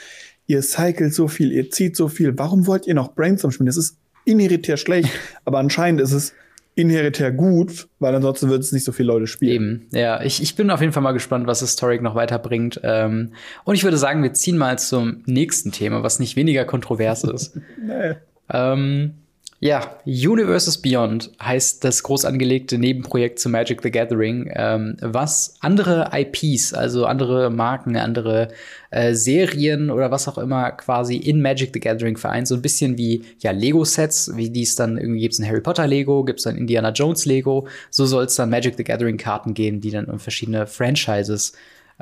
ihr 0.47 0.63
cycelt 0.63 1.13
so 1.13 1.27
viel, 1.27 1.51
ihr 1.51 1.71
zieht 1.71 1.97
so 1.97 2.07
viel, 2.07 2.39
warum 2.39 2.69
wollt 2.69 2.87
ihr 2.87 2.95
noch 2.95 3.15
Brainstorm 3.15 3.51
spielen? 3.51 3.67
Das 3.67 3.77
ist 3.77 3.97
inheritär 4.25 4.77
schlecht, 4.77 5.11
aber 5.45 5.59
anscheinend 5.59 6.01
ist 6.01 6.13
es 6.13 6.35
inheritär 6.81 7.33
gut, 7.33 7.89
weil 7.99 8.15
ansonsten 8.15 8.49
wird 8.49 8.63
es 8.63 8.73
nicht 8.73 8.85
so 8.85 8.93
viele 8.93 9.09
Leute 9.09 9.27
spielen. 9.27 9.53
Eben, 9.53 9.89
ja. 9.93 10.23
Ich, 10.23 10.43
ich 10.43 10.57
bin 10.57 10.71
auf 10.71 10.81
jeden 10.81 10.93
Fall 10.93 11.03
mal 11.03 11.13
gespannt, 11.13 11.47
was 11.47 11.61
Historic 11.61 12.03
noch 12.03 12.15
weiterbringt. 12.15 12.81
Ähm, 12.83 13.33
und 13.65 13.75
ich 13.75 13.85
würde 13.85 13.97
sagen, 13.97 14.23
wir 14.23 14.33
ziehen 14.33 14.59
mal 14.59 14.79
zum 14.79 15.23
nächsten 15.27 15.73
Thema, 15.73 16.03
was 16.03 16.19
nicht 16.19 16.37
weniger 16.37 16.65
kontrovers 16.65 17.25
ist. 17.25 17.57
nee. 17.83 18.15
ähm, 18.53 19.15
ja, 19.63 19.99
Universes 20.07 20.79
Beyond 20.79 21.33
heißt 21.39 21.85
das 21.85 22.03
groß 22.03 22.25
angelegte 22.25 22.79
Nebenprojekt 22.79 23.39
zu 23.39 23.51
Magic 23.51 23.83
the 23.83 23.91
Gathering, 23.91 24.51
ähm, 24.55 24.97
was 25.03 25.55
andere 25.61 26.11
IPs, 26.15 26.73
also 26.73 27.05
andere 27.05 27.51
Marken, 27.51 27.95
andere 27.99 28.49
äh, 28.91 29.13
Serien 29.13 29.91
oder 29.91 30.11
was 30.11 30.29
auch 30.29 30.39
immer 30.39 30.71
quasi 30.73 31.17
in 31.17 31.43
Magic 31.43 31.73
the 31.75 31.81
Gathering 31.81 32.17
vereint. 32.17 32.49
So 32.49 32.55
ein 32.55 32.63
bisschen 32.63 32.97
wie 32.97 33.23
ja 33.41 33.51
Lego-Sets, 33.51 34.35
wie 34.35 34.49
die 34.49 34.63
es 34.63 34.77
dann 34.77 34.97
irgendwie 34.97 35.21
gibt 35.21 35.35
es 35.35 35.41
ein 35.41 35.47
Harry 35.47 35.61
Potter 35.61 35.87
Lego, 35.87 36.25
gibt 36.25 36.41
es 36.41 36.47
ein 36.47 36.57
Indiana 36.57 36.89
Jones 36.89 37.27
Lego. 37.27 37.69
So 37.91 38.07
soll 38.07 38.25
es 38.25 38.37
dann 38.37 38.49
Magic 38.49 38.77
the 38.79 38.85
Gathering 38.85 39.19
Karten 39.19 39.53
geben, 39.53 39.83
die 39.83 39.91
dann 39.91 40.07
in 40.07 40.19
verschiedene 40.19 40.67
Franchises 40.67 41.53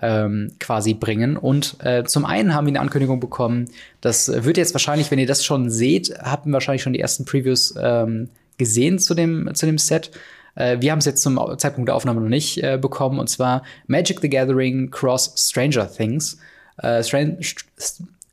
ähm, 0.02 0.52
quasi 0.60 0.94
bringen. 0.94 1.36
Und 1.36 1.76
äh, 1.84 2.04
zum 2.04 2.24
einen 2.24 2.54
haben 2.54 2.66
wir 2.66 2.72
eine 2.72 2.80
Ankündigung 2.80 3.20
bekommen, 3.20 3.70
das 4.00 4.28
wird 4.44 4.56
jetzt 4.56 4.74
wahrscheinlich, 4.74 5.10
wenn 5.10 5.18
ihr 5.18 5.26
das 5.26 5.44
schon 5.44 5.70
seht, 5.70 6.14
habt 6.22 6.46
ihr 6.46 6.52
wahrscheinlich 6.52 6.82
schon 6.82 6.92
die 6.92 7.00
ersten 7.00 7.24
Previews 7.24 7.74
ähm, 7.80 8.28
gesehen 8.56 8.98
zu 8.98 9.14
dem, 9.14 9.50
zu 9.54 9.66
dem 9.66 9.78
Set. 9.78 10.10
Äh, 10.54 10.78
wir 10.80 10.92
haben 10.92 10.98
es 10.98 11.04
jetzt 11.04 11.22
zum 11.22 11.38
Zeitpunkt 11.58 11.88
der 11.88 11.94
Aufnahme 11.94 12.20
noch 12.20 12.28
nicht 12.28 12.62
äh, 12.62 12.78
bekommen, 12.80 13.18
und 13.18 13.28
zwar 13.28 13.62
Magic 13.86 14.20
the 14.20 14.28
Gathering 14.28 14.90
Cross 14.90 15.34
Stranger 15.36 15.90
Things. 15.90 16.38
Äh, 16.78 17.02
Stran 17.02 17.38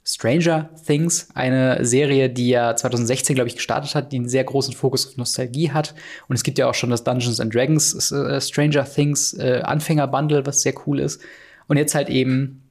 Stranger 0.08 0.70
Things, 0.86 1.30
eine 1.34 1.84
Serie, 1.84 2.30
die 2.30 2.50
ja 2.50 2.76
2016, 2.76 3.34
glaube 3.34 3.48
ich, 3.48 3.56
gestartet 3.56 3.96
hat, 3.96 4.12
die 4.12 4.18
einen 4.18 4.30
sehr 4.30 4.44
großen 4.44 4.76
Fokus 4.76 5.08
auf 5.08 5.18
Nostalgie 5.18 5.72
hat. 5.72 5.96
Und 6.28 6.36
es 6.36 6.44
gibt 6.44 6.60
ja 6.60 6.70
auch 6.70 6.76
schon 6.76 6.92
das 6.92 7.04
Dungeons 7.04 7.40
and 7.40 7.54
Dragons 7.54 8.12
äh, 8.12 8.40
Stranger 8.40 8.86
Things 8.86 9.34
äh, 9.34 9.62
Anfänger-Bundle, 9.64 10.46
was 10.46 10.62
sehr 10.62 10.76
cool 10.86 11.00
ist. 11.00 11.22
Und 11.68 11.78
jetzt 11.78 11.96
halt 11.96 12.10
eben 12.10 12.62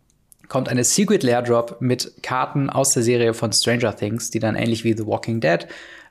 kommt 0.49 0.69
eine 0.69 0.85
Secret 0.85 1.23
Lair 1.23 1.43
Drop 1.43 1.81
mit 1.81 2.23
Karten 2.23 2.71
aus 2.71 2.91
der 2.91 3.03
Serie 3.03 3.35
von 3.35 3.53
Stranger 3.53 3.95
Things, 3.97 4.31
die 4.31 4.39
dann 4.39 4.57
ähnlich 4.57 4.85
wie 4.85 4.97
The 4.97 5.07
Walking 5.07 5.41
Dead 5.41 5.67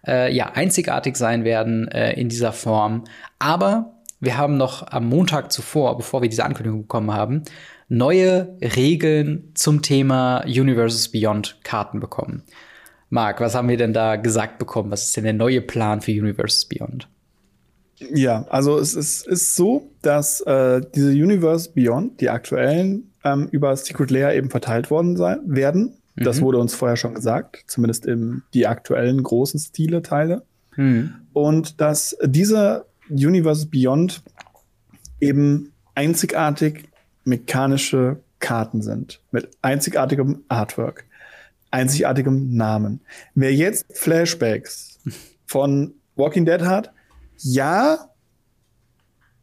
äh, 0.05 0.33
ja 0.33 0.51
einzigartig 0.53 1.15
sein 1.15 1.43
werden 1.43 1.87
äh, 1.89 2.13
in 2.13 2.29
dieser 2.29 2.51
Form. 2.53 3.03
Aber 3.39 3.93
wir 4.19 4.37
haben 4.37 4.57
noch 4.57 4.87
am 4.91 5.07
Montag 5.07 5.51
zuvor, 5.51 5.97
bevor 5.97 6.21
wir 6.21 6.29
diese 6.29 6.45
Ankündigung 6.45 6.83
bekommen 6.83 7.13
haben, 7.13 7.43
neue 7.89 8.57
Regeln 8.61 9.51
zum 9.53 9.81
Thema 9.81 10.43
Universes 10.45 11.11
Beyond 11.11 11.59
Karten 11.63 11.99
bekommen. 11.99 12.43
Marc, 13.09 13.41
was 13.41 13.53
haben 13.53 13.69
wir 13.69 13.77
denn 13.77 13.93
da 13.93 14.15
gesagt 14.15 14.57
bekommen? 14.57 14.91
Was 14.91 15.03
ist 15.03 15.17
denn 15.17 15.25
der 15.25 15.33
neue 15.33 15.61
Plan 15.61 16.01
für 16.01 16.11
Universes 16.11 16.65
Beyond? 16.65 17.07
Ja, 17.97 18.45
also 18.49 18.77
es 18.77 18.95
ist, 18.95 19.27
ist 19.27 19.55
so, 19.55 19.91
dass 20.01 20.41
äh, 20.41 20.81
diese 20.95 21.11
Universe 21.11 21.71
Beyond, 21.73 22.19
die 22.21 22.29
aktuellen, 22.29 23.11
ähm, 23.23 23.47
über 23.51 23.75
Secret 23.77 24.11
Layer 24.11 24.33
eben 24.33 24.49
verteilt 24.49 24.89
worden 24.91 25.15
sein, 25.15 25.39
werden. 25.45 25.97
Mhm. 26.15 26.23
Das 26.23 26.41
wurde 26.41 26.57
uns 26.57 26.73
vorher 26.73 26.97
schon 26.97 27.15
gesagt, 27.15 27.63
zumindest 27.67 28.05
im 28.05 28.43
die 28.53 28.67
aktuellen 28.67 29.21
großen 29.21 29.59
Stile 29.59 30.01
Teile. 30.01 30.43
Mhm. 30.75 31.13
Und 31.33 31.79
dass 31.79 32.17
diese 32.23 32.85
Universe 33.09 33.67
Beyond 33.67 34.23
eben 35.21 35.71
einzigartig 35.95 36.89
mechanische 37.23 38.17
Karten 38.39 38.81
sind 38.81 39.21
mit 39.31 39.49
einzigartigem 39.61 40.43
Artwork 40.49 41.05
einzigartigem 41.73 42.55
Namen. 42.55 43.01
Wer 43.33 43.53
jetzt 43.53 43.85
Flashbacks 43.97 44.99
von 45.45 45.95
Walking 46.15 46.45
Dead 46.45 46.61
hat, 46.61 46.93
ja, 47.43 48.09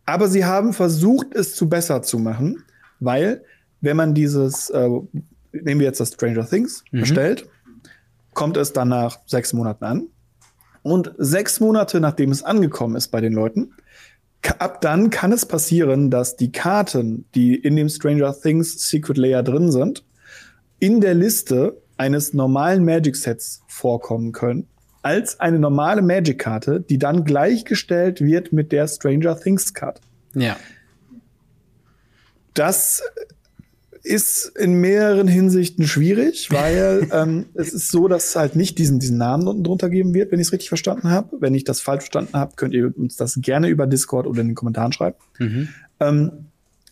aber 0.06 0.28
sie 0.28 0.44
haben 0.44 0.72
versucht, 0.72 1.34
es 1.34 1.54
zu 1.54 1.68
besser 1.68 2.02
zu 2.02 2.18
machen, 2.18 2.64
weil 2.98 3.44
wenn 3.80 3.96
man 3.96 4.14
dieses, 4.14 4.70
äh, 4.70 4.88
nehmen 5.52 5.80
wir 5.80 5.86
jetzt 5.86 6.00
das 6.00 6.14
Stranger 6.14 6.48
Things, 6.48 6.84
mhm. 6.90 7.00
bestellt, 7.00 7.48
kommt 8.34 8.56
es 8.56 8.72
dann 8.72 8.88
nach 8.88 9.18
sechs 9.26 9.52
Monaten 9.52 9.84
an. 9.84 10.06
Und 10.82 11.12
sechs 11.18 11.60
Monate 11.60 12.00
nachdem 12.00 12.30
es 12.30 12.42
angekommen 12.42 12.96
ist 12.96 13.08
bei 13.08 13.20
den 13.20 13.34
Leuten, 13.34 13.72
ab 14.58 14.80
dann 14.80 15.10
kann 15.10 15.32
es 15.32 15.44
passieren, 15.46 16.10
dass 16.10 16.36
die 16.36 16.52
Karten, 16.52 17.26
die 17.34 17.54
in 17.54 17.76
dem 17.76 17.88
Stranger 17.88 18.34
Things 18.38 18.88
Secret 18.88 19.18
Layer 19.18 19.42
drin 19.42 19.70
sind, 19.70 20.04
in 20.78 21.00
der 21.00 21.14
Liste 21.14 21.80
eines 21.98 22.32
normalen 22.32 22.84
Magic-Sets 22.84 23.62
vorkommen 23.68 24.32
können, 24.32 24.66
als 25.02 25.40
eine 25.40 25.58
normale 25.58 26.02
Magic-Karte, 26.02 26.80
die 26.80 26.98
dann 26.98 27.24
gleichgestellt 27.24 28.20
wird 28.20 28.52
mit 28.52 28.72
der 28.72 28.86
Stranger 28.86 29.38
Things-Karte. 29.38 30.00
Ja. 30.34 30.56
Das 32.54 33.02
ist 34.02 34.52
in 34.56 34.74
mehreren 34.80 35.28
Hinsichten 35.28 35.86
schwierig, 35.86 36.50
weil 36.50 37.08
ähm, 37.12 37.46
es 37.54 37.72
ist 37.72 37.90
so, 37.90 38.08
dass 38.08 38.28
es 38.28 38.36
halt 38.36 38.56
nicht 38.56 38.78
diesen, 38.78 38.98
diesen 38.98 39.18
Namen 39.18 39.46
unten 39.46 39.64
drunter 39.64 39.90
geben 39.90 40.14
wird, 40.14 40.32
wenn 40.32 40.40
ich 40.40 40.48
es 40.48 40.52
richtig 40.52 40.68
verstanden 40.68 41.10
habe. 41.10 41.36
Wenn 41.40 41.54
ich 41.54 41.64
das 41.64 41.80
falsch 41.80 42.02
verstanden 42.02 42.32
habe, 42.34 42.52
könnt 42.56 42.74
ihr 42.74 42.96
uns 42.96 43.16
das 43.16 43.38
gerne 43.40 43.68
über 43.68 43.86
Discord 43.86 44.26
oder 44.26 44.40
in 44.40 44.48
den 44.48 44.54
Kommentaren 44.54 44.92
schreiben. 44.92 45.16
Mhm. 45.38 45.68
Ähm, 46.00 46.30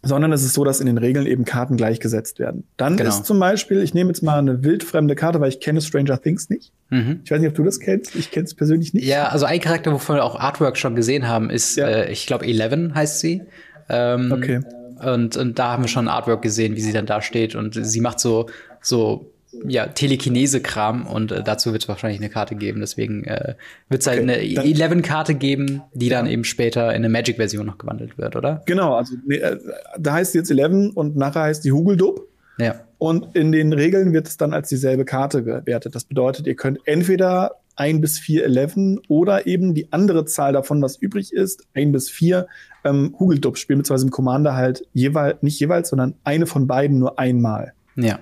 sondern 0.02 0.32
es 0.32 0.44
ist 0.44 0.54
so, 0.54 0.64
dass 0.64 0.80
in 0.80 0.86
den 0.86 0.98
Regeln 0.98 1.26
eben 1.26 1.44
Karten 1.44 1.76
gleichgesetzt 1.76 2.38
werden. 2.38 2.64
Dann 2.76 2.96
genau. 2.96 3.08
ist 3.08 3.24
zum 3.24 3.38
Beispiel, 3.38 3.82
ich 3.82 3.94
nehme 3.94 4.10
jetzt 4.10 4.22
mal 4.22 4.38
eine 4.38 4.62
wildfremde 4.62 5.14
Karte, 5.14 5.40
weil 5.40 5.48
ich 5.48 5.60
kenne 5.60 5.80
Stranger 5.80 6.20
Things 6.20 6.48
nicht. 6.50 6.72
Mhm. 6.90 7.20
Ich 7.24 7.30
weiß 7.30 7.40
nicht, 7.40 7.48
ob 7.48 7.54
du 7.54 7.64
das 7.64 7.80
kennst. 7.80 8.14
Ich 8.14 8.30
kenne 8.30 8.44
es 8.44 8.54
persönlich 8.54 8.94
nicht. 8.94 9.06
Ja, 9.06 9.28
also 9.28 9.46
ein 9.46 9.60
Charakter, 9.60 9.92
wovon 9.92 10.16
wir 10.16 10.24
auch 10.24 10.38
Artwork 10.38 10.76
schon 10.76 10.94
gesehen 10.94 11.26
haben, 11.26 11.50
ist, 11.50 11.76
ja. 11.76 11.88
äh, 11.88 12.12
ich 12.12 12.26
glaube, 12.26 12.46
Eleven 12.46 12.94
heißt 12.94 13.20
sie. 13.20 13.42
Ähm, 13.88 14.32
okay. 14.32 14.60
Und, 15.04 15.36
und 15.36 15.58
da 15.58 15.72
haben 15.72 15.84
wir 15.84 15.88
schon 15.88 16.08
Artwork 16.08 16.42
gesehen, 16.42 16.76
wie 16.76 16.80
sie 16.80 16.92
dann 16.92 17.06
da 17.06 17.20
steht. 17.20 17.54
Und 17.54 17.74
sie 17.74 18.00
macht 18.00 18.20
so, 18.20 18.46
so 18.80 19.32
ja, 19.66 19.86
Telekinese-Kram 19.86 21.06
und 21.06 21.32
äh, 21.32 21.42
dazu 21.42 21.72
wird 21.72 21.82
es 21.82 21.88
wahrscheinlich 21.88 22.20
eine 22.20 22.30
Karte 22.30 22.54
geben. 22.54 22.80
Deswegen 22.80 23.24
äh, 23.24 23.54
wird 23.88 24.02
es 24.02 24.06
halt 24.06 24.22
okay, 24.22 24.58
eine 24.58 24.68
Eleven-Karte 24.68 25.34
geben, 25.34 25.82
die 25.94 26.08
dann 26.08 26.26
eben 26.26 26.44
später 26.44 26.90
in 26.90 26.96
eine 26.96 27.08
Magic-Version 27.08 27.66
noch 27.66 27.78
gewandelt 27.78 28.18
wird, 28.18 28.36
oder? 28.36 28.62
Genau, 28.66 28.94
also 28.94 29.14
nee, 29.26 29.36
äh, 29.36 29.58
da 29.98 30.14
heißt 30.14 30.32
sie 30.32 30.38
jetzt 30.38 30.50
Eleven 30.50 30.90
und 30.90 31.16
nachher 31.16 31.42
heißt 31.42 31.64
die 31.64 31.72
Hugeldub. 31.72 32.28
Ja. 32.58 32.80
Und 32.98 33.36
in 33.36 33.52
den 33.52 33.72
Regeln 33.72 34.12
wird 34.12 34.26
es 34.26 34.36
dann 34.36 34.52
als 34.52 34.68
dieselbe 34.68 35.04
Karte 35.04 35.44
gewertet. 35.44 35.94
Das 35.94 36.04
bedeutet, 36.04 36.46
ihr 36.46 36.56
könnt 36.56 36.80
entweder 36.84 37.52
ein 37.76 38.00
bis 38.00 38.18
vier 38.18 38.44
Eleven 38.44 39.00
oder 39.06 39.46
eben 39.46 39.72
die 39.72 39.92
andere 39.92 40.24
Zahl 40.24 40.52
davon, 40.52 40.82
was 40.82 40.96
übrig 40.96 41.32
ist, 41.32 41.62
ein 41.74 41.92
bis 41.92 42.10
vier 42.10 42.48
ähm, 42.84 43.14
Hugeldub 43.18 43.56
spielen, 43.56 43.78
beziehungsweise 43.78 44.06
im 44.06 44.10
Commander 44.10 44.56
halt 44.56 44.84
jeweils, 44.92 45.42
nicht 45.42 45.60
jeweils, 45.60 45.90
sondern 45.90 46.14
eine 46.24 46.46
von 46.46 46.66
beiden 46.66 46.98
nur 46.98 47.20
einmal. 47.20 47.72
Ja. 47.94 48.18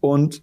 Und 0.00 0.42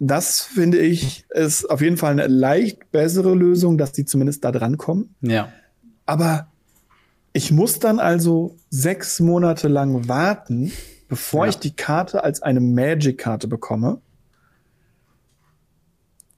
das 0.00 0.40
finde 0.40 0.78
ich 0.78 1.26
ist 1.28 1.66
auf 1.66 1.82
jeden 1.82 1.98
Fall 1.98 2.12
eine 2.12 2.26
leicht 2.26 2.90
bessere 2.90 3.34
Lösung, 3.34 3.76
dass 3.76 3.92
die 3.92 4.06
zumindest 4.06 4.42
da 4.44 4.50
dran 4.50 4.78
kommen. 4.78 5.14
Ja. 5.20 5.52
Aber 6.06 6.48
ich 7.34 7.52
muss 7.52 7.78
dann 7.78 8.00
also 8.00 8.56
sechs 8.70 9.20
Monate 9.20 9.68
lang 9.68 10.08
warten, 10.08 10.72
bevor 11.08 11.44
ja. 11.44 11.50
ich 11.50 11.58
die 11.58 11.76
Karte 11.76 12.24
als 12.24 12.40
eine 12.40 12.60
Magic-Karte 12.60 13.46
bekomme. 13.46 14.00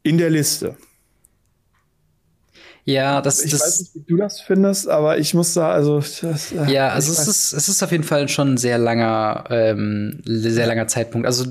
In 0.03 0.19
der 0.19 0.31
Liste. 0.31 0.77
Ja, 2.85 3.21
das, 3.23 3.45
ich 3.45 3.53
das, 3.53 3.61
weiß 3.61 3.81
nicht, 3.81 3.95
wie 3.95 4.13
du 4.13 4.17
das 4.17 4.41
findest, 4.41 4.89
aber 4.89 5.19
ich 5.19 5.35
muss 5.35 5.55
da, 5.55 5.71
also 5.71 6.01
das, 6.01 6.51
äh, 6.51 6.73
ja, 6.73 6.89
also 6.89 7.13
es 7.13 7.29
ist, 7.29 7.53
es 7.53 7.69
ist 7.69 7.81
auf 7.83 7.93
jeden 7.93 8.03
Fall 8.03 8.29
schon 8.29 8.55
ein 8.55 8.57
sehr 8.57 8.77
langer, 8.77 9.45
ähm, 9.51 10.21
sehr 10.25 10.67
langer 10.67 10.89
Zeitpunkt. 10.89 11.27
Also, 11.27 11.45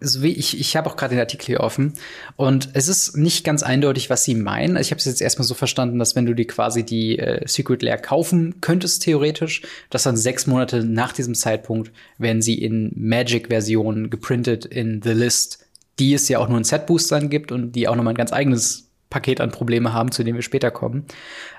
so 0.00 0.22
wie 0.22 0.32
ich, 0.32 0.58
ich 0.58 0.76
habe 0.76 0.88
auch 0.88 0.96
gerade 0.96 1.14
den 1.14 1.20
Artikel 1.20 1.44
hier 1.44 1.60
offen 1.60 1.92
und 2.36 2.70
es 2.72 2.88
ist 2.88 3.14
nicht 3.14 3.44
ganz 3.44 3.62
eindeutig, 3.62 4.08
was 4.08 4.24
sie 4.24 4.34
meinen. 4.34 4.78
Ich 4.78 4.90
habe 4.90 4.98
es 4.98 5.04
jetzt 5.04 5.20
erstmal 5.20 5.46
so 5.46 5.52
verstanden, 5.52 5.98
dass 5.98 6.16
wenn 6.16 6.24
du 6.24 6.34
dir 6.34 6.46
quasi 6.46 6.82
die 6.82 7.18
äh, 7.18 7.46
Secret 7.46 7.82
Lair 7.82 7.98
kaufen 7.98 8.62
könntest 8.62 9.02
theoretisch, 9.02 9.60
dass 9.90 10.04
dann 10.04 10.16
sechs 10.16 10.46
Monate 10.46 10.82
nach 10.82 11.12
diesem 11.12 11.34
Zeitpunkt 11.34 11.92
werden 12.16 12.40
sie 12.40 12.54
in 12.54 12.92
Magic-Versionen 12.96 14.08
geprintet 14.08 14.64
in 14.64 15.02
The 15.02 15.12
List, 15.12 15.66
die 15.98 16.14
es 16.14 16.26
ja 16.30 16.38
auch 16.38 16.48
nur 16.48 16.56
in 16.56 16.64
Set-Boostern 16.64 17.28
gibt 17.28 17.52
und 17.52 17.72
die 17.72 17.86
auch 17.86 17.96
nochmal 17.96 18.14
ein 18.14 18.16
ganz 18.16 18.32
eigenes 18.32 18.89
Paket 19.10 19.40
an 19.40 19.50
Probleme 19.50 19.92
haben, 19.92 20.12
zu 20.12 20.24
denen 20.24 20.36
wir 20.36 20.42
später 20.42 20.70
kommen. 20.70 21.04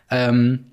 Ähm, 0.10 0.66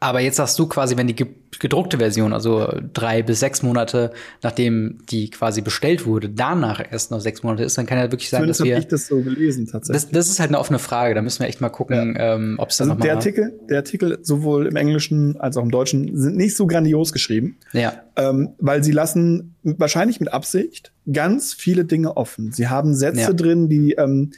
aber 0.00 0.20
jetzt 0.20 0.36
sagst 0.36 0.56
du 0.60 0.68
quasi, 0.68 0.96
wenn 0.96 1.08
die 1.08 1.16
gedruckte 1.58 1.98
Version, 1.98 2.32
also 2.32 2.72
drei 2.92 3.22
bis 3.24 3.40
sechs 3.40 3.64
Monate, 3.64 4.12
nachdem 4.42 4.98
die 5.10 5.28
quasi 5.28 5.60
bestellt 5.60 6.06
wurde, 6.06 6.28
danach 6.28 6.80
erst 6.88 7.10
noch 7.10 7.18
sechs 7.18 7.42
Monate 7.42 7.64
ist, 7.64 7.76
dann 7.78 7.86
kann 7.86 7.98
ja 7.98 8.04
wirklich 8.12 8.30
sein, 8.30 8.38
Zumindest 8.38 8.60
dass 8.60 8.66
wir. 8.66 8.78
ich 8.78 8.86
das 8.86 9.08
so 9.08 9.20
gelesen, 9.22 9.66
tatsächlich. 9.66 10.04
Das, 10.04 10.12
das 10.12 10.28
ist 10.28 10.38
halt 10.38 10.50
eine 10.50 10.60
offene 10.60 10.78
Frage. 10.78 11.16
Da 11.16 11.22
müssen 11.22 11.40
wir 11.40 11.48
echt 11.48 11.60
mal 11.60 11.68
gucken, 11.70 12.14
ja. 12.16 12.36
ähm, 12.36 12.56
ob 12.58 12.68
es 12.68 12.76
da 12.76 12.84
also 12.84 12.92
noch 12.92 13.00
mal 13.00 13.06
der 13.06 13.14
Artikel, 13.16 13.58
der 13.68 13.78
Artikel 13.78 14.18
sowohl 14.22 14.68
im 14.68 14.76
Englischen 14.76 15.36
als 15.40 15.56
auch 15.56 15.64
im 15.64 15.72
Deutschen 15.72 16.16
sind 16.16 16.36
nicht 16.36 16.56
so 16.56 16.68
grandios 16.68 17.12
geschrieben. 17.12 17.56
Ja. 17.72 17.94
Ähm, 18.14 18.50
weil 18.58 18.84
sie 18.84 18.92
lassen 18.92 19.56
wahrscheinlich 19.64 20.20
mit 20.20 20.32
Absicht 20.32 20.92
ganz 21.12 21.54
viele 21.54 21.84
Dinge 21.84 22.16
offen. 22.16 22.52
Sie 22.52 22.68
haben 22.68 22.94
Sätze 22.94 23.20
ja. 23.20 23.32
drin, 23.32 23.68
die 23.68 23.94
ähm, 23.94 24.30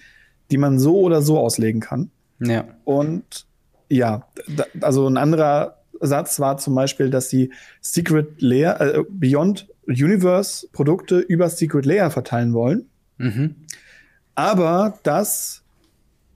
die 0.51 0.59
man 0.59 0.79
so 0.79 1.01
oder 1.01 1.23
so 1.23 1.39
auslegen 1.39 1.81
kann. 1.81 2.11
Ja. 2.41 2.65
Und 2.85 3.47
ja, 3.89 4.27
da, 4.49 4.65
also 4.81 5.07
ein 5.07 5.17
anderer 5.17 5.79
Satz 6.01 6.41
war 6.41 6.57
zum 6.57 6.75
Beispiel, 6.75 7.11
dass 7.11 7.29
sie 7.29 7.53
Secret 7.81 8.41
Layer, 8.41 8.81
äh, 8.81 9.05
Beyond 9.09 9.69
Universe 9.87 10.69
Produkte 10.73 11.19
über 11.19 11.49
Secret 11.51 11.85
Layer 11.85 12.11
verteilen 12.11 12.55
wollen. 12.55 12.87
Mhm. 13.19 13.57
Aber 14.35 14.99
dass 15.03 15.63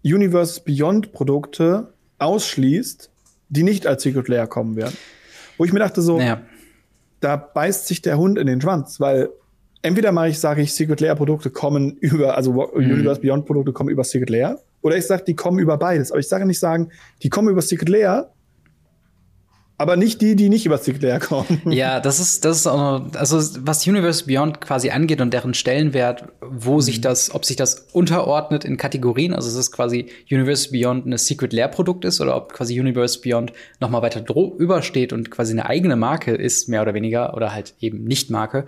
Universe 0.05 0.61
Beyond 0.65 1.13
Produkte 1.13 1.95
ausschließt, 2.19 3.11
die 3.49 3.63
nicht 3.63 3.87
als 3.87 4.03
Secret 4.03 4.29
Layer 4.29 4.47
kommen 4.47 4.77
werden. 4.77 4.97
Wo 5.57 5.65
ich 5.65 5.73
mir 5.73 5.79
dachte 5.79 6.03
so, 6.03 6.21
ja. 6.21 6.43
da 7.21 7.37
beißt 7.37 7.87
sich 7.87 8.03
der 8.03 8.19
Hund 8.19 8.39
in 8.39 8.47
den 8.47 8.61
Schwanz, 8.61 9.01
weil 9.01 9.31
entweder 9.85 10.13
mache 10.13 10.29
ich, 10.29 10.41
sage 10.41 10.63
ich, 10.63 10.73
Secret 10.73 11.01
Layer 11.01 11.15
Produkte 11.15 11.51
kommen 11.51 11.97
über, 12.01 12.37
also 12.37 12.53
mhm. 12.53 12.93
Universe 12.93 13.21
Beyond 13.21 13.47
Produkte 13.47 13.73
kommen 13.73 13.91
über 13.91 14.03
Secret 14.03 14.31
Layer. 14.31 14.59
Oder 14.83 14.97
ich 14.97 15.07
sage, 15.07 15.25
die 15.25 15.35
kommen 15.35 15.59
über 15.59 15.77
beides. 15.77 16.11
Aber 16.11 16.21
ich 16.21 16.29
sage 16.29 16.47
nicht 16.47 16.59
sagen, 16.59 16.91
die 17.23 17.31
kommen 17.31 17.49
über 17.49 17.63
Secret 17.63 17.89
Layer, 17.89 18.34
aber 19.77 19.97
nicht 19.97 20.21
die, 20.21 20.37
die 20.37 20.49
nicht 20.49 20.67
über 20.67 20.79
Secret 20.79 21.03
Layer 21.03 21.21
kommen. 21.21 21.63
Ja, 21.71 21.99
das 21.99 22.21
ist, 22.21 22.45
das 22.45 22.59
ist 22.59 22.67
auch 22.67 23.01
noch, 23.01 23.15
also 23.19 23.39
was 23.67 23.87
Universe 23.87 24.25
Beyond 24.27 24.61
quasi 24.61 24.91
angeht 24.91 25.21
und 25.21 25.33
deren 25.33 25.55
Stellenwert, 25.55 26.25
wo 26.41 26.77
mhm. 26.77 26.81
sich 26.81 27.01
das, 27.01 27.35
ob 27.35 27.45
sich 27.45 27.57
das 27.57 27.87
unterordnet 27.93 28.65
in 28.65 28.77
Kategorien, 28.77 29.35
also 29.35 29.49
es 29.49 29.57
ist 29.57 29.73
quasi 29.73 30.07
Universe 30.31 30.71
Beyond 30.71 31.07
eine 31.07 31.19
Secret 31.19 31.53
Layer 31.53 31.69
Produkt 31.69 32.05
ist 32.05 32.21
oder 32.21 32.37
ob 32.37 32.53
quasi 32.53 32.79
Universe 32.79 33.21
Beyond 33.21 33.53
noch 33.81 33.91
mal 33.91 34.03
weiter 34.03 34.21
drüber 34.21 34.83
steht 34.83 35.13
und 35.13 35.31
quasi 35.31 35.53
eine 35.53 35.67
eigene 35.67 35.97
Marke 35.97 36.35
ist, 36.35 36.69
mehr 36.69 36.83
oder 36.83 36.95
weniger, 36.95 37.35
oder 37.35 37.53
halt 37.53 37.75
eben 37.81 38.05
nicht 38.05 38.31
Marke. 38.31 38.67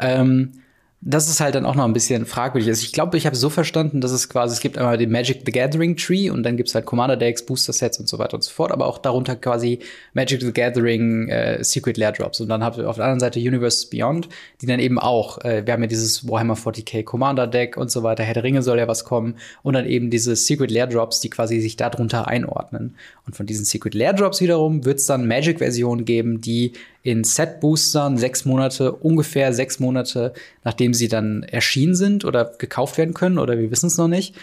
Ähm, 0.00 0.52
das 1.00 1.28
ist 1.28 1.38
halt 1.40 1.54
dann 1.54 1.64
auch 1.64 1.76
noch 1.76 1.84
ein 1.84 1.92
bisschen 1.92 2.26
fragwürdig. 2.26 2.68
Also 2.68 2.82
ich 2.82 2.92
glaube, 2.92 3.16
ich 3.16 3.24
habe 3.24 3.36
so 3.36 3.50
verstanden, 3.50 4.00
dass 4.00 4.10
es 4.10 4.28
quasi, 4.28 4.54
es 4.54 4.60
gibt 4.60 4.76
einmal 4.78 4.98
den 4.98 5.12
Magic 5.12 5.42
the 5.46 5.52
Gathering 5.52 5.96
Tree 5.96 6.28
und 6.28 6.42
dann 6.42 6.56
gibt's 6.56 6.74
halt 6.74 6.86
Commander 6.86 7.16
Decks, 7.16 7.46
Booster 7.46 7.72
Sets 7.72 8.00
und 8.00 8.08
so 8.08 8.18
weiter 8.18 8.34
und 8.34 8.42
so 8.42 8.50
fort, 8.50 8.72
aber 8.72 8.86
auch 8.86 8.98
darunter 8.98 9.36
quasi 9.36 9.78
Magic 10.12 10.40
the 10.40 10.52
Gathering 10.52 11.28
äh, 11.28 11.62
Secret 11.62 11.98
Lair 11.98 12.10
Drops. 12.10 12.40
Und 12.40 12.48
dann 12.48 12.64
habt 12.64 12.78
ihr 12.78 12.90
auf 12.90 12.96
der 12.96 13.04
anderen 13.04 13.20
Seite 13.20 13.38
Universe 13.38 13.86
Beyond, 13.88 14.28
die 14.60 14.66
dann 14.66 14.80
eben 14.80 14.98
auch, 14.98 15.38
äh, 15.44 15.64
wir 15.64 15.72
haben 15.72 15.82
ja 15.82 15.86
dieses 15.86 16.28
Warhammer 16.28 16.54
40k 16.54 17.04
Commander 17.04 17.46
Deck 17.46 17.76
und 17.76 17.92
so 17.92 18.02
weiter, 18.02 18.24
Herr 18.24 18.34
der 18.34 18.42
Ringe 18.42 18.62
soll 18.62 18.78
ja 18.78 18.88
was 18.88 19.04
kommen 19.04 19.36
und 19.62 19.74
dann 19.74 19.86
eben 19.86 20.10
diese 20.10 20.34
Secret 20.34 20.72
Lair 20.72 20.88
Drops, 20.88 21.20
die 21.20 21.30
quasi 21.30 21.60
sich 21.60 21.76
darunter 21.76 22.26
einordnen. 22.26 22.96
Und 23.24 23.36
von 23.36 23.46
diesen 23.46 23.64
Secret 23.64 23.94
Lair 23.94 24.14
Drops 24.14 24.40
wiederum 24.40 24.84
wird's 24.84 25.06
dann 25.06 25.28
Magic-Versionen 25.28 26.04
geben, 26.04 26.40
die 26.40 26.72
in 27.08 27.24
Set-Boostern 27.24 28.18
sechs 28.18 28.44
Monate, 28.44 28.92
ungefähr 28.92 29.54
sechs 29.54 29.80
Monate, 29.80 30.34
nachdem 30.62 30.92
sie 30.92 31.08
dann 31.08 31.42
erschienen 31.42 31.94
sind 31.94 32.26
oder 32.26 32.52
gekauft 32.58 32.98
werden 32.98 33.14
können, 33.14 33.38
oder 33.38 33.58
wir 33.58 33.70
wissen 33.70 33.86
es 33.86 33.96
noch 33.96 34.08
nicht, 34.08 34.34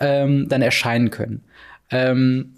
ähm, 0.00 0.48
dann 0.48 0.62
erscheinen 0.62 1.10
können. 1.10 1.44
Ähm, 1.90 2.54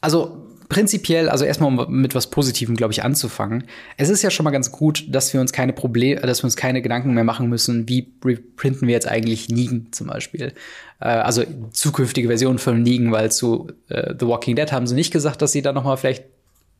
also 0.00 0.46
prinzipiell, 0.68 1.28
also 1.28 1.44
erstmal 1.44 1.76
um 1.76 2.00
mit 2.00 2.14
was 2.14 2.30
Positivem, 2.30 2.76
glaube 2.76 2.92
ich, 2.92 3.02
anzufangen. 3.02 3.64
Es 3.96 4.08
ist 4.10 4.22
ja 4.22 4.30
schon 4.30 4.44
mal 4.44 4.52
ganz 4.52 4.70
gut, 4.70 5.06
dass 5.08 5.34
wir 5.34 5.40
uns 5.40 5.52
keine 5.52 5.72
Probleme, 5.72 6.20
dass 6.20 6.42
wir 6.42 6.44
uns 6.44 6.56
keine 6.56 6.82
Gedanken 6.82 7.14
mehr 7.14 7.24
machen 7.24 7.48
müssen, 7.48 7.88
wie 7.88 8.12
reprinten 8.24 8.86
wir 8.86 8.94
jetzt 8.94 9.08
eigentlich 9.08 9.48
Negan 9.48 9.88
zum 9.90 10.06
Beispiel. 10.06 10.52
Äh, 11.00 11.08
also 11.08 11.42
zukünftige 11.72 12.28
Versionen 12.28 12.60
von 12.60 12.80
Negan, 12.80 13.10
weil 13.10 13.32
zu 13.32 13.72
äh, 13.88 14.14
The 14.16 14.28
Walking 14.28 14.54
Dead 14.54 14.70
haben 14.70 14.86
sie 14.86 14.94
nicht 14.94 15.12
gesagt, 15.12 15.42
dass 15.42 15.50
sie 15.50 15.62
da 15.62 15.72
noch 15.72 15.82
mal 15.82 15.96
vielleicht 15.96 16.26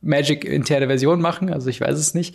Magic-interne 0.03 0.86
Version 0.88 1.20
machen, 1.20 1.53
also 1.53 1.70
ich 1.70 1.80
weiß 1.80 1.98
es 1.98 2.14
nicht. 2.14 2.34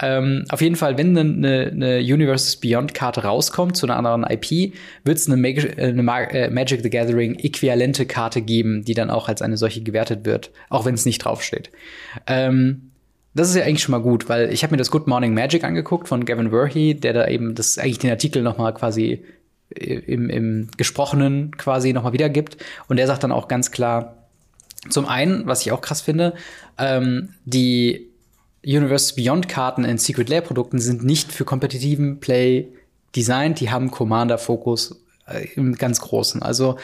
Ähm, 0.00 0.44
auf 0.48 0.60
jeden 0.60 0.76
Fall, 0.76 0.98
wenn 0.98 1.16
eine, 1.16 1.70
eine 1.72 1.98
Universes 1.98 2.56
Beyond-Karte 2.56 3.22
rauskommt 3.22 3.76
zu 3.76 3.86
einer 3.86 3.96
anderen 3.96 4.24
IP, 4.28 4.74
wird 5.04 5.18
es 5.18 5.28
eine, 5.28 5.36
Mag 5.36 5.78
eine 5.78 6.02
Mag 6.02 6.34
äh, 6.34 6.50
Magic 6.50 6.82
the 6.82 6.90
Gathering-äquivalente 6.90 8.06
Karte 8.06 8.42
geben, 8.42 8.84
die 8.84 8.94
dann 8.94 9.10
auch 9.10 9.28
als 9.28 9.42
eine 9.42 9.56
solche 9.56 9.82
gewertet 9.82 10.24
wird, 10.24 10.50
auch 10.68 10.84
wenn 10.84 10.94
es 10.94 11.06
nicht 11.06 11.18
draufsteht. 11.24 11.70
Ähm, 12.26 12.90
das 13.34 13.48
ist 13.48 13.56
ja 13.56 13.64
eigentlich 13.64 13.82
schon 13.82 13.92
mal 13.92 14.02
gut, 14.02 14.28
weil 14.28 14.52
ich 14.52 14.62
habe 14.62 14.72
mir 14.72 14.78
das 14.78 14.90
Good 14.90 15.06
Morning 15.06 15.34
Magic 15.34 15.64
angeguckt 15.64 16.08
von 16.08 16.24
Gavin 16.24 16.50
Verhey, 16.50 16.94
der 16.94 17.12
da 17.12 17.26
eben 17.26 17.54
das 17.54 17.78
eigentlich 17.78 17.98
den 17.98 18.10
Artikel 18.10 18.42
noch 18.42 18.58
mal 18.58 18.72
quasi 18.72 19.24
im, 19.70 20.30
im 20.30 20.68
Gesprochenen 20.76 21.56
quasi 21.56 21.92
noch 21.92 22.02
mal 22.02 22.12
wiedergibt. 22.12 22.56
Und 22.88 22.96
der 22.96 23.06
sagt 23.06 23.24
dann 23.24 23.32
auch 23.32 23.48
ganz 23.48 23.70
klar, 23.70 24.23
zum 24.88 25.06
einen, 25.06 25.46
was 25.46 25.62
ich 25.62 25.72
auch 25.72 25.80
krass 25.80 26.00
finde, 26.00 26.34
ähm, 26.78 27.30
die 27.44 28.10
Universe 28.64 29.14
Beyond 29.14 29.48
Karten 29.48 29.84
in 29.84 29.98
Secret 29.98 30.28
Lair 30.28 30.40
Produkten 30.40 30.78
sind 30.78 31.04
nicht 31.04 31.32
für 31.32 31.44
kompetitiven 31.44 32.20
Play 32.20 32.68
designt, 33.14 33.60
die 33.60 33.70
haben 33.70 33.90
Commander-Fokus 33.90 35.00
äh, 35.26 35.46
im 35.54 35.74
ganz 35.74 36.00
Großen. 36.00 36.42
Also 36.42 36.76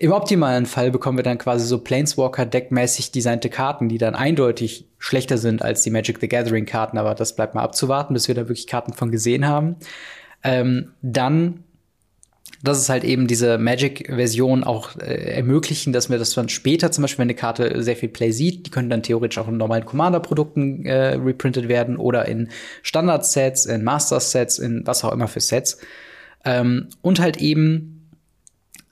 im 0.00 0.12
optimalen 0.12 0.66
Fall 0.66 0.92
bekommen 0.92 1.18
wir 1.18 1.24
dann 1.24 1.38
quasi 1.38 1.66
so 1.66 1.78
Planeswalker-Deckmäßig 1.78 3.10
designte 3.10 3.50
Karten, 3.50 3.88
die 3.88 3.98
dann 3.98 4.14
eindeutig 4.14 4.86
schlechter 4.98 5.38
sind 5.38 5.60
als 5.60 5.82
die 5.82 5.90
Magic 5.90 6.18
the 6.20 6.28
Gathering-Karten, 6.28 6.98
aber 6.98 7.16
das 7.16 7.34
bleibt 7.34 7.56
mal 7.56 7.62
abzuwarten, 7.62 8.14
bis 8.14 8.28
wir 8.28 8.36
da 8.36 8.42
wirklich 8.42 8.68
Karten 8.68 8.92
von 8.92 9.10
gesehen 9.10 9.46
haben. 9.46 9.76
Ähm, 10.44 10.92
dann 11.02 11.64
dass 12.62 12.78
es 12.78 12.88
halt 12.88 13.04
eben 13.04 13.26
diese 13.26 13.58
Magic-Version 13.58 14.64
auch 14.64 14.96
äh, 14.96 15.36
ermöglichen, 15.36 15.92
dass 15.92 16.10
wir 16.10 16.18
das 16.18 16.34
dann 16.34 16.48
später, 16.48 16.90
zum 16.90 17.02
Beispiel, 17.02 17.18
wenn 17.18 17.28
eine 17.28 17.34
Karte 17.34 17.82
sehr 17.82 17.96
viel 17.96 18.08
Play 18.08 18.32
sieht, 18.32 18.66
die 18.66 18.70
können 18.70 18.90
dann 18.90 19.02
theoretisch 19.02 19.38
auch 19.38 19.48
in 19.48 19.56
normalen 19.56 19.84
Commander-Produkten 19.84 20.84
äh, 20.84 21.14
reprintet 21.14 21.68
werden 21.68 21.96
oder 21.96 22.26
in 22.26 22.48
Standard-Sets, 22.82 23.66
in 23.66 23.84
Master-Sets, 23.84 24.58
in 24.58 24.82
was 24.84 25.04
auch 25.04 25.12
immer 25.12 25.28
für 25.28 25.40
Sets. 25.40 25.78
Ähm, 26.44 26.88
und 27.00 27.20
halt 27.20 27.36
eben, 27.36 28.08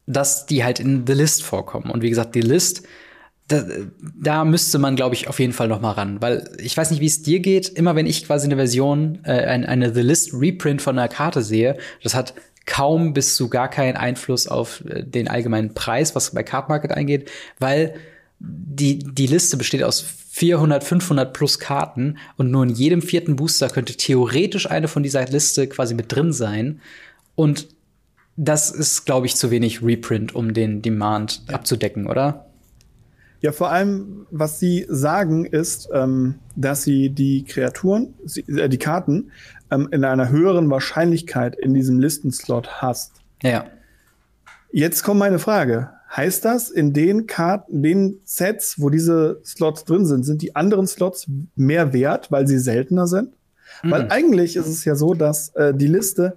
dass 0.06 0.46
die 0.46 0.62
halt 0.62 0.78
in 0.78 1.04
The 1.06 1.14
List 1.14 1.42
vorkommen. 1.42 1.90
Und 1.90 2.02
wie 2.02 2.10
gesagt, 2.10 2.36
die 2.36 2.42
List, 2.42 2.86
da, 3.48 3.64
da 4.20 4.44
müsste 4.44 4.78
man, 4.78 4.94
glaube 4.94 5.16
ich, 5.16 5.26
auf 5.26 5.40
jeden 5.40 5.52
Fall 5.52 5.66
noch 5.66 5.80
mal 5.80 5.92
ran, 5.92 6.20
weil 6.20 6.48
ich 6.58 6.76
weiß 6.76 6.90
nicht, 6.92 7.00
wie 7.00 7.06
es 7.06 7.22
dir 7.22 7.40
geht. 7.40 7.68
Immer 7.68 7.96
wenn 7.96 8.06
ich 8.06 8.26
quasi 8.26 8.46
eine 8.46 8.56
Version, 8.56 9.20
äh, 9.24 9.32
eine, 9.32 9.68
eine 9.68 9.92
The 9.92 10.02
List 10.02 10.32
Reprint 10.34 10.82
von 10.82 10.96
einer 10.96 11.08
Karte 11.08 11.42
sehe, 11.42 11.76
das 12.02 12.14
hat 12.14 12.34
kaum 12.66 13.14
bis 13.14 13.36
zu 13.36 13.48
gar 13.48 13.70
keinen 13.70 13.96
Einfluss 13.96 14.46
auf 14.46 14.84
äh, 14.86 15.04
den 15.04 15.28
allgemeinen 15.28 15.74
Preis, 15.74 16.14
was 16.14 16.32
bei 16.32 16.42
Card 16.42 16.68
Market 16.68 16.90
eingeht, 16.92 17.30
weil 17.58 17.94
die, 18.38 18.98
die 18.98 19.26
Liste 19.26 19.56
besteht 19.56 19.82
aus 19.82 20.00
400, 20.00 20.84
500 20.84 21.32
plus 21.32 21.58
Karten 21.58 22.18
und 22.36 22.50
nur 22.50 22.64
in 22.64 22.70
jedem 22.70 23.00
vierten 23.00 23.36
Booster 23.36 23.70
könnte 23.70 23.96
theoretisch 23.96 24.70
eine 24.70 24.88
von 24.88 25.02
dieser 25.02 25.24
Liste 25.24 25.66
quasi 25.66 25.94
mit 25.94 26.12
drin 26.14 26.32
sein. 26.32 26.80
Und 27.34 27.68
das 28.36 28.70
ist, 28.70 29.06
glaube 29.06 29.24
ich, 29.24 29.36
zu 29.36 29.50
wenig 29.50 29.82
Reprint, 29.82 30.34
um 30.34 30.52
den 30.52 30.82
Demand 30.82 31.42
ja. 31.48 31.54
abzudecken, 31.54 32.06
oder? 32.06 32.46
Ja, 33.40 33.52
vor 33.52 33.70
allem, 33.70 34.26
was 34.30 34.60
sie 34.60 34.86
sagen, 34.88 35.44
ist, 35.44 35.88
ähm, 35.92 36.36
dass 36.54 36.82
sie 36.82 37.10
die 37.10 37.44
Kreaturen, 37.44 38.14
äh, 38.48 38.68
die 38.68 38.78
Karten 38.78 39.30
ähm, 39.70 39.88
in 39.90 40.04
einer 40.04 40.28
höheren 40.28 40.70
Wahrscheinlichkeit 40.70 41.56
in 41.56 41.74
diesem 41.74 41.98
Listenslot 41.98 42.82
hast. 42.82 43.12
Ja. 43.42 43.66
Jetzt 44.70 45.02
kommt 45.02 45.20
meine 45.20 45.38
Frage. 45.38 45.90
Heißt 46.14 46.44
das, 46.44 46.70
in 46.70 46.92
den 46.92 47.26
Karten, 47.26 47.82
den 47.82 48.20
Sets, 48.24 48.80
wo 48.80 48.90
diese 48.90 49.40
Slots 49.44 49.84
drin 49.84 50.06
sind, 50.06 50.24
sind 50.24 50.40
die 50.42 50.54
anderen 50.54 50.86
Slots 50.86 51.26
mehr 51.56 51.92
wert, 51.92 52.30
weil 52.30 52.46
sie 52.46 52.58
seltener 52.58 53.06
sind? 53.06 53.30
Mhm. 53.82 53.90
Weil 53.90 54.10
eigentlich 54.10 54.56
ist 54.56 54.68
es 54.68 54.84
ja 54.84 54.94
so, 54.94 55.14
dass 55.14 55.48
äh, 55.50 55.74
die 55.74 55.88
Liste 55.88 56.36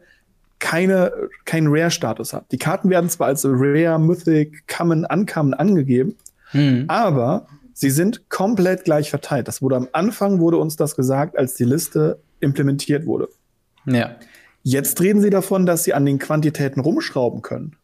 keine, 0.59 1.11
keinen 1.45 1.67
Rare-Status 1.69 2.33
hat. 2.33 2.51
Die 2.51 2.57
Karten 2.57 2.89
werden 2.89 3.09
zwar 3.09 3.27
als 3.27 3.45
Rare, 3.45 3.99
Mythic, 3.99 4.67
Common, 4.67 5.05
Uncommon 5.05 5.53
angegeben, 5.53 6.17
mhm. 6.51 6.85
aber 6.87 7.47
sie 7.73 7.89
sind 7.89 8.29
komplett 8.29 8.83
gleich 8.83 9.09
verteilt. 9.09 9.47
Das 9.47 9.61
wurde 9.61 9.77
am 9.77 9.87
Anfang 9.93 10.39
wurde 10.39 10.57
uns 10.57 10.75
das 10.75 10.95
gesagt, 10.95 11.37
als 11.37 11.53
die 11.53 11.63
Liste 11.63 12.19
implementiert 12.39 13.05
wurde. 13.05 13.29
Ja. 13.85 14.15
Jetzt 14.63 15.01
reden 15.01 15.21
sie 15.21 15.29
davon, 15.29 15.65
dass 15.65 15.83
sie 15.83 15.93
an 15.93 16.05
den 16.05 16.19
Quantitäten 16.19 16.81
rumschrauben 16.81 17.41
können. 17.41 17.75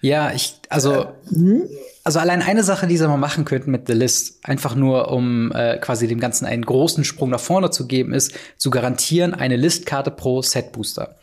Ja, 0.00 0.32
ich, 0.32 0.54
also, 0.70 1.02
äh, 1.02 1.68
also 2.04 2.18
allein 2.18 2.40
eine 2.40 2.62
Sache, 2.62 2.86
die 2.86 2.96
sie 2.96 3.06
mal 3.06 3.18
machen 3.18 3.44
könnten 3.44 3.70
mit 3.70 3.86
The 3.86 3.92
List, 3.92 4.38
einfach 4.42 4.74
nur, 4.74 5.10
um 5.10 5.52
äh, 5.52 5.76
quasi 5.78 6.08
dem 6.08 6.20
Ganzen 6.20 6.46
einen 6.46 6.64
großen 6.64 7.04
Sprung 7.04 7.28
nach 7.28 7.40
vorne 7.40 7.70
zu 7.70 7.86
geben, 7.86 8.14
ist 8.14 8.32
zu 8.56 8.70
garantieren 8.70 9.34
eine 9.34 9.56
Listkarte 9.56 10.10
pro 10.10 10.40
Set 10.40 10.72
Booster 10.72 11.16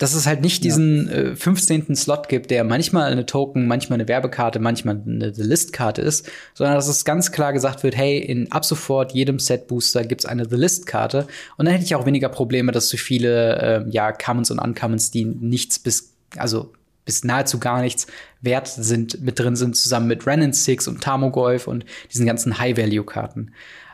dass 0.00 0.14
es 0.14 0.26
halt 0.26 0.40
nicht 0.40 0.64
diesen 0.64 1.08
ja. 1.08 1.12
äh, 1.12 1.36
15. 1.36 1.94
Slot 1.94 2.30
gibt, 2.30 2.50
der 2.50 2.64
manchmal 2.64 3.12
eine 3.12 3.26
Token, 3.26 3.66
manchmal 3.66 3.98
eine 3.98 4.08
Werbekarte, 4.08 4.58
manchmal 4.58 4.98
eine 5.06 5.28
Listkarte 5.28 6.00
ist, 6.00 6.26
sondern 6.54 6.74
dass 6.74 6.88
es 6.88 7.04
ganz 7.04 7.32
klar 7.32 7.52
gesagt 7.52 7.82
wird, 7.82 7.94
hey, 7.94 8.18
in 8.18 8.50
ab 8.50 8.64
sofort 8.64 9.12
jedem 9.12 9.38
Set 9.38 9.68
Booster 9.68 10.02
gibt's 10.02 10.24
eine 10.24 10.48
The 10.48 10.56
List 10.56 10.86
Karte 10.86 11.26
und 11.58 11.66
dann 11.66 11.74
hätte 11.74 11.84
ich 11.84 11.94
auch 11.94 12.06
weniger 12.06 12.30
Probleme, 12.30 12.72
dass 12.72 12.88
zu 12.88 12.96
viele 12.96 13.84
äh, 13.86 13.90
ja 13.90 14.10
Commons 14.12 14.50
und 14.50 14.58
Uncommons, 14.58 15.10
die 15.10 15.26
nichts 15.26 15.78
bis 15.78 16.14
also 16.38 16.72
bis 17.04 17.22
nahezu 17.22 17.58
gar 17.58 17.82
nichts 17.82 18.06
wert 18.40 18.68
sind, 18.68 19.20
mit 19.20 19.38
drin 19.38 19.56
sind, 19.56 19.76
zusammen 19.76 20.06
mit 20.06 20.26
Renin 20.26 20.54
Six 20.54 20.88
und 20.88 21.02
Tamogolf 21.02 21.66
und 21.66 21.84
diesen 22.10 22.24
ganzen 22.24 22.58
High-Value-Karten. 22.58 23.52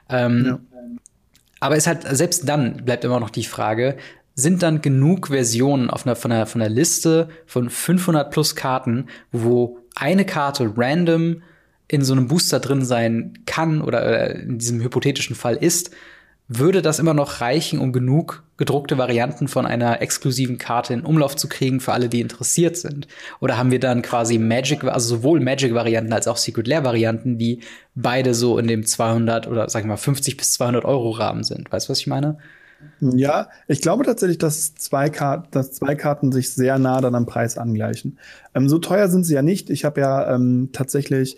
Ähm, 0.09 0.45
ja. 0.47 0.61
Aber 1.59 1.77
es 1.77 1.87
hat, 1.87 2.05
selbst 2.17 2.49
dann 2.49 2.85
bleibt 2.85 3.05
immer 3.05 3.19
noch 3.19 3.31
die 3.31 3.45
Frage, 3.45 3.97
sind 4.37 4.63
dann 4.63 4.83
genug 4.83 5.29
Versionen 5.29 5.91
auf 5.91 6.07
einer, 6.07 6.15
von, 6.15 6.31
einer, 6.31 6.47
von 6.47 6.61
einer 6.61 6.71
Liste 6.71 7.29
von 7.47 7.71
500 7.71 8.31
plus 8.31 8.55
Karten, 8.55 9.07
wo 9.33 9.79
eine 9.95 10.27
Karte 10.27 10.73
random 10.77 11.43
in 11.89 12.05
so 12.05 12.13
einem 12.13 12.29
Booster 12.29 12.61
drin 12.61 12.85
sein 12.85 13.39
kann 13.47 13.81
oder 13.81 14.35
in 14.35 14.59
diesem 14.59 14.81
hypothetischen 14.83 15.35
Fall 15.35 15.57
ist, 15.57 15.91
würde 16.49 16.83
das 16.83 16.99
immer 16.99 17.15
noch 17.15 17.41
reichen, 17.41 17.81
um 17.81 17.93
genug 17.93 18.45
gedruckte 18.57 18.99
Varianten 18.99 19.49
von 19.49 19.67
einer 19.67 20.01
exklusiven 20.01 20.59
Karte 20.59 20.95
in 20.95 21.03
Umlauf 21.03 21.35
zu 21.35 21.49
kriegen 21.49 21.81
für 21.81 21.93
alle, 21.93 22.09
die 22.09 22.21
interessiert 22.21 22.77
sind? 22.77 23.09
Oder 23.41 23.59
haben 23.59 23.71
wir 23.71 23.81
dann 23.81 24.03
quasi 24.03 24.39
Magic, 24.39 24.85
also 24.85 25.17
sowohl 25.17 25.41
Magic-Varianten 25.41 26.13
als 26.13 26.29
auch 26.29 26.37
Secret 26.37 26.67
Lair-Varianten, 26.67 27.37
die 27.39 27.61
beide 27.95 28.35
so 28.35 28.59
in 28.59 28.69
dem 28.69 28.87
200 28.87 29.49
oder 29.49 29.69
sagen 29.69 29.87
wir 29.87 29.95
mal 29.95 29.97
50 29.97 30.37
bis 30.37 30.53
200 30.53 30.85
Euro 30.85 31.11
Rahmen 31.11 31.43
sind? 31.43 31.71
Weißt 31.73 31.89
du, 31.89 31.91
was 31.91 32.01
ich 32.01 32.07
meine? 32.07 32.39
Ja, 33.01 33.49
ich 33.69 33.81
glaube 33.81 34.05
tatsächlich, 34.05 34.39
dass 34.39 34.75
zwei, 34.75 35.11
Karten, 35.11 35.49
dass 35.51 35.73
zwei 35.73 35.95
Karten 35.95 36.33
sich 36.33 36.51
sehr 36.53 36.79
nah 36.79 37.01
dann 37.01 37.15
am 37.15 37.27
Preis 37.27 37.59
angleichen. 37.59 38.19
Ähm, 38.55 38.69
so 38.69 38.79
teuer 38.79 39.09
sind 39.09 39.25
sie 39.25 39.35
ja 39.35 39.43
nicht. 39.43 39.71
Ich 39.71 39.85
habe 39.85 40.01
ja 40.01 40.35
ähm, 40.35 40.71
tatsächlich 40.73 41.37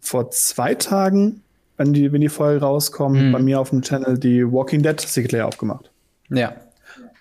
vor 0.00 0.30
zwei 0.30 0.74
Tagen, 0.74 1.42
wenn 1.76 1.92
die, 1.92 2.12
wenn 2.12 2.20
die 2.20 2.28
Folge 2.28 2.60
rauskommt, 2.60 3.20
mhm. 3.20 3.32
bei 3.32 3.38
mir 3.40 3.60
auf 3.60 3.70
dem 3.70 3.82
Channel 3.82 4.18
die 4.18 4.44
Walking 4.44 4.82
Dead 4.82 5.00
Secret 5.00 5.32
Layer 5.32 5.46
aufgemacht. 5.46 5.90
Ja. 6.28 6.54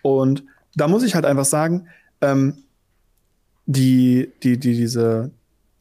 Und 0.01 0.43
da 0.75 0.87
muss 0.87 1.03
ich 1.03 1.15
halt 1.15 1.25
einfach 1.25 1.45
sagen, 1.45 1.87
ähm, 2.21 2.63
die, 3.65 4.31
die, 4.43 4.57
die, 4.57 4.75
diese, 4.75 5.31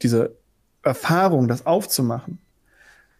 diese 0.03 0.37
Erfahrung, 0.83 1.49
das 1.49 1.67
aufzumachen, 1.67 2.39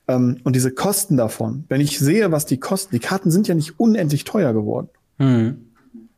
ähm, 0.09 0.39
und 0.45 0.57
diese 0.57 0.73
Kosten 0.73 1.17
davon, 1.17 1.65
wenn 1.69 1.81
ich 1.81 1.99
sehe, 1.99 2.33
was 2.33 2.47
die 2.47 2.59
kosten, 2.59 2.95
die 2.95 3.01
Karten 3.01 3.31
sind 3.31 3.49
ja 3.49 3.55
nicht 3.55 3.79
unendlich 3.79 4.25
teuer 4.25 4.53
geworden. 4.53 4.89
Mhm. 5.19 5.67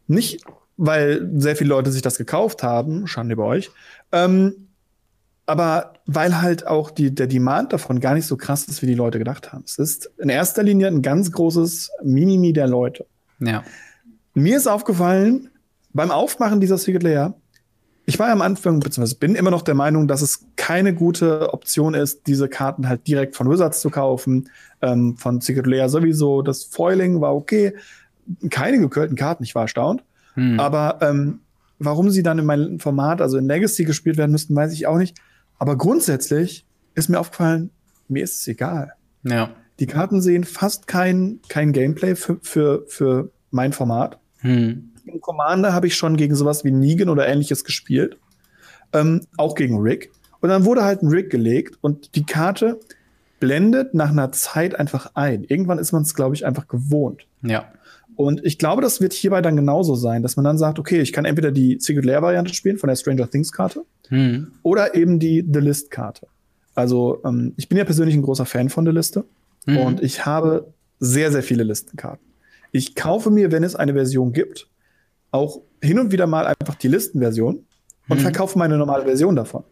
Nicht, 0.07 0.45
weil 0.77 1.31
sehr 1.37 1.57
viele 1.57 1.71
Leute 1.71 1.93
sich 1.93 2.03
das 2.03 2.19
gekauft 2.19 2.63
haben, 2.63 3.07
Schande 3.07 3.37
bei 3.37 3.45
euch, 3.45 3.71
ähm, 4.13 4.69
aber 5.47 5.95
weil 6.07 6.41
halt 6.41 6.67
auch 6.67 6.91
die, 6.91 7.15
der 7.15 7.27
Demand 7.27 7.73
davon 7.73 8.01
gar 8.01 8.15
nicht 8.15 8.27
so 8.27 8.37
krass 8.37 8.65
ist, 8.65 8.81
wie 8.83 8.87
die 8.87 8.95
Leute 8.95 9.19
gedacht 9.19 9.53
haben. 9.53 9.65
Es 9.67 9.79
ist 9.79 10.11
in 10.19 10.31
erster 10.31 10.63
Linie 10.63 10.89
ein 10.89 11.03
ganz 11.03 11.33
großes 11.33 11.91
Mimimi 12.03 12.53
der 12.53 12.67
Leute. 12.67 13.07
Ja. 13.41 13.63
Mir 14.33 14.57
ist 14.57 14.67
aufgefallen, 14.67 15.51
beim 15.93 16.11
Aufmachen 16.11 16.61
dieser 16.61 16.79
Secret 16.79 17.03
Layer, 17.03 17.35
ich 18.07 18.19
war 18.19 18.29
am 18.29 18.43
Anfang, 18.43 18.81
beziehungsweise 18.81 19.19
bin 19.19 19.35
immer 19.35 19.51
noch 19.51 19.63
der 19.63 19.75
Meinung, 19.75 20.09
dass 20.09 20.23
es 20.23 20.45
keine 20.65 20.95
gute 20.95 21.53
Option 21.53 21.93
ist, 21.93 22.27
diese 22.27 22.49
Karten 22.49 22.89
halt 22.89 23.07
direkt 23.07 23.37
von 23.37 23.51
Wizards 23.51 23.83
zu 23.83 23.91
kaufen. 23.91 24.49
Ähm, 24.81 25.15
von 25.19 25.43
Secret 25.43 25.67
Layer 25.67 25.91
sowieso. 25.91 26.41
Das 26.41 26.65
Foiling 26.65 27.21
war 27.21 27.35
okay. 27.35 27.75
Keine 28.49 28.79
gekühlten 28.79 29.15
Karten, 29.15 29.45
ich 29.45 29.55
war 29.55 29.65
erstaunt. 29.65 30.03
Hm. 30.33 30.59
Aber 30.59 31.01
ähm, 31.03 31.41
warum 31.79 32.09
sie 32.09 32.23
dann 32.23 32.39
in 32.39 32.47
meinem 32.47 32.81
Format, 32.81 33.21
also 33.21 33.37
in 33.37 33.45
Legacy 33.45 33.85
gespielt 33.85 34.17
werden 34.17 34.31
müssten, 34.31 34.57
weiß 34.57 34.73
ich 34.73 34.87
auch 34.87 34.97
nicht. 34.97 35.19
Aber 35.59 35.77
grundsätzlich 35.77 36.65
ist 36.95 37.11
mir 37.11 37.21
aufgefallen, 37.21 37.69
mir 38.09 38.25
ist 38.25 38.41
es 38.41 38.49
egal. 38.49 38.95
Ja. 39.23 39.51
Die 39.81 39.87
Karten 39.87 40.23
sehen 40.23 40.45
fast 40.45 40.87
kein, 40.87 41.41
kein 41.51 41.75
Gameplay 41.75 42.17
für, 42.17 42.39
für, 42.41 42.85
für 42.89 43.31
mein 43.51 43.75
Format. 43.75 44.19
Hm. 44.39 44.93
Im 45.05 45.21
Commander 45.21 45.75
habe 45.75 45.89
ich 45.89 45.95
schon 45.95 46.17
gegen 46.17 46.35
sowas 46.35 46.65
wie 46.65 46.71
Negan 46.71 47.11
oder 47.11 47.29
ähnliches 47.29 47.65
gespielt. 47.65 48.17
Ähm, 48.95 49.21
auch 49.37 49.57
gegen 49.57 49.79
Rick. 49.79 50.11
Und 50.45 50.51
dann 50.51 50.67
wurde 50.67 50.85
halt 50.85 51.01
ein 51.03 51.09
Rick 51.09 51.31
gelegt 51.31 51.79
und 51.81 52.15
die 52.17 52.27
Karte 52.27 52.79
blendet 53.41 53.95
nach 53.95 54.11
einer 54.11 54.31
Zeit 54.31 54.79
einfach 54.79 55.13
ein. 55.15 55.43
Irgendwann 55.45 55.79
ist 55.79 55.93
man 55.93 56.03
es, 56.03 56.15
glaube 56.15 56.35
ich, 56.35 56.45
einfach 56.45 56.69
gewohnt. 56.69 57.23
Ja. 57.41 57.73
Und 58.15 58.45
ich 58.45 58.59
glaube, 58.59 58.83
das 58.83 59.01
wird 59.01 59.15
hierbei 59.15 59.41
dann 59.41 59.57
genauso 59.57 59.95
sein, 59.95 60.23
dass 60.23 60.37
man 60.37 60.45
dann 60.45 60.59
sagt, 60.59 60.79
okay, 60.79 61.01
ich 61.01 61.15
kann 61.15 61.25
entweder 61.25 61.51
die 61.51 61.79
Secret 61.81 62.05
Lair 62.05 62.21
Variante 62.21 62.53
spielen 62.53 62.77
von 62.77 62.89
der 62.89 62.97
Stranger 62.97 63.31
Things 63.31 63.53
Karte 63.53 63.87
Hm. 64.09 64.49
oder 64.63 64.95
eben 64.95 65.19
die 65.19 65.43
The 65.51 65.61
List 65.61 65.91
Karte. 65.91 66.27
Also 66.75 67.23
ähm, 67.25 67.55
ich 67.57 67.71
bin 67.71 67.79
ja 67.79 67.85
persönlich 67.85 68.15
ein 68.15 68.21
großer 68.21 68.45
Fan 68.45 68.69
von 68.69 68.85
der 68.85 68.93
Liste 68.93 69.25
Mhm. 69.65 69.77
und 69.79 70.03
ich 70.03 70.27
habe 70.27 70.75
sehr, 71.01 71.33
sehr 71.33 71.43
viele 71.43 71.65
Listenkarten. 71.65 72.21
Ich 72.71 72.95
kaufe 72.95 73.31
mir, 73.31 73.51
wenn 73.51 73.65
es 73.65 73.77
eine 73.77 73.95
Version 73.95 74.35
gibt, 74.35 74.69
auch 75.31 75.63
hin 75.83 75.99
und 75.99 76.13
wieder 76.13 76.27
mal 76.27 76.47
einfach 76.47 76.75
die 76.75 76.89
Listenversion 76.89 77.65
und 78.11 78.19
Mhm. 78.19 78.23
verkaufe 78.23 78.59
meine 78.59 78.77
normale 78.77 79.05
Version 79.07 79.35
davon. 79.37 79.65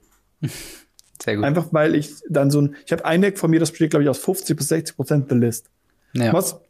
Sehr 1.22 1.36
gut. 1.36 1.44
Einfach 1.44 1.68
weil 1.70 1.94
ich 1.94 2.10
dann 2.28 2.50
so 2.50 2.60
ein, 2.60 2.76
ich 2.84 2.92
habe 2.92 3.04
ein 3.04 3.22
Deck 3.22 3.38
von 3.38 3.50
mir, 3.50 3.60
das 3.60 3.70
besteht, 3.70 3.90
glaube 3.90 4.02
ich, 4.02 4.08
aus 4.08 4.18
50 4.18 4.56
bis 4.56 4.68
60 4.68 4.96
Prozent 4.96 5.28
The 5.28 5.36
List. 5.36 5.70
ja. 6.14 6.32
Was 6.32 6.60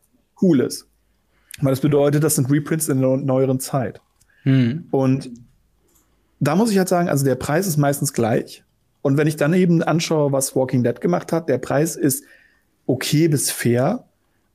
cool 0.43 0.61
ist. 0.61 0.87
Weil 1.61 1.73
das 1.73 1.81
bedeutet, 1.81 2.25
das 2.25 2.35
sind 2.35 2.51
Reprints 2.51 2.89
in 2.89 3.01
der 3.01 3.17
neueren 3.17 3.61
Zeit. 3.61 4.01
Hm. 4.43 4.89
Und 4.91 5.31
da 6.41 6.57
muss 6.57 6.71
ich 6.71 6.79
halt 6.79 6.89
sagen, 6.89 7.09
also 7.09 7.25
der 7.25 7.37
Preis 7.37 7.67
ist 7.67 7.77
meistens 7.77 8.13
gleich. 8.13 8.65
Und 9.01 9.17
wenn 9.17 9.27
ich 9.27 9.37
dann 9.37 9.55
eben 9.55 9.83
anschaue, 9.83 10.33
was 10.33 10.57
Walking 10.57 10.83
Dead 10.83 11.01
gemacht 11.01 11.33
hat, 11.33 11.49
der 11.49 11.59
Preis 11.59 11.97
ist 11.97 12.25
okay 12.87 13.29
bis 13.29 13.51
fair, 13.51 14.05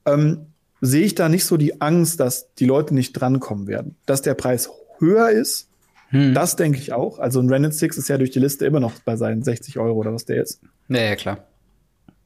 ähm, 0.06 0.48
sehe 0.82 1.06
ich 1.06 1.16
da 1.16 1.30
nicht 1.30 1.46
so 1.46 1.58
die 1.58 1.82
Angst, 1.82 2.20
dass 2.20 2.54
die 2.56 2.66
Leute 2.66 2.94
nicht 2.94 3.14
drankommen 3.14 3.68
werden. 3.68 3.96
Dass 4.06 4.22
der 4.22 4.34
Preis 4.34 4.70
höher 5.00 5.30
ist, 5.30 5.67
Hm. 6.10 6.34
das 6.34 6.56
denke 6.56 6.80
ich 6.80 6.94
auch. 6.94 7.20
Also 7.20 7.40
ein 7.42 7.50
Renin 7.50 7.72
Six 7.72 7.98
ist 7.98 8.08
ja 8.08 8.18
durch 8.18 8.32
die 8.32 8.40
Liste 8.40 8.66
immer 8.66 8.80
noch 8.80 8.94
bei 9.00 9.18
seinen 9.18 9.44
60 9.44 9.78
Euro 9.78 9.98
oder 9.98 10.14
was 10.14 10.26
der 10.26 10.42
ist. 10.42 10.62
Ja, 10.88 11.02
ja, 11.02 11.16
klar. 11.16 11.40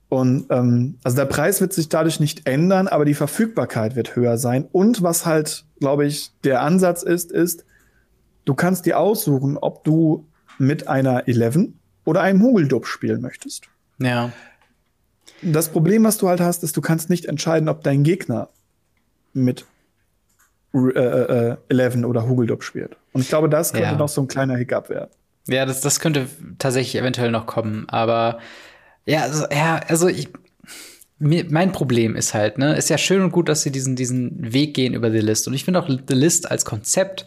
Und 0.09 0.47
ähm, 0.49 0.97
also 1.03 1.15
der 1.15 1.25
Preis 1.25 1.61
wird 1.61 1.71
sich 1.71 1.87
dadurch 1.87 2.19
nicht 2.19 2.45
ändern, 2.45 2.87
aber 2.87 3.05
die 3.05 3.13
Verfügbarkeit 3.13 3.95
wird 3.95 4.15
höher 4.15 4.37
sein. 4.37 4.67
Und 4.71 5.01
was 5.01 5.25
halt, 5.25 5.65
glaube 5.79 6.05
ich, 6.05 6.31
der 6.43 6.61
Ansatz 6.61 7.01
ist, 7.01 7.31
ist, 7.31 7.65
du 8.43 8.53
kannst 8.53 8.85
dir 8.85 8.99
aussuchen, 8.99 9.57
ob 9.57 9.85
du 9.85 10.27
mit 10.57 10.87
einer 10.87 11.27
11 11.27 11.69
oder 12.03 12.21
einem 12.21 12.41
Hugeldub 12.41 12.87
spielen 12.87 13.21
möchtest. 13.21 13.69
Ja. 13.99 14.33
Das 15.41 15.69
Problem, 15.69 16.03
was 16.03 16.17
du 16.17 16.27
halt 16.27 16.41
hast, 16.41 16.63
ist, 16.63 16.75
du 16.75 16.81
kannst 16.81 17.09
nicht 17.09 17.25
entscheiden, 17.25 17.69
ob 17.69 17.81
dein 17.83 18.03
Gegner 18.03 18.49
mit 19.33 19.65
äh, 20.73 21.51
äh, 21.51 21.57
11 21.69 22.03
oder 22.05 22.27
Hugeldub 22.27 22.63
spielt. 22.63 22.95
Und 23.13 23.21
ich 23.21 23.27
glaube, 23.29 23.49
das 23.49 23.73
könnte 23.73 23.87
Ja. 23.89 23.95
noch 23.95 24.09
so 24.09 24.21
ein 24.21 24.27
kleiner 24.27 24.55
Hiccup 24.57 24.89
werden. 24.89 25.09
Ja, 25.47 25.65
das, 25.65 25.81
das 25.81 25.99
könnte 25.99 26.27
tatsächlich 26.59 27.01
eventuell 27.01 27.31
noch 27.31 27.45
kommen, 27.45 27.85
aber 27.89 28.39
ja, 29.05 29.21
also, 29.23 29.45
ja, 29.51 29.81
also 29.87 30.07
ich, 30.07 30.29
mir, 31.17 31.45
mein 31.49 31.71
Problem 31.71 32.15
ist 32.15 32.33
halt, 32.33 32.57
ne, 32.57 32.75
ist 32.75 32.89
ja 32.89 32.97
schön 32.97 33.21
und 33.21 33.31
gut, 33.31 33.49
dass 33.49 33.63
sie 33.63 33.71
diesen, 33.71 33.95
diesen 33.95 34.53
Weg 34.53 34.73
gehen 34.75 34.93
über 34.93 35.11
The 35.11 35.19
List. 35.19 35.47
Und 35.47 35.53
ich 35.53 35.65
finde 35.65 35.79
auch 35.81 35.89
The 35.89 36.13
List 36.13 36.49
als 36.49 36.63
Konzept 36.65 37.25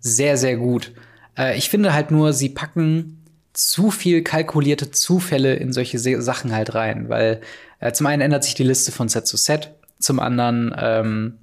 sehr, 0.00 0.36
sehr 0.36 0.56
gut. 0.56 0.92
Äh, 1.38 1.56
ich 1.56 1.68
finde 1.70 1.92
halt 1.94 2.10
nur, 2.10 2.32
sie 2.32 2.48
packen 2.48 3.24
zu 3.52 3.90
viel 3.90 4.22
kalkulierte 4.22 4.90
Zufälle 4.90 5.54
in 5.54 5.72
solche 5.72 5.98
Se 5.98 6.20
Sachen 6.20 6.52
halt 6.52 6.74
rein, 6.74 7.08
weil 7.08 7.40
äh, 7.80 7.92
zum 7.92 8.06
einen 8.06 8.22
ändert 8.22 8.44
sich 8.44 8.54
die 8.54 8.64
Liste 8.64 8.92
von 8.92 9.08
Set 9.08 9.26
zu 9.26 9.36
Set, 9.36 9.72
zum 9.98 10.20
anderen 10.20 10.74
ähm, 10.78 11.38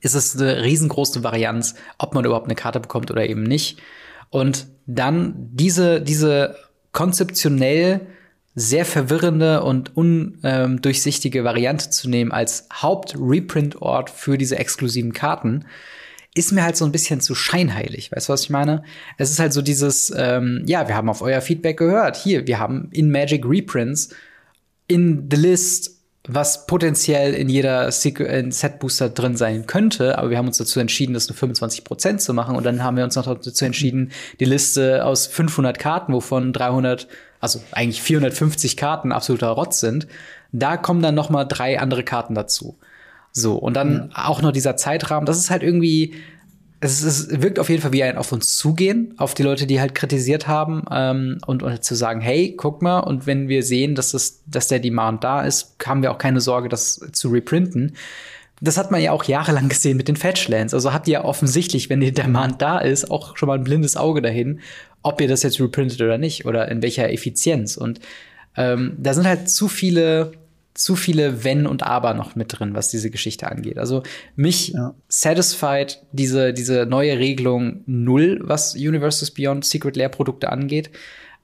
ist 0.00 0.14
es 0.14 0.36
eine 0.36 0.62
riesengroße 0.62 1.22
Varianz, 1.22 1.74
ob 1.98 2.14
man 2.14 2.24
überhaupt 2.24 2.46
eine 2.46 2.54
Karte 2.54 2.80
bekommt 2.80 3.10
oder 3.10 3.28
eben 3.28 3.42
nicht. 3.42 3.78
Und 4.30 4.68
dann 4.86 5.34
diese, 5.52 6.00
diese 6.00 6.56
konzeptionell 6.92 8.06
sehr 8.54 8.84
verwirrende 8.84 9.62
und 9.62 9.96
undurchsichtige 9.96 11.44
Variante 11.44 11.90
zu 11.90 12.08
nehmen 12.08 12.32
als 12.32 12.68
Haupt-Reprint-Ort 12.72 14.10
für 14.10 14.36
diese 14.36 14.58
exklusiven 14.58 15.12
Karten, 15.12 15.66
ist 16.34 16.52
mir 16.52 16.62
halt 16.62 16.76
so 16.76 16.84
ein 16.84 16.92
bisschen 16.92 17.20
zu 17.20 17.34
scheinheilig. 17.34 18.12
Weißt 18.12 18.28
du, 18.28 18.32
was 18.32 18.42
ich 18.42 18.50
meine? 18.50 18.84
Es 19.18 19.30
ist 19.30 19.40
halt 19.40 19.52
so 19.52 19.62
dieses, 19.62 20.12
ähm, 20.16 20.62
ja, 20.66 20.86
wir 20.86 20.94
haben 20.94 21.08
auf 21.08 21.22
euer 21.22 21.40
Feedback 21.40 21.76
gehört. 21.76 22.16
Hier, 22.16 22.46
wir 22.46 22.58
haben 22.58 22.88
in 22.92 23.10
Magic 23.10 23.44
Reprints 23.44 24.10
in 24.86 25.28
The 25.30 25.36
List, 25.36 25.99
was 26.34 26.66
potenziell 26.66 27.34
in 27.34 27.48
jeder 27.48 27.90
Set-Booster 27.90 29.08
drin 29.08 29.36
sein 29.36 29.66
könnte, 29.66 30.18
aber 30.18 30.30
wir 30.30 30.38
haben 30.38 30.46
uns 30.46 30.58
dazu 30.58 30.80
entschieden, 30.80 31.14
das 31.14 31.28
nur 31.28 31.36
25% 31.36 32.18
zu 32.18 32.34
machen 32.34 32.56
und 32.56 32.64
dann 32.64 32.82
haben 32.82 32.96
wir 32.96 33.04
uns 33.04 33.16
noch 33.16 33.26
dazu 33.26 33.64
entschieden, 33.64 34.12
die 34.38 34.44
Liste 34.44 35.04
aus 35.04 35.26
500 35.26 35.78
Karten, 35.78 36.12
wovon 36.12 36.52
300, 36.52 37.08
also 37.40 37.60
eigentlich 37.72 38.02
450 38.02 38.76
Karten 38.76 39.12
absoluter 39.12 39.48
Rotz 39.48 39.80
sind, 39.80 40.06
da 40.52 40.76
kommen 40.76 41.02
dann 41.02 41.14
noch 41.14 41.30
mal 41.30 41.44
drei 41.44 41.80
andere 41.80 42.04
Karten 42.04 42.34
dazu. 42.34 42.76
So, 43.32 43.54
und 43.54 43.74
dann 43.74 44.10
auch 44.14 44.42
noch 44.42 44.52
dieser 44.52 44.76
Zeitrahmen, 44.76 45.26
das 45.26 45.38
ist 45.38 45.50
halt 45.50 45.62
irgendwie, 45.62 46.14
es, 46.80 47.02
es 47.02 47.42
wirkt 47.42 47.58
auf 47.58 47.68
jeden 47.68 47.82
Fall 47.82 47.92
wie 47.92 48.02
ein 48.02 48.16
auf 48.16 48.32
uns 48.32 48.56
zugehen, 48.56 49.14
auf 49.18 49.34
die 49.34 49.42
Leute, 49.42 49.66
die 49.66 49.80
halt 49.80 49.94
kritisiert 49.94 50.48
haben, 50.48 50.84
ähm, 50.90 51.38
und, 51.46 51.62
und 51.62 51.84
zu 51.84 51.94
sagen, 51.94 52.20
hey, 52.20 52.54
guck 52.56 52.80
mal, 52.80 53.00
und 53.00 53.26
wenn 53.26 53.48
wir 53.48 53.62
sehen, 53.62 53.94
dass, 53.94 54.12
das, 54.12 54.42
dass 54.46 54.68
der 54.68 54.78
Demand 54.78 55.22
da 55.22 55.42
ist, 55.42 55.76
haben 55.84 56.02
wir 56.02 56.10
auch 56.10 56.18
keine 56.18 56.40
Sorge, 56.40 56.68
das 56.68 57.00
zu 57.12 57.28
reprinten. 57.28 57.96
Das 58.62 58.76
hat 58.76 58.90
man 58.90 59.02
ja 59.02 59.12
auch 59.12 59.24
jahrelang 59.24 59.68
gesehen 59.68 59.96
mit 59.96 60.08
den 60.08 60.16
Fetchlands. 60.16 60.74
Also 60.74 60.92
habt 60.92 61.06
ihr 61.08 61.14
ja 61.14 61.24
offensichtlich, 61.24 61.90
wenn 61.90 62.00
der 62.00 62.12
Demand 62.12 62.60
da 62.62 62.78
ist, 62.78 63.10
auch 63.10 63.36
schon 63.36 63.46
mal 63.46 63.58
ein 63.58 63.64
blindes 63.64 63.96
Auge 63.96 64.22
dahin, 64.22 64.60
ob 65.02 65.20
ihr 65.20 65.28
das 65.28 65.42
jetzt 65.42 65.60
reprintet 65.60 66.00
oder 66.00 66.18
nicht 66.18 66.46
oder 66.46 66.68
in 66.68 66.82
welcher 66.82 67.10
Effizienz. 67.10 67.76
Und 67.76 68.00
ähm, 68.56 68.96
da 68.98 69.14
sind 69.14 69.26
halt 69.26 69.50
zu 69.50 69.68
viele 69.68 70.32
zu 70.74 70.96
viele 70.96 71.44
Wenn 71.44 71.66
und 71.66 71.82
Aber 71.82 72.14
noch 72.14 72.36
mit 72.36 72.58
drin, 72.58 72.74
was 72.74 72.88
diese 72.88 73.10
Geschichte 73.10 73.50
angeht. 73.50 73.78
Also 73.78 74.02
mich 74.36 74.68
Ja. 74.68 74.94
satisfied 75.08 76.02
diese, 76.12 76.52
diese 76.52 76.86
neue 76.86 77.18
Regelung 77.18 77.82
null, 77.86 78.40
was 78.42 78.74
Universes 78.74 79.30
Beyond 79.32 79.64
Secret 79.64 79.96
Lair 79.96 80.08
Produkte 80.08 80.50
angeht. 80.50 80.90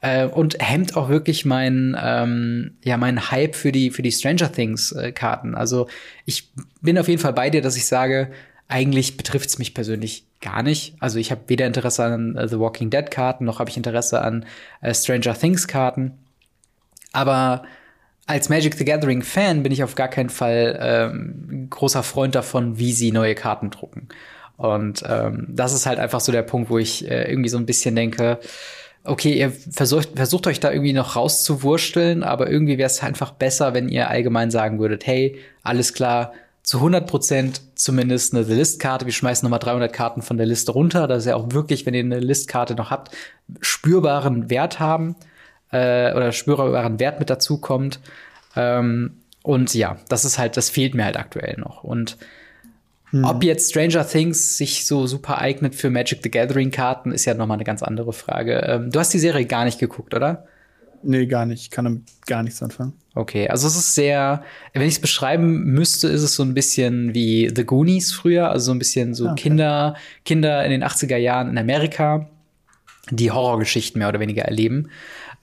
Äh, 0.02 0.26
und 0.26 0.58
hemmt 0.60 0.94
auch 0.96 1.08
wirklich 1.08 1.44
meinen 1.46 1.96
ähm, 1.98 2.72
ja 2.84 2.98
meinen 2.98 3.30
Hype 3.30 3.54
für 3.54 3.72
die 3.72 3.90
für 3.90 4.02
die 4.02 4.12
Stranger 4.12 4.52
Things 4.52 4.92
äh, 4.92 5.10
Karten. 5.10 5.54
Also 5.54 5.88
ich 6.26 6.50
bin 6.82 6.98
auf 6.98 7.08
jeden 7.08 7.20
Fall 7.20 7.32
bei 7.32 7.48
dir, 7.48 7.62
dass 7.62 7.76
ich 7.76 7.86
sage, 7.86 8.30
eigentlich 8.68 9.16
betrifft 9.16 9.48
es 9.48 9.58
mich 9.58 9.72
persönlich 9.72 10.26
gar 10.42 10.62
nicht. 10.62 10.96
Also 11.00 11.18
ich 11.18 11.30
habe 11.30 11.42
weder 11.46 11.66
Interesse 11.66 12.04
an 12.04 12.36
äh, 12.36 12.46
The 12.46 12.58
Walking 12.58 12.90
Dead 12.90 13.10
Karten 13.10 13.46
noch 13.46 13.58
habe 13.58 13.70
ich 13.70 13.76
Interesse 13.78 14.20
an 14.20 14.44
äh, 14.82 14.92
Stranger 14.94 15.32
Things 15.34 15.66
Karten. 15.66 16.12
Aber 17.12 17.64
als 18.26 18.48
Magic 18.48 18.74
the 18.74 18.84
Gathering 18.84 19.22
Fan 19.22 19.62
bin 19.62 19.72
ich 19.72 19.84
auf 19.84 19.94
gar 19.94 20.08
keinen 20.08 20.30
Fall 20.30 20.78
ähm, 20.80 21.68
großer 21.70 22.02
Freund 22.02 22.34
davon, 22.34 22.78
wie 22.78 22.92
sie 22.92 23.12
neue 23.12 23.34
Karten 23.34 23.70
drucken. 23.70 24.08
Und 24.56 25.04
ähm, 25.06 25.46
das 25.48 25.72
ist 25.72 25.86
halt 25.86 25.98
einfach 25.98 26.20
so 26.20 26.32
der 26.32 26.42
Punkt, 26.42 26.70
wo 26.70 26.78
ich 26.78 27.08
äh, 27.08 27.30
irgendwie 27.30 27.48
so 27.48 27.58
ein 27.58 27.66
bisschen 27.66 27.94
denke, 27.94 28.40
okay, 29.04 29.32
ihr 29.34 29.52
versucht, 29.52 30.10
versucht 30.16 30.46
euch 30.48 30.58
da 30.58 30.72
irgendwie 30.72 30.92
noch 30.92 31.14
rauszuwursteln, 31.14 32.24
aber 32.24 32.50
irgendwie 32.50 32.78
wäre 32.78 32.88
es 32.88 33.02
einfach 33.02 33.30
besser, 33.32 33.74
wenn 33.74 33.88
ihr 33.88 34.08
allgemein 34.08 34.50
sagen 34.50 34.80
würdet, 34.80 35.06
hey, 35.06 35.38
alles 35.62 35.92
klar, 35.92 36.32
zu 36.64 36.78
100 36.78 37.06
Prozent 37.06 37.60
zumindest 37.76 38.34
eine 38.34 38.42
The 38.42 38.54
List-Karte. 38.54 39.06
Wir 39.06 39.12
schmeißen 39.12 39.46
nochmal 39.46 39.60
300 39.60 39.92
Karten 39.92 40.20
von 40.20 40.36
der 40.36 40.46
Liste 40.46 40.72
runter, 40.72 41.06
dass 41.06 41.24
ihr 41.24 41.36
auch 41.36 41.52
wirklich, 41.52 41.86
wenn 41.86 41.94
ihr 41.94 42.00
eine 42.00 42.18
List-Karte 42.18 42.74
noch 42.74 42.90
habt, 42.90 43.14
spürbaren 43.60 44.50
Wert 44.50 44.80
haben 44.80 45.14
äh, 45.76 46.16
oder 46.16 46.32
spürbaren 46.32 46.98
Wert 46.98 47.18
mit 47.18 47.30
dazu 47.30 47.58
kommt. 47.58 48.00
Ähm, 48.54 49.18
und 49.42 49.74
ja, 49.74 49.96
das 50.08 50.24
ist 50.24 50.38
halt, 50.38 50.56
das 50.56 50.70
fehlt 50.70 50.94
mir 50.94 51.04
halt 51.04 51.16
aktuell 51.16 51.56
noch. 51.58 51.84
Und 51.84 52.16
ob 53.22 53.44
jetzt 53.44 53.70
Stranger 53.70 54.06
Things 54.06 54.58
sich 54.58 54.84
so 54.86 55.06
super 55.06 55.38
eignet 55.38 55.74
für 55.74 55.90
Magic 55.90 56.20
the 56.22 56.30
Gathering 56.30 56.70
Karten, 56.70 57.12
ist 57.12 57.24
ja 57.24 57.34
noch 57.34 57.46
mal 57.46 57.54
eine 57.54 57.64
ganz 57.64 57.82
andere 57.82 58.12
Frage. 58.12 58.58
Ähm, 58.66 58.90
du 58.90 58.98
hast 58.98 59.14
die 59.14 59.18
Serie 59.18 59.46
gar 59.46 59.64
nicht 59.64 59.78
geguckt, 59.78 60.12
oder? 60.12 60.44
Nee, 61.02 61.26
gar 61.26 61.46
nicht. 61.46 61.62
Ich 61.62 61.70
kann 61.70 61.84
damit 61.84 62.02
gar 62.26 62.42
nichts 62.42 62.62
anfangen. 62.62 62.94
Okay, 63.14 63.48
also 63.48 63.68
es 63.68 63.76
ist 63.76 63.94
sehr, 63.94 64.42
wenn 64.72 64.82
ich 64.82 64.94
es 64.94 65.00
beschreiben 65.00 65.62
müsste, 65.64 66.08
ist 66.08 66.22
es 66.22 66.34
so 66.34 66.42
ein 66.42 66.52
bisschen 66.52 67.14
wie 67.14 67.50
The 67.54 67.64
Goonies 67.64 68.12
früher, 68.12 68.50
also 68.50 68.66
so 68.66 68.72
ein 68.72 68.78
bisschen 68.78 69.14
so 69.14 69.28
Ah, 69.28 69.32
okay. 69.32 69.42
Kinder, 69.42 69.94
Kinder 70.24 70.64
in 70.64 70.70
den 70.70 70.84
80er 70.84 71.16
Jahren 71.16 71.48
in 71.48 71.58
Amerika, 71.58 72.28
die 73.10 73.30
Horrorgeschichten 73.30 74.00
mehr 74.00 74.08
oder 74.08 74.20
weniger 74.20 74.42
erleben. 74.42 74.90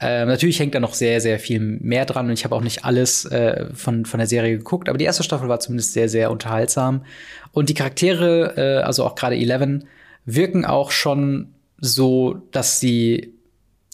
Ähm, 0.06 0.28
natürlich 0.28 0.60
hängt 0.60 0.76
da 0.76 0.82
noch 0.82 0.96
sehr, 0.96 1.22
sehr 1.22 1.40
viel 1.40 1.62
mehr 1.62 2.06
dran 2.06 2.28
und 2.28 2.34
ich 2.34 2.44
habe 2.44 2.56
auch 2.56 2.62
nicht 2.62 2.84
alles 2.84 3.24
äh, 3.26 3.68
von, 3.74 4.06
von 4.06 4.18
der 4.18 4.28
Serie 4.28 4.58
geguckt, 4.58 4.90
aber 4.90 4.98
die 4.98 5.06
erste 5.06 5.24
Staffel 5.24 5.48
war 5.48 5.62
zumindest 5.62 5.94
sehr, 5.94 6.10
sehr 6.10 6.30
unterhaltsam. 6.30 7.06
Und 7.54 7.70
die 7.70 7.74
Charaktere, 7.74 8.54
äh, 8.58 8.84
also 8.84 9.06
auch 9.06 9.16
gerade 9.16 9.38
Eleven, 9.38 9.86
wirken 10.26 10.66
auch 10.66 10.92
schon 10.92 11.54
so, 11.80 12.42
dass 12.52 12.82
sie 12.82 13.34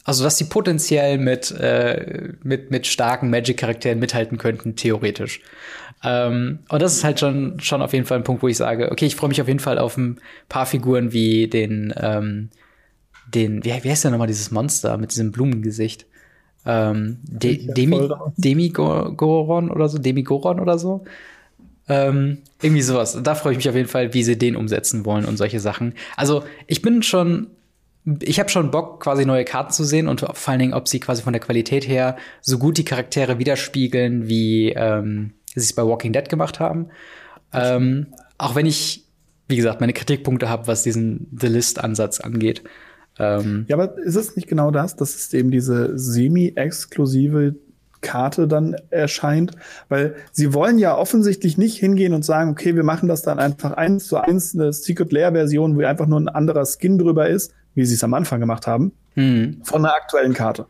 also, 0.06 0.24
dass 0.24 0.40
sie 0.40 0.46
potenziell 0.46 1.20
mit, 1.20 1.52
äh, 1.52 2.30
mit, 2.42 2.72
mit 2.72 2.88
starken 2.88 3.30
Magic-Charakteren 3.30 4.00
mithalten 4.00 4.40
könnten, 4.40 4.76
theoretisch. 4.76 5.42
Ähm, 6.04 6.60
und 6.70 6.82
das 6.82 6.96
ist 6.96 7.04
halt 7.04 7.20
schon, 7.20 7.60
schon 7.60 7.84
auf 7.84 7.94
jeden 7.94 8.06
Fall 8.06 8.18
ein 8.18 8.24
Punkt, 8.24 8.42
wo 8.42 8.48
ich 8.48 8.58
sage, 8.58 8.92
okay, 8.92 9.06
ich 9.06 9.16
freue 9.16 9.28
mich 9.28 9.40
auf 9.40 9.48
jeden 9.48 9.60
Fall 9.60 9.78
auf 9.78 9.98
ein 9.98 10.20
paar 10.48 10.66
Figuren 10.66 11.14
wie 11.14 11.48
den, 11.48 11.94
ähm, 12.02 12.50
den, 13.34 13.64
wie, 13.64 13.70
wie 13.70 13.90
heißt 13.90 14.04
der 14.04 14.12
nochmal, 14.12 14.28
dieses 14.28 14.52
Monster 14.52 14.98
mit 14.98 15.12
diesem 15.12 15.32
Blumengesicht? 15.32 16.06
Ähm, 16.66 17.20
De 17.24 17.74
Demi 17.74 18.10
Demigoron 18.38 19.72
oder 19.72 19.90
so, 19.90 19.98
Demigoron 19.98 20.60
oder 20.60 20.78
so. 20.78 21.06
Ähm, 21.88 22.40
irgendwie 22.62 22.82
sowas. 22.82 23.18
Da 23.24 23.36
freue 23.36 23.54
ich 23.54 23.58
mich 23.58 23.70
auf 23.70 23.76
jeden 23.76 23.88
Fall, 23.88 24.14
wie 24.14 24.24
sie 24.24 24.38
den 24.38 24.56
umsetzen 24.56 25.06
wollen 25.06 25.26
und 25.26 25.38
solche 25.38 25.60
Sachen. 25.60 25.94
Also, 26.18 26.44
ich 26.68 26.82
bin 26.82 27.02
schon 27.02 27.48
ich 28.22 28.40
habe 28.40 28.50
schon 28.50 28.72
Bock, 28.72 29.02
quasi 29.02 29.26
neue 29.26 29.46
Karten 29.46 29.72
zu 29.72 29.84
sehen 29.84 30.08
und 30.08 30.22
vor 30.22 30.52
allen 30.52 30.60
Dingen, 30.60 30.74
ob 30.74 30.88
sie 30.88 31.00
quasi 31.00 31.22
von 31.22 31.34
der 31.34 31.42
Qualität 31.42 31.88
her 31.88 32.18
so 32.42 32.58
gut 32.58 32.78
die 32.78 32.86
Charaktere 32.86 33.40
widerspiegeln, 33.40 34.28
wie 34.28 34.70
ähm, 34.70 35.34
sie 35.54 35.60
es 35.60 35.74
bei 35.74 35.86
Walking 35.86 36.14
Dead 36.14 36.28
gemacht 36.28 36.60
haben. 36.60 36.88
Ähm, 37.54 38.08
auch 38.38 38.56
wenn 38.56 38.66
ich, 38.66 39.06
wie 39.48 39.58
gesagt, 39.58 39.82
meine 39.82 39.94
Kritikpunkte 39.94 40.50
habe, 40.50 40.68
was 40.68 40.84
diesen 40.84 41.28
The 41.38 41.48
List-Ansatz 41.48 42.20
angeht. 42.20 42.64
Ähm, 43.20 43.66
ja, 43.68 43.76
aber 43.76 43.98
ist 43.98 44.16
es 44.16 44.36
nicht 44.36 44.48
genau 44.48 44.72
das, 44.72 44.96
dass 44.96 45.16
es 45.16 45.34
eben 45.34 45.52
diese 45.52 45.98
semi-exklusive 45.98 47.56
Karte 48.02 48.48
dann 48.48 48.76
erscheint, 48.90 49.52
weil 49.90 50.16
sie 50.32 50.54
wollen 50.54 50.80
ja 50.80 50.98
offensichtlich 50.98 51.58
nicht 51.58 51.78
hingehen 51.78 52.14
und 52.14 52.24
sagen, 52.24 52.52
okay, 52.52 52.74
wir 52.76 52.84
machen 52.84 53.10
das 53.10 53.24
dann 53.24 53.40
einfach 53.40 53.74
eins 53.74 54.08
zu 54.08 54.16
eins 54.18 54.56
eine 54.56 54.72
Secret 54.72 55.12
Lair 55.12 55.34
Version, 55.34 55.78
wo 55.78 55.84
einfach 55.84 56.08
nur 56.08 56.18
ein 56.20 56.30
anderer 56.30 56.66
Skin 56.66 56.98
drüber 56.98 57.28
ist, 57.28 57.52
wie 57.76 57.86
sie 57.86 57.96
es 57.96 58.04
am 58.04 58.14
Anfang 58.14 58.40
gemacht 58.40 58.68
haben, 58.68 58.94
mhm. 59.16 59.58
von 59.64 59.84
einer 59.84 59.96
aktuellen 59.96 60.34
Karte. 60.34 60.68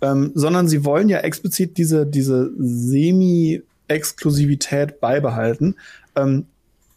Ähm, 0.00 0.32
sondern 0.34 0.66
sie 0.66 0.84
wollen 0.84 1.08
ja 1.08 1.18
explizit 1.18 1.78
diese, 1.78 2.06
diese 2.06 2.50
Semi-Exklusivität 2.58 4.98
beibehalten. 5.00 5.76
Ähm, 6.16 6.46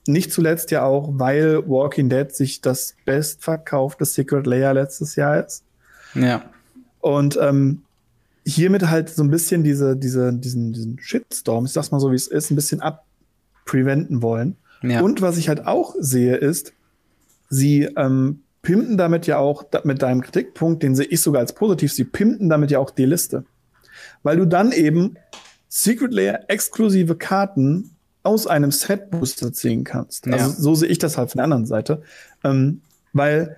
nicht 0.08 0.32
zuletzt 0.32 0.72
ja 0.72 0.84
auch, 0.84 1.10
weil 1.14 1.68
Walking 1.68 2.10
Dead 2.10 2.34
sich 2.34 2.62
das 2.62 2.95
bestverkaufte 3.06 4.06
Secret 4.06 4.45
Layer 4.45 4.74
letztes 4.74 5.16
Jahr 5.16 5.45
ist. 5.45 5.64
Ja. 6.14 6.43
Und 6.99 7.38
ähm, 7.41 7.82
hiermit 8.45 8.89
halt 8.89 9.10
so 9.10 9.24
ein 9.24 9.32
bisschen 9.32 9.64
diese, 9.64 9.97
diese, 9.97 10.34
diesen, 10.34 10.74
diesen 10.74 10.99
Shitstorm, 10.99 11.66
ich 11.66 11.72
sag's 11.72 11.91
mal 11.91 11.99
so, 11.99 12.12
wie 12.12 12.16
es 12.16 12.28
ist, 12.28 12.51
ein 12.51 12.56
bisschen 12.56 12.82
abpreventen 12.82 14.22
wollen. 14.22 14.56
Ja. 14.84 15.01
Und 15.01 15.22
was 15.22 15.38
ich 15.38 15.49
halt 15.49 15.66
auch 15.66 15.95
sehe, 15.99 16.36
ist, 16.36 16.74
sie 17.49 17.84
ähm, 17.95 18.41
pimpen 18.62 18.97
damit 18.97 19.28
ja 19.28 19.38
auch, 19.38 19.66
mit 19.84 20.01
deinem 20.01 20.22
Kritikpunkt, 20.22 20.84
den 20.84 20.95
sehe 20.95 21.06
ich 21.06 21.22
sogar 21.22 21.41
als 21.41 21.53
positiv, 21.53 21.91
sie 21.91 22.03
pimpen 22.03 22.49
damit 22.49 22.72
ja 22.72 22.80
auch 22.80 22.91
die 22.91 23.06
Liste. 23.06 23.45
Weil 24.24 24.38
du 24.38 24.45
dann 24.45 24.72
eben 24.72 25.16
Secret 25.68 26.14
Layer 26.14 26.41
exklusive 26.47 27.16
Karten 27.16 27.95
aus 28.26 28.48
einem 28.48 28.72
Set 28.72 29.12
Booster 29.12 29.54
ziehen 29.54 29.84
kannst. 29.84 30.26
Also 30.28 30.38
ja. 30.38 30.44
Also 30.46 30.62
so 30.62 30.76
sehe 30.76 30.90
ich 30.90 31.00
das 31.00 31.18
halt 31.18 31.32
von 31.32 31.40
der 31.40 31.46
anderen 31.46 31.66
Seite. 31.66 32.02
Ähm, 32.44 32.82
weil 33.14 33.58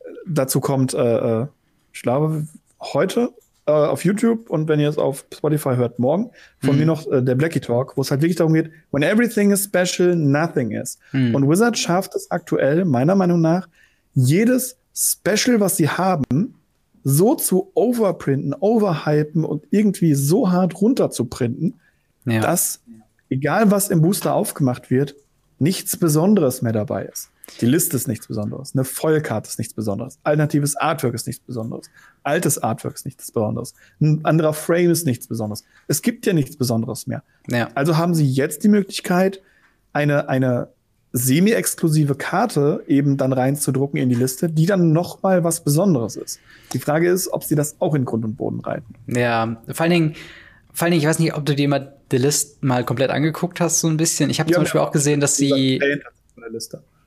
äh, 0.00 0.04
dazu 0.26 0.60
kommt, 0.60 0.94
äh, 0.94 1.42
äh, 1.42 1.46
ich 1.92 2.02
glaube, 2.02 2.46
heute 2.80 3.30
äh, 3.66 3.72
auf 3.72 4.04
YouTube 4.04 4.50
und 4.50 4.68
wenn 4.68 4.80
ihr 4.80 4.88
es 4.88 4.98
auf 4.98 5.24
Spotify 5.32 5.76
hört, 5.76 5.98
morgen, 5.98 6.30
von 6.58 6.74
mhm. 6.74 6.80
mir 6.80 6.86
noch 6.86 7.10
äh, 7.10 7.22
der 7.22 7.34
Blackie 7.34 7.60
Talk, 7.60 7.96
wo 7.96 8.02
es 8.02 8.10
halt 8.10 8.20
wirklich 8.20 8.36
darum 8.36 8.54
geht, 8.54 8.70
when 8.90 9.02
everything 9.02 9.50
is 9.50 9.64
special, 9.64 10.14
nothing 10.16 10.72
is. 10.72 10.98
Mhm. 11.12 11.34
Und 11.34 11.48
Wizard 11.48 11.78
schafft 11.78 12.14
es 12.14 12.30
aktuell, 12.30 12.84
meiner 12.84 13.14
Meinung 13.14 13.40
nach, 13.40 13.68
jedes 14.14 14.76
Special, 14.94 15.60
was 15.60 15.76
sie 15.76 15.88
haben, 15.88 16.54
so 17.04 17.34
zu 17.34 17.70
overprinten, 17.74 18.54
overhypen 18.58 19.44
und 19.44 19.64
irgendwie 19.70 20.14
so 20.14 20.50
hart 20.50 20.80
runterzuprinten, 20.80 21.80
ja. 22.26 22.40
dass, 22.40 22.80
egal 23.30 23.70
was 23.70 23.88
im 23.88 24.02
Booster 24.02 24.34
aufgemacht 24.34 24.90
wird, 24.90 25.14
nichts 25.58 25.96
Besonderes 25.96 26.62
mehr 26.62 26.72
dabei 26.72 27.04
ist. 27.04 27.30
Die 27.60 27.66
Liste 27.66 27.96
ist 27.96 28.06
nichts 28.06 28.28
Besonderes. 28.28 28.74
Eine 28.74 28.84
Vollkarte 28.84 29.48
ist 29.48 29.58
nichts 29.58 29.74
Besonderes. 29.74 30.18
Alternatives 30.22 30.76
Artwork 30.76 31.14
ist 31.14 31.26
nichts 31.26 31.44
Besonderes. 31.44 31.90
Altes 32.22 32.62
Artwork 32.62 32.94
ist 32.94 33.04
nichts 33.04 33.30
Besonderes. 33.32 33.74
Ein 34.00 34.24
anderer 34.24 34.52
Frame 34.52 34.90
ist 34.90 35.06
nichts 35.06 35.26
Besonderes. 35.26 35.64
Es 35.88 36.02
gibt 36.02 36.26
ja 36.26 36.32
nichts 36.32 36.56
Besonderes 36.56 37.06
mehr. 37.06 37.22
Ja. 37.48 37.68
Also 37.74 37.96
haben 37.96 38.14
sie 38.14 38.26
jetzt 38.26 38.62
die 38.62 38.68
Möglichkeit, 38.68 39.42
eine, 39.92 40.28
eine 40.28 40.68
semi-exklusive 41.12 42.14
Karte 42.14 42.84
eben 42.86 43.16
dann 43.16 43.32
reinzudrucken 43.32 43.98
in 43.98 44.08
die 44.08 44.14
Liste, 44.14 44.48
die 44.48 44.66
dann 44.66 44.92
noch 44.92 45.22
mal 45.22 45.42
was 45.42 45.64
Besonderes 45.64 46.16
ist. 46.16 46.38
Die 46.72 46.78
Frage 46.78 47.10
ist, 47.10 47.32
ob 47.32 47.42
sie 47.42 47.56
das 47.56 47.76
auch 47.80 47.94
in 47.94 48.04
Grund 48.04 48.24
und 48.24 48.36
Boden 48.36 48.60
reiten. 48.60 48.94
Ja, 49.08 49.60
vor 49.68 49.82
allen 49.82 49.90
Dingen, 49.90 50.14
vor 50.72 50.84
allen 50.84 50.92
Dingen, 50.92 51.02
ich 51.02 51.08
weiß 51.08 51.18
nicht, 51.18 51.34
ob 51.34 51.44
du 51.44 51.56
dir 51.56 51.68
mal 51.68 51.96
die 52.12 52.18
Liste 52.18 52.56
mal 52.64 52.84
komplett 52.84 53.10
angeguckt 53.10 53.60
hast, 53.60 53.80
so 53.80 53.88
ein 53.88 53.96
bisschen. 53.96 54.30
Ich 54.30 54.40
habe 54.40 54.50
ja, 54.50 54.54
zum 54.54 54.64
Beispiel 54.64 54.80
auch 54.80 54.92
gesehen, 54.92 55.20
dass 55.20 55.36
sie 55.36 55.80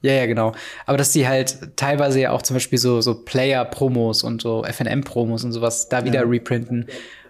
ja, 0.01 0.11
ja, 0.11 0.25
genau. 0.25 0.51
Aber 0.85 0.97
dass 0.97 1.11
die 1.13 1.27
halt 1.27 1.77
teilweise 1.77 2.19
ja 2.19 2.31
auch 2.31 2.41
zum 2.41 2.55
Beispiel 2.57 2.77
so, 2.77 2.99
so 2.99 3.15
Player-Promos 3.23 4.23
und 4.23 4.41
so 4.41 4.65
FNM-Promos 4.65 5.45
und 5.45 5.53
sowas 5.53 5.87
da 5.87 6.03
wieder 6.03 6.23
ja. 6.23 6.27
reprinten 6.27 6.87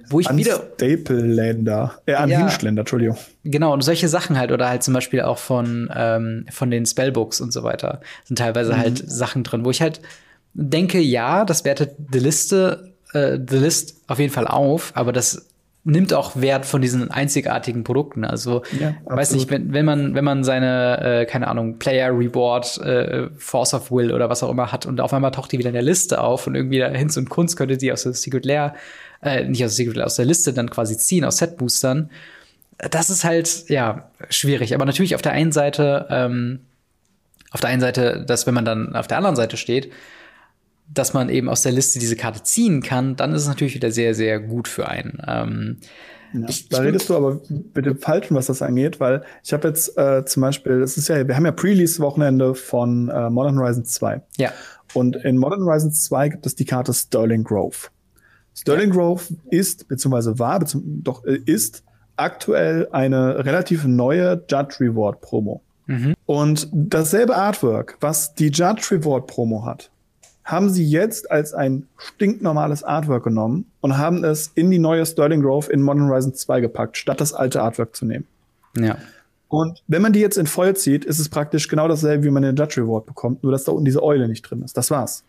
wo 0.09 0.19
ich 0.19 0.29
an 0.29 0.37
wieder. 0.37 0.61
Staple-Länder. 0.75 1.93
Äh, 2.05 2.13
an 2.13 2.29
ja, 2.29 2.39
Hinschländer, 2.39 2.81
Entschuldigung. 2.81 3.17
Genau, 3.43 3.73
und 3.73 3.81
solche 3.81 4.07
Sachen 4.07 4.37
halt, 4.37 4.51
oder 4.51 4.69
halt 4.69 4.83
zum 4.83 4.93
Beispiel 4.93 5.21
auch 5.21 5.37
von, 5.37 5.89
ähm, 5.95 6.45
von 6.49 6.71
den 6.71 6.85
Spellbooks 6.85 7.41
und 7.41 7.53
so 7.53 7.63
weiter, 7.63 8.01
sind 8.25 8.37
teilweise 8.37 8.73
mhm. 8.73 8.77
halt 8.77 9.09
Sachen 9.09 9.43
drin, 9.43 9.65
wo 9.65 9.71
ich 9.71 9.81
halt 9.81 10.01
denke, 10.53 10.99
ja, 10.99 11.45
das 11.45 11.65
wertet 11.65 11.95
die 11.97 12.19
Liste, 12.19 12.93
äh, 13.13 13.39
die 13.39 13.57
List 13.57 14.01
auf 14.07 14.19
jeden 14.19 14.33
Fall 14.33 14.47
auf, 14.47 14.91
aber 14.95 15.11
das 15.11 15.47
nimmt 15.85 16.13
auch 16.13 16.39
Wert 16.39 16.65
von 16.65 16.81
diesen 16.81 17.11
einzigartigen 17.11 17.83
Produkten. 17.83 18.23
Also, 18.23 18.63
ja, 18.79 18.95
weiß 19.05 19.33
nicht, 19.33 19.49
wenn, 19.49 19.73
wenn 19.73 19.85
man, 19.85 20.15
wenn 20.15 20.23
man 20.23 20.43
seine, 20.43 21.21
äh, 21.21 21.25
keine 21.25 21.47
Ahnung, 21.47 21.77
Player 21.77 22.09
Reward, 22.09 22.77
äh, 22.77 23.27
Force 23.37 23.73
of 23.73 23.91
Will 23.91 24.13
oder 24.13 24.29
was 24.29 24.43
auch 24.43 24.49
immer 24.49 24.71
hat 24.71 24.85
und 24.85 25.01
auf 25.01 25.13
einmal 25.13 25.31
taucht 25.31 25.51
die 25.51 25.59
wieder 25.59 25.69
in 25.69 25.73
der 25.73 25.83
Liste 25.83 26.21
auf 26.21 26.47
und 26.47 26.55
irgendwie 26.55 26.79
da 26.79 26.87
Hinz 26.87 27.17
und 27.17 27.29
Kunst 27.29 27.57
könnte 27.57 27.77
die 27.77 27.91
aus 27.91 28.03
der 28.03 28.13
Secret 28.13 28.45
Lair 28.45 28.75
äh, 29.21 29.43
nicht 29.45 29.63
aus, 29.63 29.79
aus 29.97 30.15
der 30.15 30.25
Liste 30.25 30.53
dann 30.53 30.69
quasi 30.69 30.97
ziehen, 30.97 31.25
aus 31.25 31.37
Set-Boostern. 31.37 32.09
Das 32.77 33.09
ist 33.09 33.23
halt, 33.23 33.69
ja, 33.69 34.09
schwierig. 34.29 34.73
Aber 34.73 34.85
natürlich 34.85 35.15
auf 35.15 35.21
der 35.21 35.33
einen 35.33 35.51
Seite, 35.51 36.07
ähm, 36.09 36.61
auf 37.51 37.61
der 37.61 37.69
einen 37.69 37.81
Seite, 37.81 38.23
dass 38.25 38.47
wenn 38.47 38.53
man 38.53 38.65
dann 38.65 38.95
auf 38.95 39.07
der 39.07 39.17
anderen 39.17 39.35
Seite 39.35 39.57
steht, 39.57 39.91
dass 40.87 41.13
man 41.13 41.29
eben 41.29 41.49
aus 41.49 41.63
der 41.63 41.71
Liste 41.71 41.99
diese 41.99 42.15
Karte 42.15 42.43
ziehen 42.43 42.81
kann, 42.81 43.15
dann 43.15 43.33
ist 43.33 43.43
es 43.43 43.47
natürlich 43.47 43.75
wieder 43.75 43.91
sehr, 43.91 44.13
sehr 44.13 44.39
gut 44.39 44.67
für 44.67 44.87
einen. 44.87 45.21
Ähm, 45.27 45.77
ja, 46.33 46.49
ich, 46.49 46.69
da 46.69 46.79
redest 46.79 47.09
du 47.09 47.15
aber 47.15 47.41
bitte 47.49 47.95
falsch, 47.95 48.27
was 48.29 48.47
das 48.47 48.61
angeht, 48.61 48.99
weil 48.99 49.23
ich 49.43 49.53
habe 49.53 49.67
jetzt 49.67 49.97
äh, 49.97 50.25
zum 50.25 50.41
Beispiel, 50.41 50.81
es 50.81 50.97
ist 50.97 51.07
ja, 51.07 51.27
wir 51.27 51.35
haben 51.35 51.45
ja 51.45 51.51
Pre-Release-Wochenende 51.51 52.55
von 52.55 53.09
äh, 53.09 53.29
Modern 53.29 53.57
Horizon 53.59 53.85
2. 53.85 54.21
Ja. 54.37 54.51
Und 54.93 55.15
in 55.17 55.37
Modern 55.37 55.63
Horizon 55.63 55.91
2 55.91 56.29
gibt 56.29 56.45
es 56.45 56.55
die 56.55 56.65
Karte 56.65 56.93
Sterling 56.93 57.43
Grove. 57.43 57.89
Sterling 58.55 58.91
Grove 58.91 59.23
ist, 59.49 59.87
beziehungsweise 59.87 60.37
war, 60.39 60.59
beziehungsweise 60.59 61.01
doch 61.01 61.23
äh, 61.25 61.39
ist 61.45 61.83
aktuell 62.15 62.87
eine 62.91 63.43
relativ 63.45 63.85
neue 63.85 64.43
Judge 64.49 64.77
Reward 64.79 65.21
Promo. 65.21 65.61
Mhm. 65.87 66.13
Und 66.25 66.69
dasselbe 66.71 67.35
Artwork, 67.35 67.97
was 67.99 68.33
die 68.33 68.47
Judge 68.47 68.87
Reward 68.91 69.27
Promo 69.27 69.65
hat, 69.65 69.91
haben 70.45 70.69
sie 70.69 70.85
jetzt 70.85 71.31
als 71.31 71.53
ein 71.53 71.87
stinknormales 71.97 72.83
Artwork 72.83 73.23
genommen 73.23 73.71
und 73.81 73.97
haben 73.97 74.23
es 74.23 74.51
in 74.55 74.69
die 74.71 74.79
neue 74.79 75.05
Sterling 75.05 75.41
Grove 75.41 75.71
in 75.71 75.81
Modern 75.81 76.09
Horizon 76.09 76.33
2 76.33 76.61
gepackt, 76.61 76.97
statt 76.97 77.21
das 77.21 77.33
alte 77.33 77.61
Artwork 77.61 77.95
zu 77.95 78.05
nehmen. 78.05 78.27
Ja. 78.77 78.97
Und 79.47 79.83
wenn 79.87 80.01
man 80.01 80.13
die 80.13 80.19
jetzt 80.19 80.37
in 80.37 80.47
voll 80.47 80.75
zieht, 80.75 81.05
ist 81.05 81.19
es 81.19 81.29
praktisch 81.29 81.67
genau 81.67 81.87
dasselbe, 81.87 82.23
wie 82.23 82.31
man 82.31 82.43
den 82.43 82.55
Judge 82.55 82.81
Reward 82.81 83.05
bekommt, 83.05 83.43
nur 83.43 83.51
dass 83.51 83.63
da 83.63 83.71
unten 83.71 83.85
diese 83.85 84.01
Eule 84.01 84.27
nicht 84.27 84.41
drin 84.41 84.63
ist. 84.63 84.75
Das 84.75 84.89
war's. 84.89 85.23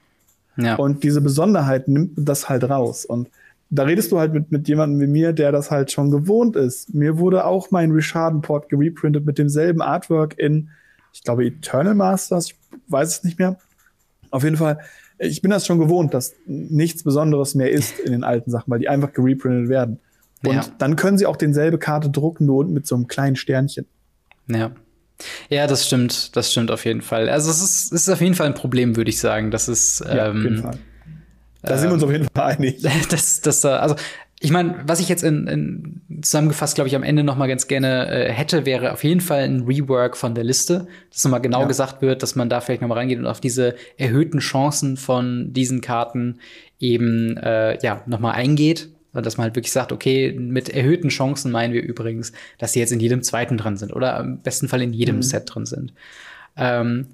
Ja. 0.56 0.76
Und 0.76 1.04
diese 1.04 1.20
Besonderheit 1.20 1.88
nimmt 1.88 2.12
das 2.16 2.48
halt 2.48 2.64
raus. 2.64 3.04
Und 3.04 3.28
da 3.70 3.82
redest 3.82 4.12
du 4.12 4.18
halt 4.18 4.32
mit, 4.32 4.50
mit 4.50 4.68
jemandem 4.68 5.00
wie 5.00 5.12
mir, 5.12 5.32
der 5.32 5.52
das 5.52 5.70
halt 5.70 5.92
schon 5.92 6.10
gewohnt 6.10 6.56
ist. 6.56 6.94
Mir 6.94 7.18
wurde 7.18 7.44
auch 7.44 7.70
mein 7.70 7.90
Richarden-Port 7.90 8.68
gereprintet 8.68 9.26
mit 9.26 9.36
demselben 9.36 9.82
Artwork 9.82 10.38
in, 10.38 10.70
ich 11.12 11.22
glaube, 11.22 11.44
Eternal 11.44 11.94
Masters, 11.94 12.46
ich 12.46 12.56
weiß 12.88 13.18
es 13.18 13.24
nicht 13.24 13.38
mehr. 13.38 13.58
Auf 14.30 14.42
jeden 14.42 14.56
Fall, 14.56 14.78
ich 15.24 15.42
bin 15.42 15.50
das 15.50 15.66
schon 15.66 15.78
gewohnt, 15.78 16.14
dass 16.14 16.34
nichts 16.46 17.02
Besonderes 17.02 17.54
mehr 17.54 17.70
ist 17.70 17.98
in 17.98 18.12
den 18.12 18.24
alten 18.24 18.50
Sachen, 18.50 18.70
weil 18.70 18.78
die 18.78 18.88
einfach 18.88 19.12
gereprintet 19.12 19.68
werden. 19.68 20.00
Und 20.46 20.54
ja. 20.54 20.64
dann 20.78 20.96
können 20.96 21.18
sie 21.18 21.26
auch 21.26 21.36
denselbe 21.36 21.78
Karte 21.78 22.10
drucken, 22.10 22.46
nur 22.46 22.64
mit 22.66 22.86
so 22.86 22.94
einem 22.94 23.08
kleinen 23.08 23.36
Sternchen. 23.36 23.86
Ja. 24.48 24.72
Ja, 25.48 25.66
das 25.66 25.86
stimmt, 25.86 26.36
das 26.36 26.50
stimmt 26.50 26.70
auf 26.70 26.84
jeden 26.84 27.00
Fall. 27.00 27.28
Also 27.28 27.50
es 27.50 27.62
ist, 27.62 27.92
es 27.92 28.02
ist 28.02 28.08
auf 28.08 28.20
jeden 28.20 28.34
Fall 28.34 28.48
ein 28.48 28.54
Problem, 28.54 28.96
würde 28.96 29.10
ich 29.10 29.18
sagen. 29.18 29.50
Das 29.50 29.68
ist 29.68 30.00
ja, 30.00 30.30
auf 30.30 30.34
jeden 30.34 30.56
ähm, 30.56 30.62
Fall. 30.62 30.78
Da 31.62 31.74
ähm, 31.74 31.78
sind 31.78 31.88
wir 31.88 31.94
uns 31.94 32.02
auf 32.02 32.10
jeden 32.10 32.28
Fall 32.34 32.56
einig. 32.56 32.82
Das, 33.08 33.40
das, 33.40 33.64
also 33.64 33.94
ich 34.44 34.50
meine, 34.50 34.76
was 34.86 35.00
ich 35.00 35.08
jetzt 35.08 35.24
in, 35.24 35.46
in 35.46 36.20
zusammengefasst, 36.20 36.74
glaube 36.74 36.88
ich, 36.88 36.94
am 36.94 37.02
Ende 37.02 37.24
noch 37.24 37.36
mal 37.36 37.46
ganz 37.46 37.66
gerne 37.66 38.08
äh, 38.10 38.30
hätte, 38.30 38.66
wäre 38.66 38.92
auf 38.92 39.02
jeden 39.02 39.22
Fall 39.22 39.40
ein 39.44 39.62
Rework 39.62 40.18
von 40.18 40.34
der 40.34 40.44
Liste, 40.44 40.86
dass 41.10 41.24
nochmal 41.24 41.40
genau 41.40 41.62
ja. 41.62 41.66
gesagt 41.66 42.02
wird, 42.02 42.22
dass 42.22 42.36
man 42.36 42.50
da 42.50 42.60
vielleicht 42.60 42.82
noch 42.82 42.88
mal 42.88 42.96
reingeht 42.96 43.18
und 43.18 43.26
auf 43.26 43.40
diese 43.40 43.74
erhöhten 43.96 44.40
Chancen 44.40 44.98
von 44.98 45.54
diesen 45.54 45.80
Karten 45.80 46.40
eben 46.78 47.38
äh, 47.38 47.82
ja 47.82 48.02
noch 48.04 48.20
mal 48.20 48.32
eingeht. 48.32 48.90
Dass 49.14 49.38
man 49.38 49.44
halt 49.44 49.56
wirklich 49.56 49.72
sagt, 49.72 49.92
okay, 49.92 50.36
mit 50.38 50.68
erhöhten 50.68 51.08
Chancen 51.08 51.50
meinen 51.50 51.72
wir 51.72 51.82
übrigens, 51.82 52.32
dass 52.58 52.72
sie 52.72 52.80
jetzt 52.80 52.92
in 52.92 53.00
jedem 53.00 53.22
zweiten 53.22 53.56
drin 53.56 53.78
sind 53.78 53.94
oder 53.94 54.20
im 54.20 54.40
besten 54.40 54.68
Fall 54.68 54.82
in 54.82 54.92
jedem 54.92 55.16
mhm. 55.16 55.22
Set 55.22 55.44
drin 55.46 55.64
sind. 55.64 55.94
Ähm, 56.56 57.06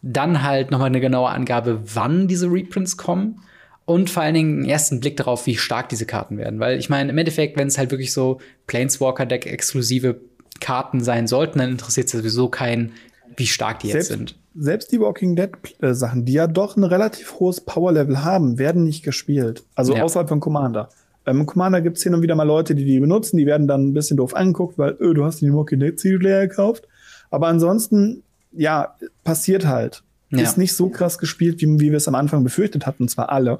dann 0.00 0.42
halt 0.42 0.70
noch 0.70 0.78
mal 0.78 0.86
eine 0.86 1.00
genaue 1.00 1.28
Angabe, 1.28 1.80
wann 1.92 2.26
diese 2.26 2.46
Reprints 2.50 2.96
kommen 2.96 3.42
und 3.90 4.08
vor 4.08 4.22
allen 4.22 4.34
Dingen 4.34 4.58
einen 4.58 4.68
ersten 4.68 5.00
Blick 5.00 5.16
darauf, 5.16 5.46
wie 5.46 5.56
stark 5.56 5.88
diese 5.88 6.06
Karten 6.06 6.38
werden. 6.38 6.60
Weil 6.60 6.78
ich 6.78 6.88
meine, 6.88 7.10
im 7.10 7.18
Endeffekt, 7.18 7.56
wenn 7.58 7.66
es 7.66 7.76
halt 7.76 7.90
wirklich 7.90 8.12
so 8.12 8.40
Planeswalker-Deck-exklusive 8.68 10.20
Karten 10.60 11.02
sein 11.02 11.26
sollten, 11.26 11.58
dann 11.58 11.70
interessiert 11.70 12.06
es 12.06 12.12
sowieso 12.12 12.48
keinen, 12.48 12.92
wie 13.36 13.48
stark 13.48 13.80
die 13.80 13.90
selbst, 13.90 14.10
jetzt 14.10 14.16
sind. 14.16 14.38
Selbst 14.54 14.92
die 14.92 15.00
Walking 15.00 15.34
Dead-Sachen, 15.34 16.24
die 16.24 16.34
ja 16.34 16.46
doch 16.46 16.76
ein 16.76 16.84
relativ 16.84 17.40
hohes 17.40 17.60
Power-Level 17.62 18.22
haben, 18.22 18.58
werden 18.58 18.84
nicht 18.84 19.02
gespielt. 19.02 19.64
Also 19.74 19.96
ja. 19.96 20.04
außerhalb 20.04 20.28
von 20.28 20.38
Commander. 20.38 20.90
Im 21.26 21.44
Commander 21.46 21.80
gibt 21.80 21.96
es 21.96 22.04
hin 22.04 22.14
und 22.14 22.22
wieder 22.22 22.36
mal 22.36 22.44
Leute, 22.44 22.76
die 22.76 22.84
die 22.84 23.00
benutzen, 23.00 23.38
die 23.38 23.46
werden 23.46 23.66
dann 23.66 23.88
ein 23.88 23.94
bisschen 23.94 24.18
doof 24.18 24.36
angeguckt, 24.36 24.78
weil, 24.78 24.96
öh, 25.00 25.14
du 25.14 25.24
hast 25.24 25.40
die 25.40 25.52
Walking 25.52 25.80
Dead-Serie 25.80 26.46
gekauft. 26.46 26.86
Aber 27.28 27.48
ansonsten, 27.48 28.22
ja, 28.52 28.94
passiert 29.24 29.66
halt. 29.66 30.04
Ja. 30.30 30.42
Ist 30.42 30.58
nicht 30.58 30.74
so 30.74 30.90
krass 30.90 31.18
gespielt, 31.18 31.60
wie, 31.60 31.80
wie 31.80 31.90
wir 31.90 31.96
es 31.96 32.06
am 32.06 32.14
Anfang 32.14 32.44
befürchtet 32.44 32.86
hatten, 32.86 33.04
und 33.04 33.08
zwar 33.08 33.30
alle. 33.30 33.58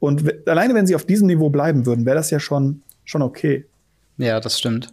Und 0.00 0.48
alleine, 0.48 0.74
wenn 0.74 0.86
sie 0.86 0.94
auf 0.94 1.04
diesem 1.04 1.26
Niveau 1.28 1.50
bleiben 1.50 1.86
würden, 1.86 2.06
wäre 2.06 2.16
das 2.16 2.30
ja 2.30 2.40
schon, 2.40 2.82
schon 3.04 3.22
okay. 3.22 3.66
Ja, 4.16 4.40
das 4.40 4.58
stimmt. 4.58 4.88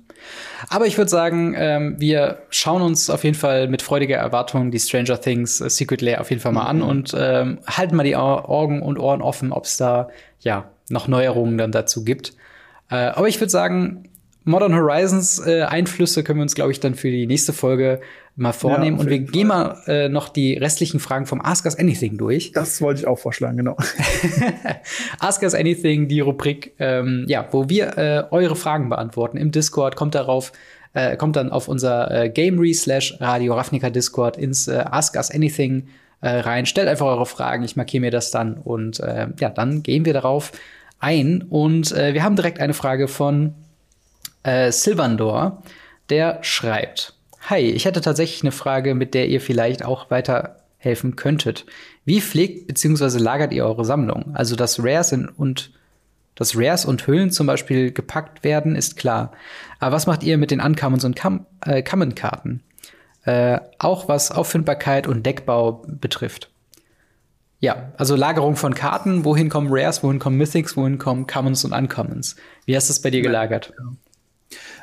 Aber 0.69 0.85
ich 0.85 0.97
würde 0.97 1.09
sagen, 1.09 1.53
ähm, 1.57 1.95
wir 1.99 2.39
schauen 2.49 2.81
uns 2.81 3.09
auf 3.09 3.23
jeden 3.23 3.35
Fall 3.35 3.67
mit 3.67 3.81
freudiger 3.81 4.17
Erwartung 4.17 4.71
die 4.71 4.79
Stranger 4.79 5.19
Things 5.19 5.61
äh, 5.61 5.69
Secret 5.69 6.01
Lair 6.01 6.21
auf 6.21 6.29
jeden 6.29 6.41
Fall 6.41 6.51
mal 6.51 6.65
an 6.65 6.77
mhm. 6.77 6.83
und 6.83 7.15
ähm, 7.17 7.59
halten 7.67 7.95
mal 7.95 8.03
die 8.03 8.15
Augen 8.15 8.81
und 8.81 8.97
Ohren 8.99 9.21
offen, 9.21 9.51
ob 9.51 9.65
es 9.65 9.77
da 9.77 10.09
ja 10.39 10.69
noch 10.89 11.07
Neuerungen 11.07 11.57
dann 11.57 11.71
dazu 11.71 12.03
gibt. 12.03 12.33
Äh, 12.89 12.95
aber 12.95 13.27
ich 13.27 13.39
würde 13.39 13.51
sagen, 13.51 14.09
Modern 14.43 14.73
Horizons 14.73 15.45
äh, 15.45 15.63
Einflüsse 15.63 16.23
können 16.23 16.39
wir 16.39 16.43
uns, 16.43 16.55
glaube 16.55 16.71
ich, 16.71 16.79
dann 16.79 16.95
für 16.95 17.11
die 17.11 17.27
nächste 17.27 17.53
Folge 17.53 17.99
mal 18.37 18.53
vornehmen. 18.53 18.97
Ja, 18.97 19.03
und 19.03 19.09
wir 19.09 19.17
Fall. 19.17 19.25
gehen 19.25 19.47
mal 19.47 19.81
äh, 19.87 20.09
noch 20.09 20.29
die 20.29 20.53
restlichen 20.53 20.99
Fragen 20.99 21.25
vom 21.25 21.41
Ask 21.41 21.65
Us 21.65 21.77
Anything 21.77 22.17
durch. 22.17 22.51
Das 22.51 22.81
wollte 22.81 23.01
ich 23.01 23.07
auch 23.07 23.17
vorschlagen, 23.17 23.57
genau. 23.57 23.75
Ask 25.19 25.41
Us 25.41 25.55
Anything, 25.55 26.07
die 26.07 26.19
Rubrik, 26.19 26.75
ähm, 26.77 27.25
ja, 27.27 27.45
wo 27.51 27.67
wir 27.67 27.97
äh, 27.97 28.23
eure 28.29 28.55
Fragen 28.55 28.89
beantworten 28.89 29.37
im 29.37 29.51
Discord. 29.51 29.95
Kommt 29.95 30.13
darauf, 30.13 30.53
äh, 30.93 31.17
kommt 31.17 31.35
dann 31.35 31.51
auf 31.51 31.67
unser 31.67 32.11
äh, 32.11 32.29
Gamery 32.29 32.75
slash 32.75 33.17
Radio 33.19 33.55
Ravnica 33.55 33.89
Discord 33.89 34.37
ins 34.37 34.67
äh, 34.67 34.85
Ask 34.85 35.15
Us 35.15 35.31
Anything 35.31 35.87
äh, 36.21 36.29
rein. 36.29 36.67
Stellt 36.67 36.87
einfach 36.87 37.07
eure 37.07 37.25
Fragen, 37.25 37.63
ich 37.63 37.75
markiere 37.75 38.01
mir 38.01 38.11
das 38.11 38.29
dann 38.29 38.53
und 38.53 38.99
äh, 38.99 39.27
ja, 39.39 39.49
dann 39.49 39.81
gehen 39.81 40.05
wir 40.05 40.13
darauf 40.13 40.51
ein. 40.99 41.43
Und 41.49 41.91
wir 41.91 42.23
haben 42.23 42.35
direkt 42.35 42.59
eine 42.59 42.73
Frage 42.73 43.07
von 43.07 43.53
Silvandor, 44.43 45.61
der 46.09 46.39
schreibt: 46.41 47.16
Hi, 47.49 47.61
ich 47.61 47.85
hätte 47.85 48.01
tatsächlich 48.01 48.43
eine 48.43 48.51
Frage, 48.51 48.93
mit 48.93 49.13
der 49.13 49.29
ihr 49.29 49.39
vielleicht 49.39 49.85
auch 49.85 50.11
weiterhelfen 50.11 51.15
könntet. 51.15 51.65
Wie 52.03 52.19
pflegt 52.19 52.67
bzw. 52.67 53.19
lagert 53.19 53.53
ihr 53.53 53.65
eure 53.65 53.85
Sammlung? 53.85 54.35
Also, 54.35 54.57
dass 54.57 54.83
Rares 54.83 55.13
und 55.13 55.71
dass 56.35 56.57
Rares 56.57 56.83
und 56.83 57.07
Hüllen 57.07 57.31
zum 57.31 57.47
Beispiel 57.47 57.93
gepackt 57.93 58.43
werden, 58.43 58.75
ist 58.75 58.97
klar. 58.97 59.31
Aber 59.79 59.95
was 59.95 60.07
macht 60.07 60.23
ihr 60.23 60.37
mit 60.37 60.51
den 60.51 60.59
Uncommons 60.59 61.05
und 61.05 61.17
äh, 61.65 61.81
Common-Karten? 61.83 62.63
Äh, 63.23 63.61
auch 63.79 64.09
was 64.09 64.31
Auffindbarkeit 64.31 65.07
und 65.07 65.25
Deckbau 65.25 65.85
betrifft. 65.87 66.49
Ja, 67.61 67.93
also 67.95 68.17
Lagerung 68.17 68.57
von 68.57 68.75
Karten. 68.75 69.23
Wohin 69.23 69.47
kommen 69.47 69.69
Rares, 69.71 70.03
wohin 70.03 70.19
kommen 70.19 70.35
Mythics, 70.35 70.75
wohin 70.75 70.97
kommen 70.97 71.27
Commons 71.27 71.63
und 71.63 71.71
Uncommons? 71.71 72.35
Wie 72.65 72.75
hast 72.75 72.89
du 72.89 72.91
es 72.91 73.01
bei 73.01 73.09
dir 73.09 73.21
gelagert? 73.21 73.73
Ja. 73.79 73.85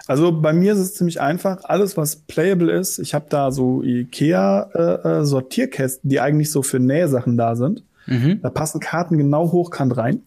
Also 0.07 0.41
bei 0.41 0.53
mir 0.53 0.75
ist 0.75 0.79
es 0.79 0.95
ziemlich 0.95 1.21
einfach. 1.21 1.65
Alles, 1.65 1.97
was 1.97 2.17
playable 2.17 2.73
ist, 2.73 2.99
ich 2.99 3.15
habe 3.15 3.27
da 3.29 3.51
so 3.51 3.83
IKEA-Sortierkästen, 3.83 6.09
äh, 6.09 6.11
die 6.11 6.21
eigentlich 6.21 6.51
so 6.51 6.63
für 6.63 6.79
Nähsachen 6.79 7.37
da 7.37 7.57
sind. 7.57 7.83
Mhm. 8.07 8.41
Da 8.43 8.51
passen 8.51 8.81
Karten 8.81 9.17
genau 9.17 9.51
hochkant 9.51 9.97
rein. 9.97 10.21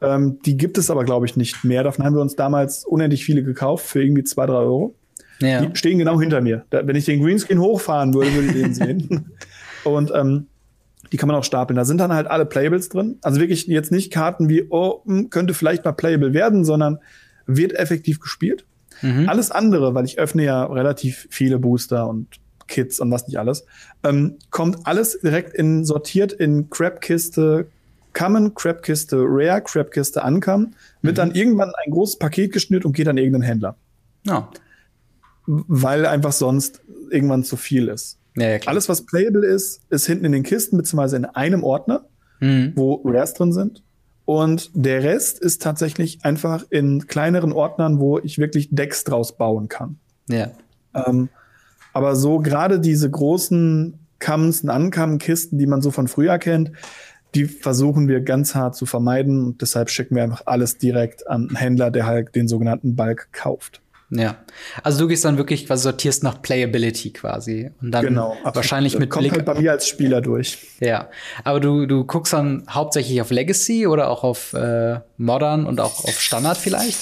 Ähm, 0.00 0.38
die 0.44 0.56
gibt 0.56 0.78
es 0.78 0.90
aber, 0.90 1.04
glaube 1.04 1.26
ich, 1.26 1.36
nicht 1.36 1.64
mehr. 1.64 1.84
Davon 1.84 2.04
haben 2.04 2.14
wir 2.14 2.22
uns 2.22 2.34
damals 2.34 2.84
unendlich 2.84 3.24
viele 3.24 3.42
gekauft 3.42 3.86
für 3.86 4.02
irgendwie 4.02 4.24
zwei, 4.24 4.46
drei 4.46 4.54
Euro. 4.54 4.94
Ja. 5.40 5.64
Die 5.64 5.76
stehen 5.76 5.98
genau 5.98 6.20
hinter 6.20 6.40
mir. 6.40 6.64
Da, 6.70 6.86
wenn 6.86 6.96
ich 6.96 7.04
den 7.04 7.22
Greenscreen 7.22 7.60
hochfahren 7.60 8.14
würde, 8.14 8.32
würde 8.34 8.48
ich 8.48 8.54
den 8.54 8.74
sehen. 8.74 9.32
Und 9.84 10.10
ähm, 10.14 10.46
die 11.12 11.18
kann 11.18 11.28
man 11.28 11.36
auch 11.36 11.44
stapeln. 11.44 11.76
Da 11.76 11.84
sind 11.84 11.98
dann 11.98 12.12
halt 12.12 12.26
alle 12.26 12.46
Playables 12.46 12.88
drin. 12.88 13.18
Also 13.22 13.38
wirklich 13.38 13.66
jetzt 13.66 13.92
nicht 13.92 14.12
Karten 14.12 14.48
wie, 14.48 14.64
oh, 14.70 15.02
hm, 15.04 15.30
könnte 15.30 15.52
vielleicht 15.52 15.84
mal 15.84 15.92
playable 15.92 16.32
werden, 16.32 16.64
sondern 16.64 16.98
wird 17.46 17.74
effektiv 17.74 18.20
gespielt. 18.20 18.64
Mhm. 19.00 19.28
Alles 19.28 19.50
andere, 19.50 19.94
weil 19.94 20.04
ich 20.04 20.18
öffne 20.18 20.44
ja 20.44 20.64
relativ 20.64 21.26
viele 21.30 21.58
Booster 21.58 22.08
und 22.08 22.28
Kits 22.68 23.00
und 23.00 23.10
was 23.10 23.26
nicht 23.26 23.38
alles, 23.38 23.64
ähm, 24.02 24.36
kommt 24.50 24.86
alles 24.86 25.20
direkt 25.20 25.54
in 25.54 25.84
sortiert 25.84 26.32
in 26.32 26.70
Crabkiste 26.70 27.66
Common, 28.12 28.54
Crabkiste 28.54 29.16
Rare, 29.26 29.62
Crabkiste 29.62 30.20
Uncome, 30.22 30.70
wird 31.02 31.14
mhm. 31.14 31.16
dann 31.16 31.34
irgendwann 31.34 31.72
ein 31.84 31.90
großes 31.90 32.18
Paket 32.18 32.52
geschnürt 32.52 32.84
und 32.84 32.94
geht 32.94 33.08
an 33.08 33.16
irgendeinen 33.16 33.42
Händler. 33.42 33.76
Ja. 34.24 34.50
Weil 35.46 36.06
einfach 36.06 36.32
sonst 36.32 36.82
irgendwann 37.10 37.42
zu 37.42 37.56
viel 37.56 37.88
ist. 37.88 38.18
Ja, 38.36 38.50
ja, 38.50 38.58
Alles, 38.66 38.88
was 38.88 39.04
playable 39.04 39.46
ist, 39.46 39.82
ist 39.90 40.06
hinten 40.06 40.24
in 40.24 40.32
den 40.32 40.42
Kisten, 40.42 40.76
beziehungsweise 40.76 41.16
in 41.16 41.24
einem 41.24 41.64
Ordner, 41.64 42.06
mhm. 42.40 42.72
wo 42.74 43.02
Rares 43.04 43.34
drin 43.34 43.52
sind. 43.52 43.82
Und 44.32 44.70
der 44.72 45.02
Rest 45.02 45.40
ist 45.40 45.60
tatsächlich 45.60 46.24
einfach 46.24 46.64
in 46.70 47.06
kleineren 47.06 47.52
Ordnern, 47.52 47.98
wo 47.98 48.18
ich 48.18 48.38
wirklich 48.38 48.70
Decks 48.70 49.04
draus 49.04 49.36
bauen 49.36 49.68
kann. 49.68 49.98
Ja. 50.26 50.52
Ähm, 50.94 51.28
aber 51.92 52.16
so 52.16 52.38
gerade 52.38 52.80
diese 52.80 53.10
großen 53.10 53.98
Comes 54.20 54.62
und 54.62 54.70
Ankam-Kisten, 54.70 55.58
die 55.58 55.66
man 55.66 55.82
so 55.82 55.90
von 55.90 56.08
früher 56.08 56.38
kennt, 56.38 56.72
die 57.34 57.44
versuchen 57.44 58.08
wir 58.08 58.22
ganz 58.22 58.54
hart 58.54 58.74
zu 58.74 58.86
vermeiden 58.86 59.44
und 59.44 59.60
deshalb 59.60 59.90
schicken 59.90 60.16
wir 60.16 60.22
einfach 60.22 60.44
alles 60.46 60.78
direkt 60.78 61.26
an 61.28 61.48
einen 61.48 61.56
Händler, 61.56 61.90
der 61.90 62.06
halt 62.06 62.34
den 62.34 62.48
sogenannten 62.48 62.96
Bulk 62.96 63.28
kauft. 63.32 63.81
Ja. 64.14 64.36
Also 64.82 65.00
du 65.00 65.08
gehst 65.08 65.24
dann 65.24 65.38
wirklich 65.38 65.66
quasi 65.66 65.84
sortierst 65.84 66.22
nach 66.22 66.42
Playability 66.42 67.12
quasi 67.12 67.70
und 67.80 67.92
dann 67.92 68.04
genau, 68.04 68.36
wahrscheinlich 68.44 68.98
mit 68.98 69.08
kommt 69.08 69.22
Blick 69.22 69.32
halt 69.32 69.46
bei 69.46 69.54
mir 69.54 69.72
als 69.72 69.88
Spieler 69.88 70.20
durch. 70.20 70.58
Ja, 70.80 71.08
aber 71.44 71.60
du 71.60 71.86
du 71.86 72.04
guckst 72.04 72.34
dann 72.34 72.64
hauptsächlich 72.68 73.22
auf 73.22 73.30
Legacy 73.30 73.86
oder 73.86 74.10
auch 74.10 74.22
auf 74.22 74.52
äh, 74.52 75.00
Modern 75.16 75.64
und 75.64 75.80
auch 75.80 76.04
auf 76.04 76.20
Standard 76.20 76.58
vielleicht? 76.58 76.98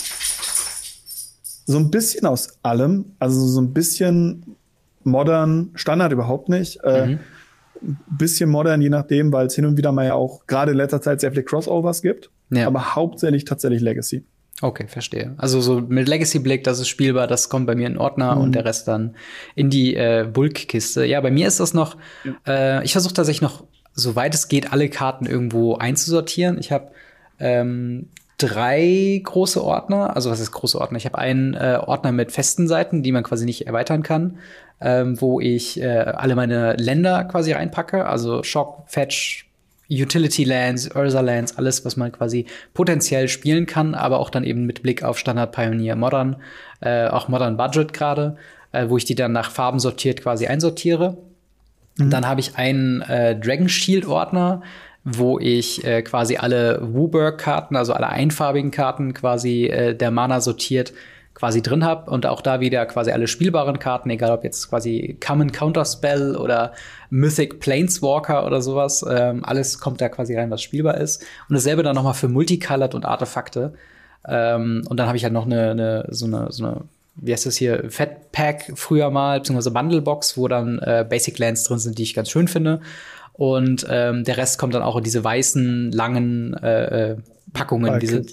So 1.67 1.79
ein 1.79 1.91
bisschen 1.91 2.27
aus 2.27 2.59
allem, 2.63 3.17
also 3.19 3.45
so 3.45 3.61
ein 3.61 3.73
bisschen 3.73 4.57
Modern, 5.03 5.71
Standard 5.75 6.13
überhaupt 6.13 6.49
nicht. 6.49 6.79
Äh, 6.85 7.07
mhm. 7.07 7.19
bisschen 8.07 8.51
Modern, 8.51 8.83
je 8.83 8.89
nachdem, 8.89 9.33
weil 9.33 9.47
es 9.47 9.57
hin 9.57 9.67
und 9.67 9.77
wieder 9.77 9.91
mal 9.91 10.07
ja 10.07 10.15
auch 10.15 10.47
gerade 10.47 10.73
in 10.73 10.77
letzter 10.77 11.01
Zeit 11.03 11.21
sehr 11.21 11.33
viele 11.33 11.43
Crossovers 11.43 12.03
gibt. 12.03 12.31
Ja. 12.51 12.69
Aber 12.69 12.95
hauptsächlich 12.95 13.45
tatsächlich 13.45 13.81
Legacy. 13.81 14.25
Okay, 14.63 14.87
verstehe. 14.89 15.35
Also 15.39 15.61
so 15.61 15.81
mit 15.81 16.07
Legacy-Blick, 16.07 16.65
das 16.65 16.81
ist 16.81 16.89
spielbar, 16.89 17.27
das 17.27 17.49
kommt 17.49 17.67
bei 17.67 17.75
mir 17.75 17.87
in 17.87 17.97
Ordner 17.97 18.37
mhm. 18.37 18.43
und 18.43 18.55
der 18.55 18.65
Rest 18.65 18.89
dann 18.89 19.17
in 19.55 19.71
die 19.71 19.97
äh, 19.97 20.29
Bulk-Kiste. 20.31 21.05
Ja, 21.07 21.21
bei 21.21 21.31
mir 21.31 21.49
ist 21.49 21.61
das 21.61 21.73
noch, 21.73 21.97
ja. 22.25 22.79
äh, 22.81 22.85
ich 22.85 22.93
versuche 22.93 23.15
tatsächlich 23.15 23.43
noch, 23.43 23.65
soweit 23.95 24.35
es 24.35 24.49
geht, 24.49 24.73
alle 24.73 24.89
Karten 24.89 25.25
irgendwo 25.25 25.77
einzusortieren. 25.77 26.59
Ich 26.59 26.73
habe 26.73 26.91
ähm, 27.39 28.09
drei 28.37 29.21
große 29.25 29.63
Ordner, 29.63 30.15
also 30.15 30.31
was 30.31 30.41
ist 30.41 30.53
große 30.53 30.79
Ordner? 30.79 30.99
Ich 30.99 31.07
habe 31.07 31.19
einen 31.19 31.55
äh, 31.55 31.79
Ordner 31.81 32.13
mit 32.13 32.31
festen 32.31 32.69
Seiten, 32.69 33.03
die 33.03 33.13
man 33.13 33.23
quasi 33.23 33.47
nicht 33.47 33.67
erweitern 33.67 34.03
kann, 34.03 34.39
ähm, 34.81 35.21
wo 35.21 35.41
ich 35.41 35.81
äh, 35.81 35.87
alle 35.87 36.35
meine 36.35 36.75
Länder 36.75 37.25
quasi 37.25 37.53
reinpacke, 37.53 38.07
also 38.07 38.43
Shock, 38.43 38.85
Fetch, 38.87 39.50
Utility 39.91 40.45
Lands, 40.45 40.95
Ursa 40.95 41.21
Lands, 41.21 41.59
alles, 41.59 41.85
was 41.85 41.97
man 41.97 42.13
quasi 42.13 42.47
potenziell 42.75 43.29
spielen 43.29 43.67
kann, 43.67 43.95
aber 43.95 44.21
auch 44.21 44.31
dann 44.31 44.45
eben 44.45 44.65
mit 44.65 44.83
Blick 44.83 45.03
auf 45.03 45.19
Standard 45.19 45.53
Pioneer 45.53 45.97
Modern, 45.97 46.37
äh, 46.81 47.09
auch 47.09 47.29
Modern 47.29 47.57
Budget 47.57 47.93
gerade, 47.93 48.37
äh, 48.73 48.89
wo 48.89 48.97
ich 48.97 49.05
die 49.05 49.15
dann 49.15 49.33
nach 49.33 49.51
Farben 49.51 49.81
sortiert 49.81 50.23
quasi 50.23 50.47
einsortiere. 50.47 51.19
Mhm. 51.99 52.11
Dann 52.11 52.27
habe 52.27 52.41
ich 52.41 52.57
einen 52.57 53.03
äh, 53.03 53.39
Dragon 53.39 53.69
Shield 53.69 54.07
Ordner, 54.07 54.63
wo 55.03 55.39
ich 55.39 55.85
äh, 55.85 56.03
quasi 56.03 56.37
alle 56.37 56.79
Wooburg-Karten, 56.83 57.75
also 57.75 57.93
alle 57.93 58.09
einfarbigen 58.09 58.71
Karten 58.71 59.15
quasi 59.15 59.67
äh, 59.67 59.95
der 59.95 60.11
Mana 60.11 60.41
sortiert 60.41 60.93
quasi 61.41 61.63
drin 61.63 61.85
habe 61.85 62.11
und 62.11 62.27
auch 62.27 62.43
da 62.43 62.61
wieder 62.61 62.85
quasi 62.85 63.13
alle 63.13 63.27
spielbaren 63.27 63.79
Karten, 63.79 64.11
egal 64.11 64.31
ob 64.31 64.45
jetzt 64.45 64.69
quasi 64.69 65.17
Common 65.27 65.53
Counterspell 65.53 66.37
oder 66.37 66.75
Mythic 67.09 67.61
Planeswalker 67.61 68.47
oder 68.47 68.61
sowas, 68.61 69.03
ähm, 69.11 69.43
alles 69.43 69.79
kommt 69.81 70.03
da 70.03 70.11
quasi 70.11 70.37
rein, 70.37 70.51
was 70.51 70.61
spielbar 70.61 70.99
ist. 70.99 71.23
Und 71.49 71.55
dasselbe 71.55 71.83
dann 71.83 71.95
noch 71.95 72.03
mal 72.03 72.13
für 72.13 72.29
Multicolored 72.29 72.95
und 72.95 73.07
Artefakte. 73.07 73.73
Ähm, 74.29 74.85
und 74.87 74.99
dann 74.99 75.07
habe 75.07 75.17
ich 75.17 75.25
halt 75.25 75.33
noch 75.33 75.47
eine, 75.47 75.71
eine, 75.71 76.07
so 76.11 76.27
eine, 76.27 76.53
so 76.53 76.63
eine, 76.63 76.83
wie 77.17 77.33
heißt 77.33 77.47
das 77.47 77.57
hier, 77.57 77.91
Fat 77.91 78.33
Pack 78.33 78.73
früher 78.75 79.09
mal, 79.11 79.39
beziehungsweise 79.39 79.71
Bundle 79.71 80.03
Box, 80.03 80.37
wo 80.37 80.47
dann 80.47 80.79
äh, 80.81 81.07
Basic 81.09 81.39
Lands 81.39 81.65
drin 81.65 81.79
sind, 81.79 81.97
die 81.97 82.03
ich 82.03 82.13
ganz 82.13 82.29
schön 82.29 82.49
finde. 82.49 82.83
Und 83.33 83.87
ähm, 83.89 84.25
der 84.25 84.37
Rest 84.37 84.59
kommt 84.59 84.75
dann 84.75 84.83
auch 84.83 84.99
in 84.99 85.05
diese 85.05 85.25
weißen, 85.25 85.91
langen 85.91 86.53
äh, 86.63 87.13
äh 87.13 87.17
Packungen, 87.55 87.99
diese, 87.99 88.27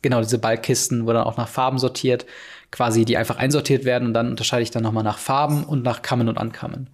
genau, 0.00 0.20
diese 0.20 0.38
Ballkisten, 0.38 1.06
wo 1.06 1.12
dann 1.12 1.24
auch 1.24 1.36
nach 1.36 1.48
Farben 1.48 1.78
sortiert, 1.78 2.24
quasi 2.72 3.04
die 3.04 3.16
einfach 3.16 3.36
einsortiert 3.36 3.84
werden 3.84 4.08
und 4.08 4.14
dann 4.14 4.30
unterscheide 4.30 4.62
ich 4.62 4.72
dann 4.72 4.82
nochmal 4.82 5.04
nach 5.04 5.18
Farben 5.18 5.62
und 5.62 5.84
nach 5.84 6.02
Kammen 6.02 6.28
und 6.28 6.38
Ankammen. 6.38 6.88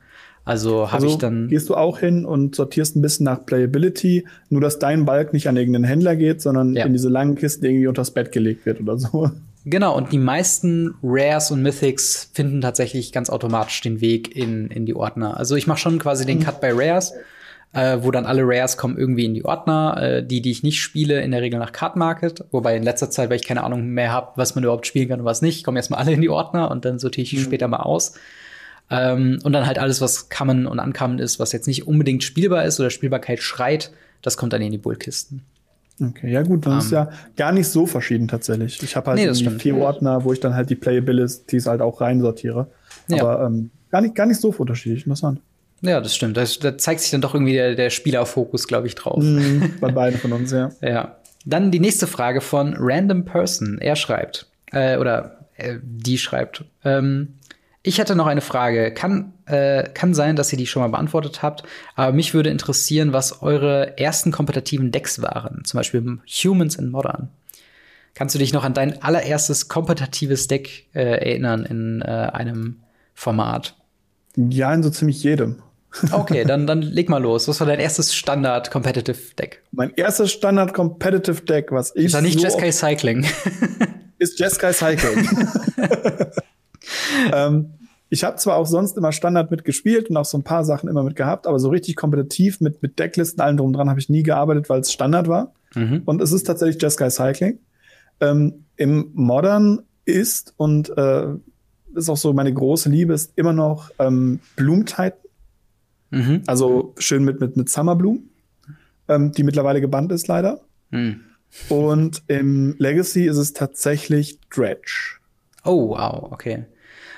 Also 0.44 0.86
habe 0.86 1.04
also 1.04 1.06
ich 1.08 1.18
dann. 1.18 1.48
Gehst 1.48 1.68
du 1.68 1.74
auch 1.74 1.98
hin 1.98 2.24
und 2.24 2.54
sortierst 2.54 2.96
ein 2.96 3.02
bisschen 3.02 3.24
nach 3.24 3.44
Playability, 3.44 4.26
nur 4.48 4.60
dass 4.60 4.78
dein 4.78 5.04
Balk 5.04 5.32
nicht 5.32 5.48
an 5.48 5.56
irgendeinen 5.56 5.84
Händler 5.84 6.16
geht, 6.16 6.40
sondern 6.42 6.74
ja. 6.74 6.84
in 6.84 6.92
diese 6.92 7.08
langen 7.08 7.34
Kisten 7.34 7.64
irgendwie 7.64 7.86
unters 7.86 8.10
Bett 8.10 8.32
gelegt 8.32 8.66
wird 8.66 8.80
oder 8.80 8.98
so. 8.98 9.30
Genau, 9.66 9.94
und 9.94 10.12
die 10.12 10.18
meisten 10.18 10.94
Rares 11.02 11.50
und 11.50 11.62
Mythics 11.62 12.30
finden 12.32 12.62
tatsächlich 12.62 13.12
ganz 13.12 13.28
automatisch 13.28 13.82
den 13.82 14.00
Weg 14.00 14.34
in, 14.34 14.68
in 14.68 14.86
die 14.86 14.94
Ordner. 14.94 15.36
Also 15.36 15.56
ich 15.56 15.66
mache 15.66 15.78
schon 15.78 15.98
quasi 15.98 16.24
den 16.24 16.38
mhm. 16.38 16.44
Cut 16.44 16.60
bei 16.62 16.72
Rares, 16.72 17.12
äh, 17.72 17.98
wo 18.00 18.10
dann 18.10 18.26
alle 18.26 18.42
Rares 18.44 18.76
kommen 18.76 18.96
irgendwie 18.96 19.24
in 19.24 19.34
die 19.34 19.44
Ordner. 19.44 19.96
Äh, 20.00 20.26
die, 20.26 20.40
die 20.40 20.50
ich 20.50 20.62
nicht 20.62 20.80
spiele, 20.80 21.20
in 21.20 21.30
der 21.30 21.42
Regel 21.42 21.58
nach 21.58 21.72
Card 21.72 21.96
Market. 21.96 22.44
Wobei 22.50 22.76
in 22.76 22.82
letzter 22.82 23.10
Zeit, 23.10 23.30
weil 23.30 23.36
ich 23.36 23.46
keine 23.46 23.64
Ahnung 23.64 23.88
mehr 23.88 24.12
habe, 24.12 24.32
was 24.36 24.54
man 24.54 24.64
überhaupt 24.64 24.86
spielen 24.86 25.08
kann 25.08 25.20
und 25.20 25.26
was 25.26 25.42
nicht, 25.42 25.64
kommen 25.64 25.76
erstmal 25.76 26.00
alle 26.00 26.12
in 26.12 26.20
die 26.20 26.30
Ordner 26.30 26.70
und 26.70 26.84
dann 26.84 26.98
sortiere 26.98 27.24
ich 27.24 27.34
mhm. 27.34 27.40
später 27.40 27.68
mal 27.68 27.78
aus. 27.78 28.14
Ähm, 28.90 29.38
und 29.44 29.52
dann 29.52 29.66
halt 29.66 29.78
alles, 29.78 30.00
was 30.00 30.28
Kammen 30.28 30.66
und 30.66 30.80
Ankammen 30.80 31.18
ist, 31.18 31.38
was 31.38 31.52
jetzt 31.52 31.66
nicht 31.66 31.86
unbedingt 31.86 32.24
spielbar 32.24 32.64
ist 32.64 32.80
oder 32.80 32.90
Spielbarkeit 32.90 33.40
schreit, 33.40 33.92
das 34.22 34.36
kommt 34.36 34.52
dann 34.54 34.62
in 34.62 34.72
die 34.72 34.78
Bullkisten. 34.78 35.42
Okay, 36.00 36.32
ja 36.32 36.42
gut, 36.42 36.64
dann 36.64 36.74
um, 36.74 36.78
ist 36.78 36.92
ähm. 36.92 36.92
ja 36.92 37.10
gar 37.36 37.52
nicht 37.52 37.68
so 37.68 37.86
verschieden 37.86 38.28
tatsächlich. 38.28 38.82
Ich 38.82 38.96
habe 38.96 39.10
halt 39.10 39.18
nee, 39.18 39.58
vier 39.58 39.76
Ordner, 39.76 40.24
wo 40.24 40.32
ich 40.32 40.40
dann 40.40 40.54
halt 40.54 40.70
die 40.70 40.76
Playabilities 40.76 41.66
halt 41.66 41.80
auch 41.80 42.00
reinsortiere. 42.00 42.68
Ja. 43.08 43.22
Aber 43.22 43.46
ähm, 43.46 43.70
gar, 43.90 44.00
nicht, 44.00 44.14
gar 44.14 44.26
nicht 44.26 44.40
so 44.40 44.50
unterschiedlich, 44.50 45.04
interessant. 45.04 45.40
Ja, 45.80 46.00
das 46.00 46.14
stimmt. 46.14 46.36
Da, 46.36 46.44
da 46.60 46.76
zeigt 46.76 47.00
sich 47.00 47.10
dann 47.10 47.20
doch 47.20 47.34
irgendwie 47.34 47.52
der, 47.52 47.74
der 47.74 47.90
Spielerfokus, 47.90 48.66
glaube 48.66 48.86
ich, 48.86 48.94
drauf. 48.94 49.22
Mhm, 49.22 49.74
bei 49.80 49.92
beiden 49.92 50.18
von 50.18 50.32
uns, 50.32 50.50
ja. 50.50 50.70
ja. 50.80 51.16
Dann 51.44 51.70
die 51.70 51.80
nächste 51.80 52.06
Frage 52.06 52.40
von 52.40 52.74
Random 52.76 53.24
Person. 53.24 53.78
Er 53.80 53.96
schreibt, 53.96 54.46
äh, 54.72 54.98
oder 54.98 55.46
äh, 55.56 55.76
die 55.82 56.18
schreibt, 56.18 56.64
ähm, 56.84 57.34
ich 57.82 57.98
hätte 57.98 58.16
noch 58.16 58.26
eine 58.26 58.40
Frage. 58.40 58.92
Kann, 58.92 59.32
äh, 59.46 59.84
kann 59.94 60.12
sein, 60.12 60.36
dass 60.36 60.52
ihr 60.52 60.58
die 60.58 60.66
schon 60.66 60.82
mal 60.82 60.88
beantwortet 60.88 61.42
habt, 61.42 61.62
aber 61.94 62.12
mich 62.12 62.34
würde 62.34 62.50
interessieren, 62.50 63.12
was 63.12 63.40
eure 63.40 63.96
ersten 63.98 64.32
kompetitiven 64.32 64.90
Decks 64.90 65.22
waren. 65.22 65.62
Zum 65.64 65.78
Beispiel 65.78 66.18
Humans 66.26 66.74
in 66.76 66.90
Modern. 66.90 67.30
Kannst 68.14 68.34
du 68.34 68.38
dich 68.40 68.52
noch 68.52 68.64
an 68.64 68.74
dein 68.74 69.00
allererstes 69.02 69.68
kompetitives 69.68 70.48
Deck 70.48 70.88
äh, 70.92 71.02
erinnern 71.02 71.64
in 71.64 72.02
äh, 72.02 72.30
einem 72.32 72.80
Format? 73.14 73.76
Ja, 74.36 74.74
in 74.74 74.82
so 74.82 74.90
ziemlich 74.90 75.22
jedem. 75.22 75.62
Okay, 76.12 76.44
dann, 76.44 76.66
dann 76.66 76.82
leg 76.82 77.08
mal 77.08 77.22
los. 77.22 77.48
Was 77.48 77.60
war 77.60 77.66
dein 77.66 77.80
erstes 77.80 78.14
Standard-Competitive-Deck? 78.14 79.62
Mein 79.72 79.92
erstes 79.94 80.32
Standard-Competitive-Deck, 80.32 81.72
was 81.72 81.94
ich. 81.96 82.06
Ist 82.06 82.14
doch 82.14 82.20
nicht 82.20 82.38
so 82.38 82.44
Jeskai 82.44 82.70
Cycling. 82.70 83.26
ist 84.18 84.38
Jeskai 84.38 84.72
Cycling. 84.72 85.28
ähm, 87.32 87.70
ich 88.10 88.24
habe 88.24 88.36
zwar 88.36 88.56
auch 88.56 88.66
sonst 88.66 88.96
immer 88.96 89.12
Standard 89.12 89.50
mitgespielt 89.50 90.10
und 90.10 90.16
auch 90.16 90.24
so 90.24 90.38
ein 90.38 90.44
paar 90.44 90.64
Sachen 90.64 90.88
immer 90.88 91.02
mit 91.02 91.16
gehabt, 91.16 91.46
aber 91.46 91.58
so 91.58 91.68
richtig 91.68 91.96
kompetitiv 91.96 92.60
mit, 92.60 92.82
mit 92.82 92.98
Decklisten, 92.98 93.40
allem 93.40 93.56
drum 93.56 93.72
dran 93.72 93.90
habe 93.90 94.00
ich 94.00 94.08
nie 94.08 94.22
gearbeitet, 94.22 94.68
weil 94.68 94.80
es 94.80 94.92
Standard 94.92 95.28
war. 95.28 95.52
Mhm. 95.74 96.02
Und 96.04 96.22
es 96.22 96.32
ist 96.32 96.44
tatsächlich 96.44 96.80
Jeskai 96.80 97.10
Cycling. 97.10 97.58
Ähm, 98.20 98.64
Im 98.76 99.10
Modern 99.14 99.82
ist 100.04 100.54
und 100.56 100.90
äh, 100.96 101.28
ist 101.94 102.08
auch 102.08 102.16
so 102.16 102.32
meine 102.32 102.52
große 102.52 102.88
Liebe, 102.88 103.12
ist 103.12 103.32
immer 103.36 103.52
noch 103.52 103.90
ähm, 103.98 104.40
Bloom 104.56 104.86
Titan. 104.86 105.12
Mhm. 106.10 106.42
Also 106.46 106.94
schön 106.98 107.24
mit, 107.24 107.40
mit, 107.40 107.56
mit 107.56 107.68
Summer 107.68 107.96
Bloom, 107.96 108.24
ähm, 109.08 109.32
die 109.32 109.42
mittlerweile 109.42 109.80
gebannt 109.80 110.12
ist, 110.12 110.28
leider. 110.28 110.60
Mhm. 110.90 111.20
Und 111.68 112.22
im 112.28 112.74
Legacy 112.78 113.26
ist 113.26 113.38
es 113.38 113.52
tatsächlich 113.52 114.38
Dredge. 114.50 115.18
Oh, 115.64 115.90
wow, 115.90 116.30
okay. 116.32 116.64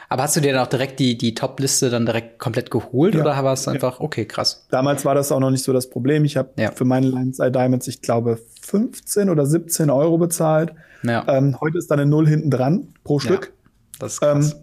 Aber 0.08 0.24
hast 0.24 0.36
du 0.36 0.40
dir 0.40 0.52
dann 0.52 0.62
auch 0.64 0.68
direkt 0.68 0.98
die, 0.98 1.16
die 1.16 1.34
Top-Liste 1.34 1.88
dann 1.88 2.04
direkt 2.04 2.40
komplett 2.40 2.70
geholt 2.72 3.14
ja. 3.14 3.20
oder 3.20 3.44
war 3.44 3.52
es 3.52 3.68
einfach, 3.68 4.00
okay, 4.00 4.24
krass? 4.24 4.66
Damals 4.68 5.04
war 5.04 5.14
das 5.14 5.30
auch 5.30 5.38
noch 5.38 5.52
nicht 5.52 5.62
so 5.62 5.72
das 5.72 5.88
Problem. 5.88 6.24
Ich 6.24 6.36
habe 6.36 6.50
ja. 6.56 6.72
für 6.72 6.84
meine 6.84 7.06
Lions 7.06 7.38
Eye 7.38 7.52
Diamonds, 7.52 7.86
ich 7.86 8.02
glaube, 8.02 8.40
15 8.62 9.30
oder 9.30 9.46
17 9.46 9.88
Euro 9.88 10.18
bezahlt. 10.18 10.72
Ja. 11.04 11.24
Ähm, 11.28 11.60
heute 11.60 11.78
ist 11.78 11.92
da 11.92 11.94
eine 11.94 12.06
Null 12.06 12.26
hinten 12.26 12.50
dran 12.50 12.88
pro 13.04 13.20
Stück. 13.20 13.52
Das 14.00 14.14
ist 14.14 14.20
krass. 14.20 14.52
Ähm, 14.52 14.60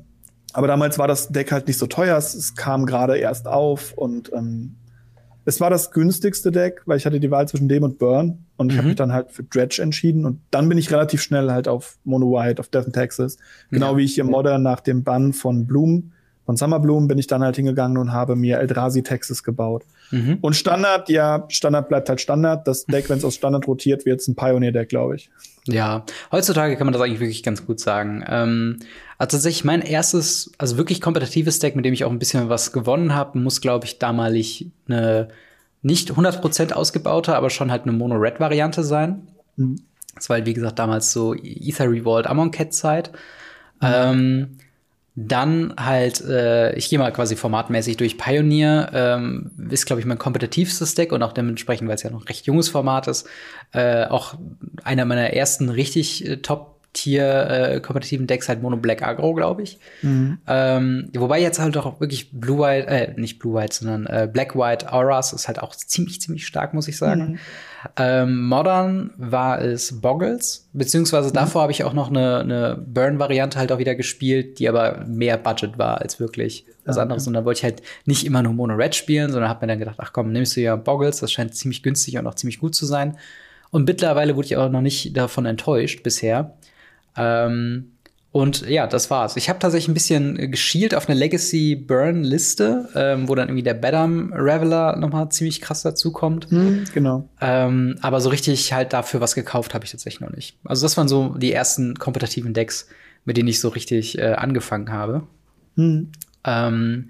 aber 0.57 0.65
damals 0.65 0.97
war 0.97 1.07
das 1.07 1.27
Deck 1.27 1.51
halt 1.51 1.67
nicht 1.67 1.77
so 1.77 1.85
teuer. 1.85 2.17
Es, 2.17 2.33
es 2.33 2.55
kam 2.55 2.87
gerade 2.87 3.15
erst 3.15 3.47
auf 3.47 3.93
und 3.93 4.33
ähm, 4.33 4.75
es 5.45 5.61
war 5.61 5.69
das 5.69 5.91
günstigste 5.91 6.51
Deck, 6.51 6.81
weil 6.87 6.97
ich 6.97 7.05
hatte 7.05 7.19
die 7.19 7.29
Wahl 7.29 7.47
zwischen 7.47 7.69
dem 7.69 7.83
und 7.83 7.99
Burn 7.99 8.39
und 8.57 8.69
ich 8.69 8.73
mhm. 8.73 8.77
habe 8.79 8.87
mich 8.87 8.95
dann 8.95 9.13
halt 9.13 9.29
für 9.29 9.43
Dredge 9.43 9.83
entschieden 9.83 10.25
und 10.25 10.41
dann 10.49 10.67
bin 10.67 10.79
ich 10.79 10.91
relativ 10.91 11.21
schnell 11.21 11.51
halt 11.51 11.67
auf 11.67 11.99
Mono 12.05 12.31
White, 12.31 12.59
auf 12.59 12.69
Death 12.69 12.87
in 12.87 12.93
Texas. 12.93 13.37
Genau 13.69 13.91
ja. 13.91 13.97
wie 13.97 14.03
ich 14.05 14.15
hier 14.15 14.23
Modern 14.23 14.63
nach 14.63 14.79
dem 14.79 15.03
Bann 15.03 15.31
von 15.31 15.67
Bloom, 15.67 16.13
von 16.47 16.55
Summer 16.55 16.79
Bloom 16.79 17.09
bin 17.09 17.17
ich 17.17 17.27
dann 17.27 17.43
halt 17.43 17.57
hingegangen 17.57 17.97
und 17.97 18.13
habe 18.13 18.37
mir 18.37 18.59
Eldrazi 18.59 19.03
Texas 19.03 19.43
gebaut. 19.43 19.83
Mhm. 20.11 20.37
Und 20.39 20.55
Standard, 20.55 21.09
ja, 21.09 21.43
Standard 21.49 21.89
bleibt 21.89 22.07
halt 22.07 22.21
Standard. 22.21 22.65
Das 22.65 22.85
Deck, 22.85 23.09
wenn 23.09 23.17
es 23.17 23.25
aus 23.25 23.35
Standard 23.35 23.67
rotiert, 23.67 24.05
wird 24.05 24.21
es 24.21 24.29
ein 24.29 24.35
Pioneer-Deck, 24.35 24.87
glaube 24.87 25.17
ich. 25.17 25.29
Ja, 25.65 26.05
heutzutage 26.31 26.77
kann 26.77 26.87
man 26.87 26.93
das 26.93 27.01
eigentlich 27.01 27.19
wirklich 27.19 27.43
ganz 27.43 27.65
gut 27.65 27.81
sagen. 27.81 28.23
Ähm, 28.25 28.79
also 29.17 29.35
tatsächlich 29.35 29.65
mein 29.65 29.81
erstes, 29.81 30.53
also 30.57 30.77
wirklich 30.77 31.01
kompetitives 31.01 31.59
Deck, 31.59 31.75
mit 31.75 31.83
dem 31.83 31.93
ich 31.93 32.05
auch 32.05 32.11
ein 32.11 32.19
bisschen 32.19 32.47
was 32.47 32.71
gewonnen 32.71 33.13
habe, 33.13 33.37
muss, 33.39 33.59
glaube 33.59 33.85
ich, 33.85 33.99
damalig 33.99 34.71
eine 34.87 35.27
nicht 35.81 36.13
100% 36.13 36.71
ausgebaute, 36.71 37.35
aber 37.35 37.49
schon 37.49 37.71
halt 37.71 37.83
eine 37.83 37.91
Mono-Red-Variante 37.91 38.85
sein. 38.85 39.27
Mhm. 39.57 39.81
Das 40.15 40.29
war 40.29 40.37
halt, 40.37 40.45
wie 40.45 40.53
gesagt, 40.53 40.79
damals 40.79 41.11
so 41.11 41.35
Ether 41.35 41.91
Revolt 41.91 42.25
Amon 42.25 42.51
Cat 42.51 42.73
Zeit. 42.73 43.11
Mhm. 43.81 43.87
Ähm, 43.93 44.57
dann 45.19 45.73
halt, 45.79 46.23
äh, 46.25 46.75
ich 46.75 46.89
gehe 46.89 46.99
mal 46.99 47.11
quasi 47.11 47.35
formatmäßig 47.35 47.97
durch 47.97 48.19
Pioneer, 48.19 48.91
ähm, 48.93 49.49
ist, 49.71 49.87
glaube 49.87 49.99
ich, 49.99 50.05
mein 50.05 50.19
kompetitivstes 50.19 50.93
Deck 50.93 51.11
und 51.11 51.23
auch 51.23 51.33
dementsprechend, 51.33 51.87
weil 51.87 51.95
es 51.95 52.03
ja 52.03 52.11
noch 52.11 52.21
ein 52.21 52.27
recht 52.27 52.45
junges 52.45 52.69
Format 52.69 53.07
ist, 53.07 53.27
äh, 53.73 54.05
auch 54.05 54.35
einer 54.83 55.05
meiner 55.05 55.33
ersten 55.33 55.69
richtig 55.69 56.27
äh, 56.27 56.37
top 56.37 56.77
Tier 56.93 57.49
äh, 57.49 57.79
kompetitiven 57.79 58.25
Decks 58.25 58.49
halt 58.49 58.63
Mono 58.63 58.77
Black 58.77 59.03
Agro, 59.03 59.35
glaube 59.35 59.61
ich. 59.61 59.77
Mhm. 60.01 60.39
Ähm, 60.47 61.09
wobei 61.13 61.39
jetzt 61.39 61.59
halt 61.59 61.77
auch 61.77 61.99
wirklich 61.99 62.31
Blue 62.31 62.59
White, 62.59 62.87
äh, 62.87 63.13
nicht 63.19 63.37
Blue 63.37 63.53
White, 63.53 63.75
sondern 63.75 64.07
äh, 64.07 64.27
Black 64.31 64.55
White 64.55 64.91
Auras 64.91 65.31
ist 65.31 65.47
halt 65.47 65.59
auch 65.59 65.75
ziemlich, 65.75 66.21
ziemlich 66.21 66.47
stark, 66.47 66.73
muss 66.73 66.87
ich 66.87 66.97
sagen. 66.97 67.33
Mhm. 67.33 67.39
Ähm, 67.95 68.47
Modern 68.47 69.13
war 69.17 69.61
es 69.61 70.01
Boggles, 70.01 70.67
beziehungsweise 70.73 71.29
mhm. 71.29 71.33
davor 71.33 71.61
habe 71.63 71.71
ich 71.71 71.83
auch 71.83 71.93
noch 71.93 72.09
eine, 72.09 72.39
eine 72.39 72.83
Burn-Variante 72.85 73.59
halt 73.59 73.71
auch 73.71 73.77
wieder 73.77 73.95
gespielt, 73.95 74.59
die 74.59 74.67
aber 74.67 75.05
mehr 75.05 75.37
Budget 75.37 75.77
war 75.77 76.01
als 76.01 76.19
wirklich 76.19 76.65
was 76.85 76.97
ah, 76.97 77.03
anderes. 77.03 77.27
Und 77.27 77.33
dann 77.33 77.45
wollte 77.45 77.59
ich 77.59 77.63
halt 77.63 77.81
nicht 78.05 78.25
immer 78.25 78.41
nur 78.41 78.53
Mono 78.53 78.73
Red 78.73 78.95
spielen, 78.95 79.31
sondern 79.31 79.49
habe 79.49 79.65
mir 79.65 79.71
dann 79.71 79.79
gedacht, 79.79 79.97
ach 79.99 80.13
komm, 80.13 80.31
nimmst 80.31 80.55
du 80.55 80.61
ja 80.61 80.75
Boggles, 80.75 81.19
das 81.19 81.31
scheint 81.31 81.55
ziemlich 81.55 81.83
günstig 81.83 82.17
und 82.17 82.27
auch 82.27 82.35
ziemlich 82.35 82.59
gut 82.59 82.75
zu 82.75 82.85
sein. 82.85 83.17
Und 83.69 83.85
mittlerweile 83.85 84.35
wurde 84.35 84.47
ich 84.47 84.57
auch 84.57 84.69
noch 84.69 84.81
nicht 84.81 85.15
davon 85.15 85.45
enttäuscht 85.45 86.01
bisher. 86.01 86.53
Ähm, 87.15 87.91
und 88.37 88.69
ja, 88.69 88.85
das 88.85 89.09
war's. 89.09 89.35
Ich 89.35 89.49
habe 89.49 89.57
tatsächlich 89.57 89.87
ein 89.87 89.95
bisschen 89.95 90.51
geschielt 90.51 90.93
auf 90.93 91.09
eine 91.09 91.17
Legacy 91.17 91.75
Burn 91.75 92.23
Liste, 92.23 92.87
ähm, 92.93 93.27
wo 93.27 93.33
dann 93.33 93.47
irgendwie 93.47 93.63
der 93.63 93.73
Bedam 93.73 94.31
Reveler 94.31 94.95
nochmal 94.95 95.29
ziemlich 95.29 95.59
krass 95.59 95.81
dazukommt. 95.81 96.47
Hm, 96.51 96.83
genau. 96.93 97.27
Ähm, 97.41 97.97
aber 98.01 98.21
so 98.21 98.29
richtig 98.29 98.71
halt 98.73 98.93
dafür 98.93 99.21
was 99.21 99.33
gekauft 99.33 99.73
habe 99.73 99.85
ich 99.85 99.91
tatsächlich 99.91 100.21
noch 100.21 100.29
nicht. 100.29 100.55
Also 100.65 100.85
das 100.85 100.95
waren 100.97 101.07
so 101.07 101.29
die 101.29 101.51
ersten 101.51 101.95
kompetitiven 101.95 102.53
Decks, 102.53 102.87
mit 103.25 103.37
denen 103.37 103.47
ich 103.47 103.59
so 103.59 103.69
richtig 103.69 104.19
äh, 104.19 104.33
angefangen 104.33 104.91
habe. 104.91 105.23
Hm. 105.75 106.11
Ähm, 106.43 107.09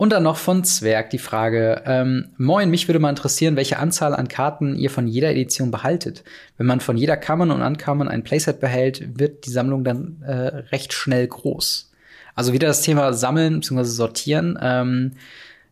und 0.00 0.14
dann 0.14 0.22
noch 0.22 0.38
von 0.38 0.64
Zwerg 0.64 1.10
die 1.10 1.18
Frage, 1.18 1.82
ähm, 1.84 2.30
moin, 2.38 2.70
mich 2.70 2.88
würde 2.88 2.98
mal 2.98 3.10
interessieren, 3.10 3.56
welche 3.56 3.78
Anzahl 3.78 4.14
an 4.14 4.28
Karten 4.28 4.74
ihr 4.74 4.88
von 4.88 5.06
jeder 5.06 5.30
Edition 5.30 5.70
behaltet. 5.70 6.24
Wenn 6.56 6.66
man 6.66 6.80
von 6.80 6.96
jeder 6.96 7.18
Kammern 7.18 7.50
und 7.50 7.60
Ankammern 7.60 8.08
ein 8.08 8.24
Playset 8.24 8.60
behält, 8.60 9.18
wird 9.18 9.44
die 9.44 9.50
Sammlung 9.50 9.84
dann 9.84 10.22
äh, 10.22 10.32
recht 10.72 10.94
schnell 10.94 11.26
groß. 11.26 11.92
Also 12.34 12.54
wieder 12.54 12.68
das 12.68 12.80
Thema 12.80 13.12
Sammeln 13.12 13.60
bzw. 13.60 13.84
Sortieren. 13.84 14.58
Ähm, 14.62 15.12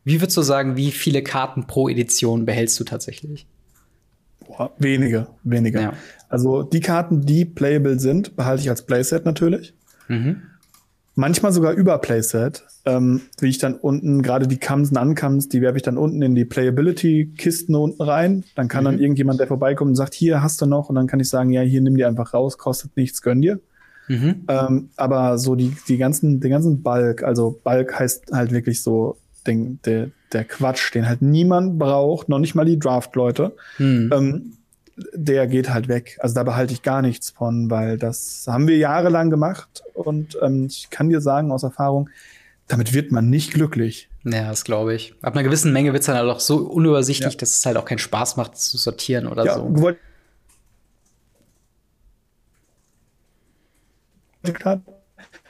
wie 0.04 0.20
würdest 0.20 0.36
du 0.36 0.42
sagen, 0.42 0.76
wie 0.76 0.90
viele 0.90 1.22
Karten 1.22 1.66
pro 1.66 1.88
Edition 1.88 2.44
behältst 2.44 2.78
du 2.78 2.84
tatsächlich? 2.84 3.46
Boah, 4.46 4.74
wenige, 4.76 5.28
weniger. 5.42 5.80
Ja. 5.80 5.92
Also 6.28 6.64
die 6.64 6.80
Karten, 6.80 7.24
die 7.24 7.46
playable 7.46 7.98
sind, 7.98 8.36
behalte 8.36 8.60
ich 8.60 8.68
als 8.68 8.84
Playset 8.84 9.24
natürlich. 9.24 9.72
Mhm 10.06 10.42
Manchmal 11.18 11.50
sogar 11.50 11.72
über 11.72 11.98
Playset, 11.98 12.64
ähm, 12.84 13.22
wie 13.40 13.48
ich 13.48 13.58
dann 13.58 13.74
unten, 13.74 14.22
gerade 14.22 14.46
die 14.46 14.60
Comes 14.60 14.92
und 14.92 14.98
Uncomes, 14.98 15.48
die 15.48 15.60
werfe 15.60 15.76
ich 15.76 15.82
dann 15.82 15.98
unten 15.98 16.22
in 16.22 16.36
die 16.36 16.44
Playability-Kisten 16.44 17.74
unten 17.74 18.00
rein. 18.00 18.44
Dann 18.54 18.68
kann 18.68 18.84
mhm. 18.84 18.86
dann 18.86 18.98
irgendjemand, 19.00 19.40
der 19.40 19.48
vorbeikommt 19.48 19.88
und 19.88 19.94
sagt, 19.96 20.14
hier 20.14 20.44
hast 20.44 20.62
du 20.62 20.66
noch. 20.66 20.88
Und 20.88 20.94
dann 20.94 21.08
kann 21.08 21.18
ich 21.18 21.28
sagen, 21.28 21.50
ja, 21.50 21.62
hier 21.62 21.80
nimm 21.80 21.96
die 21.96 22.04
einfach 22.04 22.34
raus, 22.34 22.56
kostet 22.56 22.96
nichts, 22.96 23.20
gönn 23.20 23.42
dir. 23.42 23.58
Mhm. 24.06 24.44
Ähm, 24.46 24.90
aber 24.94 25.38
so 25.38 25.56
die, 25.56 25.76
die 25.88 25.96
ganzen, 25.96 26.38
den 26.38 26.52
ganzen 26.52 26.84
Bulk, 26.84 27.24
also 27.24 27.58
Bulk 27.64 27.98
heißt 27.98 28.30
halt 28.30 28.52
wirklich 28.52 28.80
so 28.80 29.16
den, 29.44 29.80
der, 29.86 30.10
der 30.32 30.44
Quatsch, 30.44 30.94
den 30.94 31.08
halt 31.08 31.20
niemand 31.20 31.80
braucht, 31.80 32.28
noch 32.28 32.38
nicht 32.38 32.54
mal 32.54 32.64
die 32.64 32.78
Draft-Leute. 32.78 33.56
Mhm. 33.78 34.12
Ähm, 34.14 34.52
der 35.12 35.46
geht 35.46 35.70
halt 35.70 35.88
weg. 35.88 36.18
Also 36.20 36.34
da 36.34 36.42
behalte 36.42 36.72
ich 36.72 36.82
gar 36.82 37.02
nichts 37.02 37.30
von, 37.30 37.70
weil 37.70 37.98
das 37.98 38.46
haben 38.46 38.66
wir 38.66 38.76
jahrelang 38.76 39.30
gemacht 39.30 39.82
und 39.94 40.38
ähm, 40.42 40.66
ich 40.66 40.90
kann 40.90 41.08
dir 41.08 41.20
sagen 41.20 41.52
aus 41.52 41.62
Erfahrung, 41.62 42.10
damit 42.66 42.92
wird 42.92 43.12
man 43.12 43.30
nicht 43.30 43.52
glücklich. 43.54 44.08
Ja, 44.24 44.48
das 44.48 44.64
glaube 44.64 44.94
ich. 44.94 45.14
Ab 45.22 45.34
einer 45.34 45.42
gewissen 45.42 45.72
Menge 45.72 45.92
wird 45.92 46.00
es 46.00 46.06
dann 46.06 46.16
halt 46.16 46.28
auch 46.28 46.40
so 46.40 46.58
unübersichtlich, 46.58 47.34
ja. 47.34 47.38
dass 47.38 47.58
es 47.58 47.66
halt 47.66 47.76
auch 47.76 47.84
keinen 47.84 47.98
Spaß 47.98 48.36
macht 48.36 48.56
zu 48.58 48.76
sortieren 48.76 49.26
oder 49.26 49.44
ja, 49.44 49.54
so. 49.54 49.62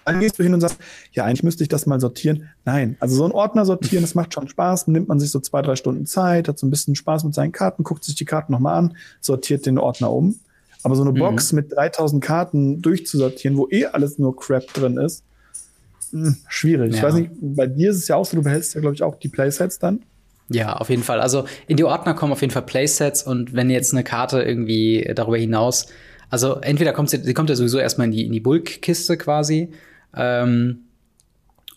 Dann 0.09 0.21
gehst 0.21 0.39
du 0.39 0.43
hin 0.43 0.55
und 0.55 0.61
sagst, 0.61 0.79
ja, 1.13 1.25
eigentlich 1.25 1.43
müsste 1.43 1.63
ich 1.63 1.69
das 1.69 1.87
mal 1.87 2.01
sortieren. 2.01 2.49
Nein, 2.65 2.97
also 2.99 3.15
so 3.17 3.25
ein 3.25 3.33
Ordner 3.33 3.65
sortieren, 3.65 4.03
das 4.03 4.15
macht 4.15 4.33
schon 4.33 4.49
Spaß. 4.49 4.89
Nimmt 4.89 5.09
man 5.09 5.21
sich 5.21 5.31
so 5.31 5.41
zwei, 5.41 5.61
drei 5.61 5.77
Stunden 5.77 6.07
Zeit, 6.07 6.49
hat 6.49 6.59
so 6.59 6.67
ein 6.67 6.71
bisschen 6.71 6.95
Spaß 6.95 7.25
mit 7.25 7.35
seinen 7.35 7.53
Karten, 7.53 7.85
guckt 7.85 8.05
sich 8.05 8.15
die 8.15 8.25
Karten 8.25 8.53
nochmal 8.53 8.79
an, 8.79 8.97
sortiert 9.21 9.67
den 9.67 9.79
Ordner 9.79 10.11
um. 10.11 10.41
Aber 10.83 10.97
so 10.97 11.03
eine 11.03 11.13
mhm. 11.13 11.19
Box 11.19 11.53
mit 11.53 11.73
3000 11.73 12.25
Karten 12.25 12.81
durchzusortieren, 12.81 13.57
wo 13.59 13.69
eh 13.71 13.87
alles 13.87 14.19
nur 14.19 14.35
Crap 14.35 14.73
drin 14.73 14.97
ist, 14.97 15.25
mh, 16.13 16.27
hm, 16.27 16.37
schwierig. 16.49 16.93
Ja. 16.93 16.97
Ich 16.97 17.03
weiß 17.03 17.15
nicht, 17.15 17.31
bei 17.41 17.67
dir 17.67 17.91
ist 17.91 17.99
es 17.99 18.09
ja 18.09 18.17
auch 18.17 18.25
so, 18.25 18.37
du 18.37 18.43
behältst 18.43 18.75
ja, 18.75 18.81
glaube 18.81 18.95
ich, 18.95 19.03
auch 19.03 19.17
die 19.17 19.29
Playsets 19.29 19.79
dann. 19.79 20.01
Ja, 20.51 20.77
auf 20.77 20.89
jeden 20.89 21.03
Fall. 21.03 21.21
Also 21.21 21.45
in 21.67 21.77
die 21.77 21.85
Ordner 21.85 22.15
kommen 22.15 22.33
auf 22.33 22.41
jeden 22.41 22.53
Fall 22.53 22.63
Playsets 22.63 23.23
und 23.23 23.53
wenn 23.53 23.69
jetzt 23.69 23.93
eine 23.93 24.05
Karte 24.05 24.43
irgendwie 24.43 25.11
darüber 25.15 25.37
hinaus, 25.37 25.89
also 26.31 26.57
entweder 26.57 26.93
kommt 26.93 27.11
sie, 27.11 27.19
sie 27.23 27.35
kommt 27.35 27.51
ja 27.51 27.57
sowieso 27.57 27.79
erstmal 27.79 28.07
in 28.07 28.13
die, 28.13 28.27
in 28.27 28.33
die 28.33 28.41
Bulk-Kiste 28.41 29.17
quasi 29.17 29.71
ähm, 30.15 30.85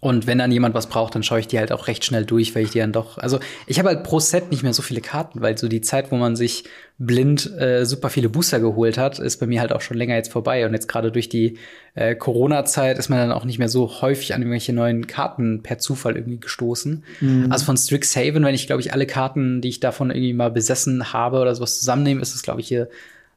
und 0.01 0.25
wenn 0.25 0.39
dann 0.39 0.51
jemand 0.51 0.73
was 0.73 0.87
braucht, 0.87 1.13
dann 1.13 1.21
schaue 1.21 1.39
ich 1.39 1.47
die 1.47 1.59
halt 1.59 1.71
auch 1.71 1.87
recht 1.87 2.03
schnell 2.03 2.25
durch, 2.25 2.55
weil 2.55 2.63
ich 2.63 2.71
die 2.71 2.79
dann 2.79 2.91
doch. 2.91 3.19
Also 3.19 3.39
ich 3.67 3.77
habe 3.77 3.89
halt 3.89 4.03
pro 4.03 4.19
Set 4.19 4.49
nicht 4.49 4.63
mehr 4.63 4.73
so 4.73 4.81
viele 4.81 4.99
Karten, 4.99 5.41
weil 5.41 5.55
so 5.59 5.67
die 5.67 5.81
Zeit, 5.81 6.11
wo 6.11 6.15
man 6.15 6.35
sich 6.35 6.63
blind 6.97 7.55
äh, 7.59 7.85
super 7.85 8.09
viele 8.09 8.27
Booster 8.27 8.59
geholt 8.59 8.97
hat, 8.97 9.19
ist 9.19 9.37
bei 9.37 9.45
mir 9.45 9.61
halt 9.61 9.71
auch 9.71 9.81
schon 9.81 9.97
länger 9.97 10.15
jetzt 10.15 10.31
vorbei. 10.31 10.65
Und 10.65 10.73
jetzt 10.73 10.87
gerade 10.87 11.11
durch 11.11 11.29
die 11.29 11.59
äh, 11.93 12.15
Corona-Zeit 12.15 12.97
ist 12.97 13.09
man 13.09 13.19
dann 13.19 13.31
auch 13.31 13.45
nicht 13.45 13.59
mehr 13.59 13.69
so 13.69 14.01
häufig 14.01 14.33
an 14.33 14.41
irgendwelche 14.41 14.73
neuen 14.73 15.05
Karten 15.05 15.61
per 15.61 15.77
Zufall 15.77 16.15
irgendwie 16.15 16.39
gestoßen. 16.39 17.03
Mhm. 17.19 17.51
Also 17.51 17.65
von 17.65 17.77
Strixhaven, 17.77 18.43
wenn 18.43 18.55
ich, 18.55 18.65
glaube 18.65 18.81
ich, 18.81 18.93
alle 18.93 19.05
Karten, 19.05 19.61
die 19.61 19.69
ich 19.69 19.81
davon 19.81 20.09
irgendwie 20.09 20.33
mal 20.33 20.49
besessen 20.49 21.13
habe 21.13 21.37
oder 21.37 21.53
sowas 21.53 21.77
zusammennehme, 21.77 22.21
ist 22.21 22.33
es, 22.33 22.41
glaube 22.41 22.61
ich, 22.61 22.67
hier 22.67 22.89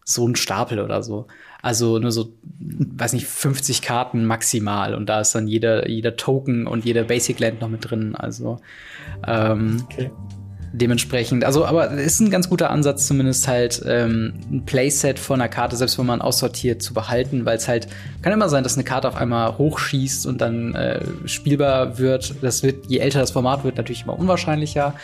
so 0.05 0.29
ein 0.29 0.37
Stapel 0.37 0.81
oder 0.81 1.03
so. 1.03 1.27
Also 1.63 1.99
nur 1.99 2.13
so, 2.13 2.35
weiß 2.61 3.15
nicht, 3.15 3.27
50 3.27 3.81
Karten 3.81 4.27
maximal. 4.27 4.95
Und 4.95 5.07
da 5.07 5.21
ist 5.21 5.35
dann 5.35 5.49
jeder, 5.49 5.89
jeder 5.89 6.17
Token 6.17 6.67
und 6.67 6.85
jeder 6.85 7.05
Basic 7.05 7.41
Land 7.41 7.61
noch 7.61 7.69
mit 7.69 7.91
drin. 7.91 8.15
Also 8.15 8.59
ähm, 9.27 9.83
okay 9.85 10.11
dementsprechend, 10.75 11.45
also, 11.45 11.65
aber 11.65 11.91
ist 11.93 12.21
ein 12.21 12.31
ganz 12.31 12.49
guter 12.49 12.71
Ansatz, 12.71 13.07
zumindest 13.07 13.47
halt 13.47 13.83
ähm, 13.87 14.35
ein 14.51 14.65
Playset 14.67 15.19
von 15.19 15.41
einer 15.41 15.49
Karte, 15.49 15.77
selbst 15.77 15.99
wenn 15.99 16.07
man 16.07 16.21
aussortiert, 16.21 16.83
zu 16.83 16.93
behalten, 16.95 17.45
weil 17.45 17.57
es 17.57 17.69
halt 17.69 17.87
kann 18.23 18.33
immer 18.33 18.49
sein, 18.49 18.65
dass 18.65 18.75
eine 18.75 18.85
Karte 18.85 19.09
auf 19.09 19.17
einmal 19.17 19.57
hochschießt 19.57 20.27
und 20.27 20.41
dann 20.41 20.75
äh, 20.75 21.01
spielbar 21.27 21.99
wird. 21.99 22.35
Das 22.43 22.63
wird, 22.63 22.87
je 22.87 22.99
älter 22.99 23.21
das 23.21 23.31
Format 23.31 23.65
wird, 23.65 23.77
natürlich 23.77 24.03
immer 24.03 24.19
unwahrscheinlicher. 24.19 24.95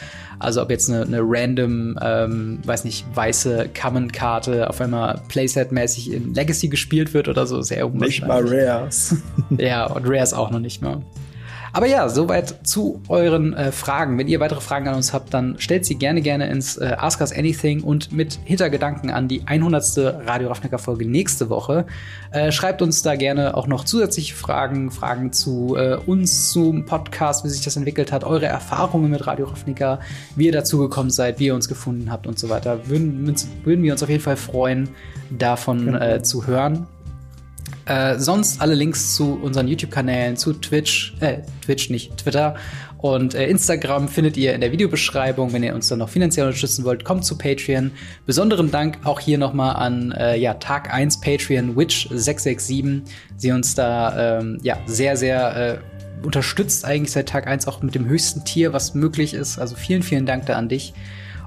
Also 0.40 0.62
ob 0.62 0.70
jetzt 0.70 0.90
eine, 0.90 1.02
eine 1.02 1.20
random, 1.22 1.98
ähm, 2.02 2.58
weiß 2.64 2.84
nicht, 2.84 3.04
weiße 3.14 3.68
Common-Karte 3.78 4.68
auf 4.68 4.80
einmal 4.80 5.20
Playset-mäßig 5.28 6.12
in 6.12 6.34
Legacy 6.34 6.68
gespielt 6.68 7.14
wird 7.14 7.28
oder 7.28 7.46
so, 7.46 7.62
sehr 7.62 7.86
unwahrscheinlich. 7.86 8.20
Nicht 8.20 8.28
mal 8.28 8.44
Rares. 8.48 9.16
ja, 9.58 9.86
und 9.86 10.04
Rares 10.08 10.32
auch 10.32 10.50
noch 10.50 10.60
nicht 10.60 10.82
mal. 10.82 11.02
Aber 11.72 11.86
ja, 11.86 12.08
soweit 12.08 12.66
zu 12.66 13.02
euren 13.08 13.54
äh, 13.54 13.72
Fragen. 13.72 14.18
Wenn 14.18 14.28
ihr 14.28 14.40
weitere 14.40 14.60
Fragen 14.60 14.88
an 14.88 14.94
uns 14.94 15.12
habt, 15.12 15.32
dann 15.32 15.56
stellt 15.58 15.84
sie 15.84 15.94
gerne 15.94 16.20
gerne 16.20 16.48
ins 16.48 16.76
äh, 16.76 16.96
Ask 16.98 17.20
Us 17.20 17.32
Anything 17.32 17.82
und 17.82 18.12
mit 18.12 18.38
Hintergedanken 18.44 19.10
an 19.10 19.28
die 19.28 19.42
100. 19.46 19.80
Radio 20.26 20.48
Ravnica 20.48 20.78
Folge 20.78 21.06
nächste 21.06 21.48
Woche. 21.48 21.86
Äh, 22.32 22.52
schreibt 22.52 22.82
uns 22.82 23.02
da 23.02 23.16
gerne 23.16 23.56
auch 23.56 23.66
noch 23.66 23.84
zusätzliche 23.84 24.34
Fragen, 24.34 24.90
Fragen 24.90 25.32
zu 25.32 25.76
äh, 25.76 25.96
uns, 26.06 26.50
zum 26.50 26.84
Podcast, 26.84 27.44
wie 27.44 27.48
sich 27.48 27.62
das 27.62 27.76
entwickelt 27.76 28.12
hat, 28.12 28.24
eure 28.24 28.46
Erfahrungen 28.46 29.10
mit 29.10 29.26
Radio 29.26 29.46
Ravnica, 29.46 30.00
wie 30.36 30.46
ihr 30.46 30.52
dazu 30.52 30.78
gekommen 30.78 31.10
seid, 31.10 31.38
wie 31.38 31.46
ihr 31.46 31.54
uns 31.54 31.68
gefunden 31.68 32.10
habt 32.10 32.26
und 32.26 32.38
so 32.38 32.48
weiter. 32.48 32.88
Würden, 32.88 33.34
würden 33.64 33.82
wir 33.84 33.92
uns 33.92 34.02
auf 34.02 34.08
jeden 34.08 34.22
Fall 34.22 34.36
freuen, 34.36 34.88
davon 35.30 35.86
genau. 35.86 36.00
äh, 36.00 36.22
zu 36.22 36.46
hören. 36.46 36.86
Äh, 37.90 38.20
sonst 38.20 38.60
alle 38.60 38.76
Links 38.76 39.16
zu 39.16 39.34
unseren 39.42 39.66
YouTube-Kanälen, 39.66 40.36
zu 40.36 40.52
Twitch, 40.52 41.12
äh, 41.18 41.38
Twitch 41.64 41.90
nicht, 41.90 42.18
Twitter 42.18 42.54
und 42.98 43.34
äh, 43.34 43.48
Instagram 43.48 44.06
findet 44.06 44.36
ihr 44.36 44.54
in 44.54 44.60
der 44.60 44.70
Videobeschreibung. 44.70 45.52
Wenn 45.52 45.64
ihr 45.64 45.74
uns 45.74 45.88
dann 45.88 45.98
noch 45.98 46.08
finanziell 46.08 46.46
unterstützen 46.46 46.84
wollt, 46.84 47.04
kommt 47.04 47.24
zu 47.24 47.36
Patreon. 47.36 47.90
Besonderen 48.26 48.70
Dank 48.70 48.98
auch 49.02 49.18
hier 49.18 49.38
nochmal 49.38 49.74
an 49.74 50.12
äh, 50.12 50.36
ja, 50.36 50.54
Tag 50.54 50.94
1 50.94 51.20
Patreon 51.20 51.74
Witch667, 51.76 53.02
sie 53.36 53.50
uns 53.50 53.74
da 53.74 54.38
ähm, 54.38 54.60
ja, 54.62 54.76
sehr, 54.86 55.16
sehr 55.16 55.80
äh, 55.82 56.24
unterstützt, 56.24 56.84
eigentlich 56.84 57.10
seit 57.10 57.28
Tag 57.28 57.48
1 57.48 57.66
auch 57.66 57.82
mit 57.82 57.96
dem 57.96 58.06
höchsten 58.06 58.44
Tier, 58.44 58.72
was 58.72 58.94
möglich 58.94 59.34
ist. 59.34 59.58
Also 59.58 59.74
vielen, 59.74 60.04
vielen 60.04 60.26
Dank 60.26 60.46
da 60.46 60.54
an 60.54 60.68
dich. 60.68 60.94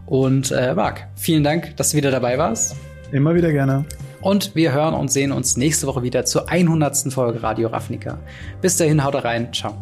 Und 0.07 0.51
äh, 0.51 0.73
Marc, 0.73 1.07
vielen 1.15 1.45
Dank, 1.45 1.77
dass 1.77 1.91
du 1.91 1.97
wieder 1.97 2.11
dabei 2.11 2.37
warst. 2.37 2.75
Immer 3.13 3.33
wieder 3.33 3.53
gerne. 3.53 3.85
Und 4.23 4.55
wir 4.55 4.71
hören 4.71 4.93
und 4.93 5.11
sehen 5.11 5.33
uns 5.33 5.57
nächste 5.57 5.85
Woche 5.85 6.01
wieder 6.01 6.23
zur 6.23 6.49
100. 6.49 7.11
Folge 7.11 7.43
Radio 7.43 7.67
Ravnica. 7.67 8.19
Bis 8.61 8.77
dahin, 8.77 9.03
haut 9.03 9.15
rein. 9.15 9.51
Ciao. 9.53 9.75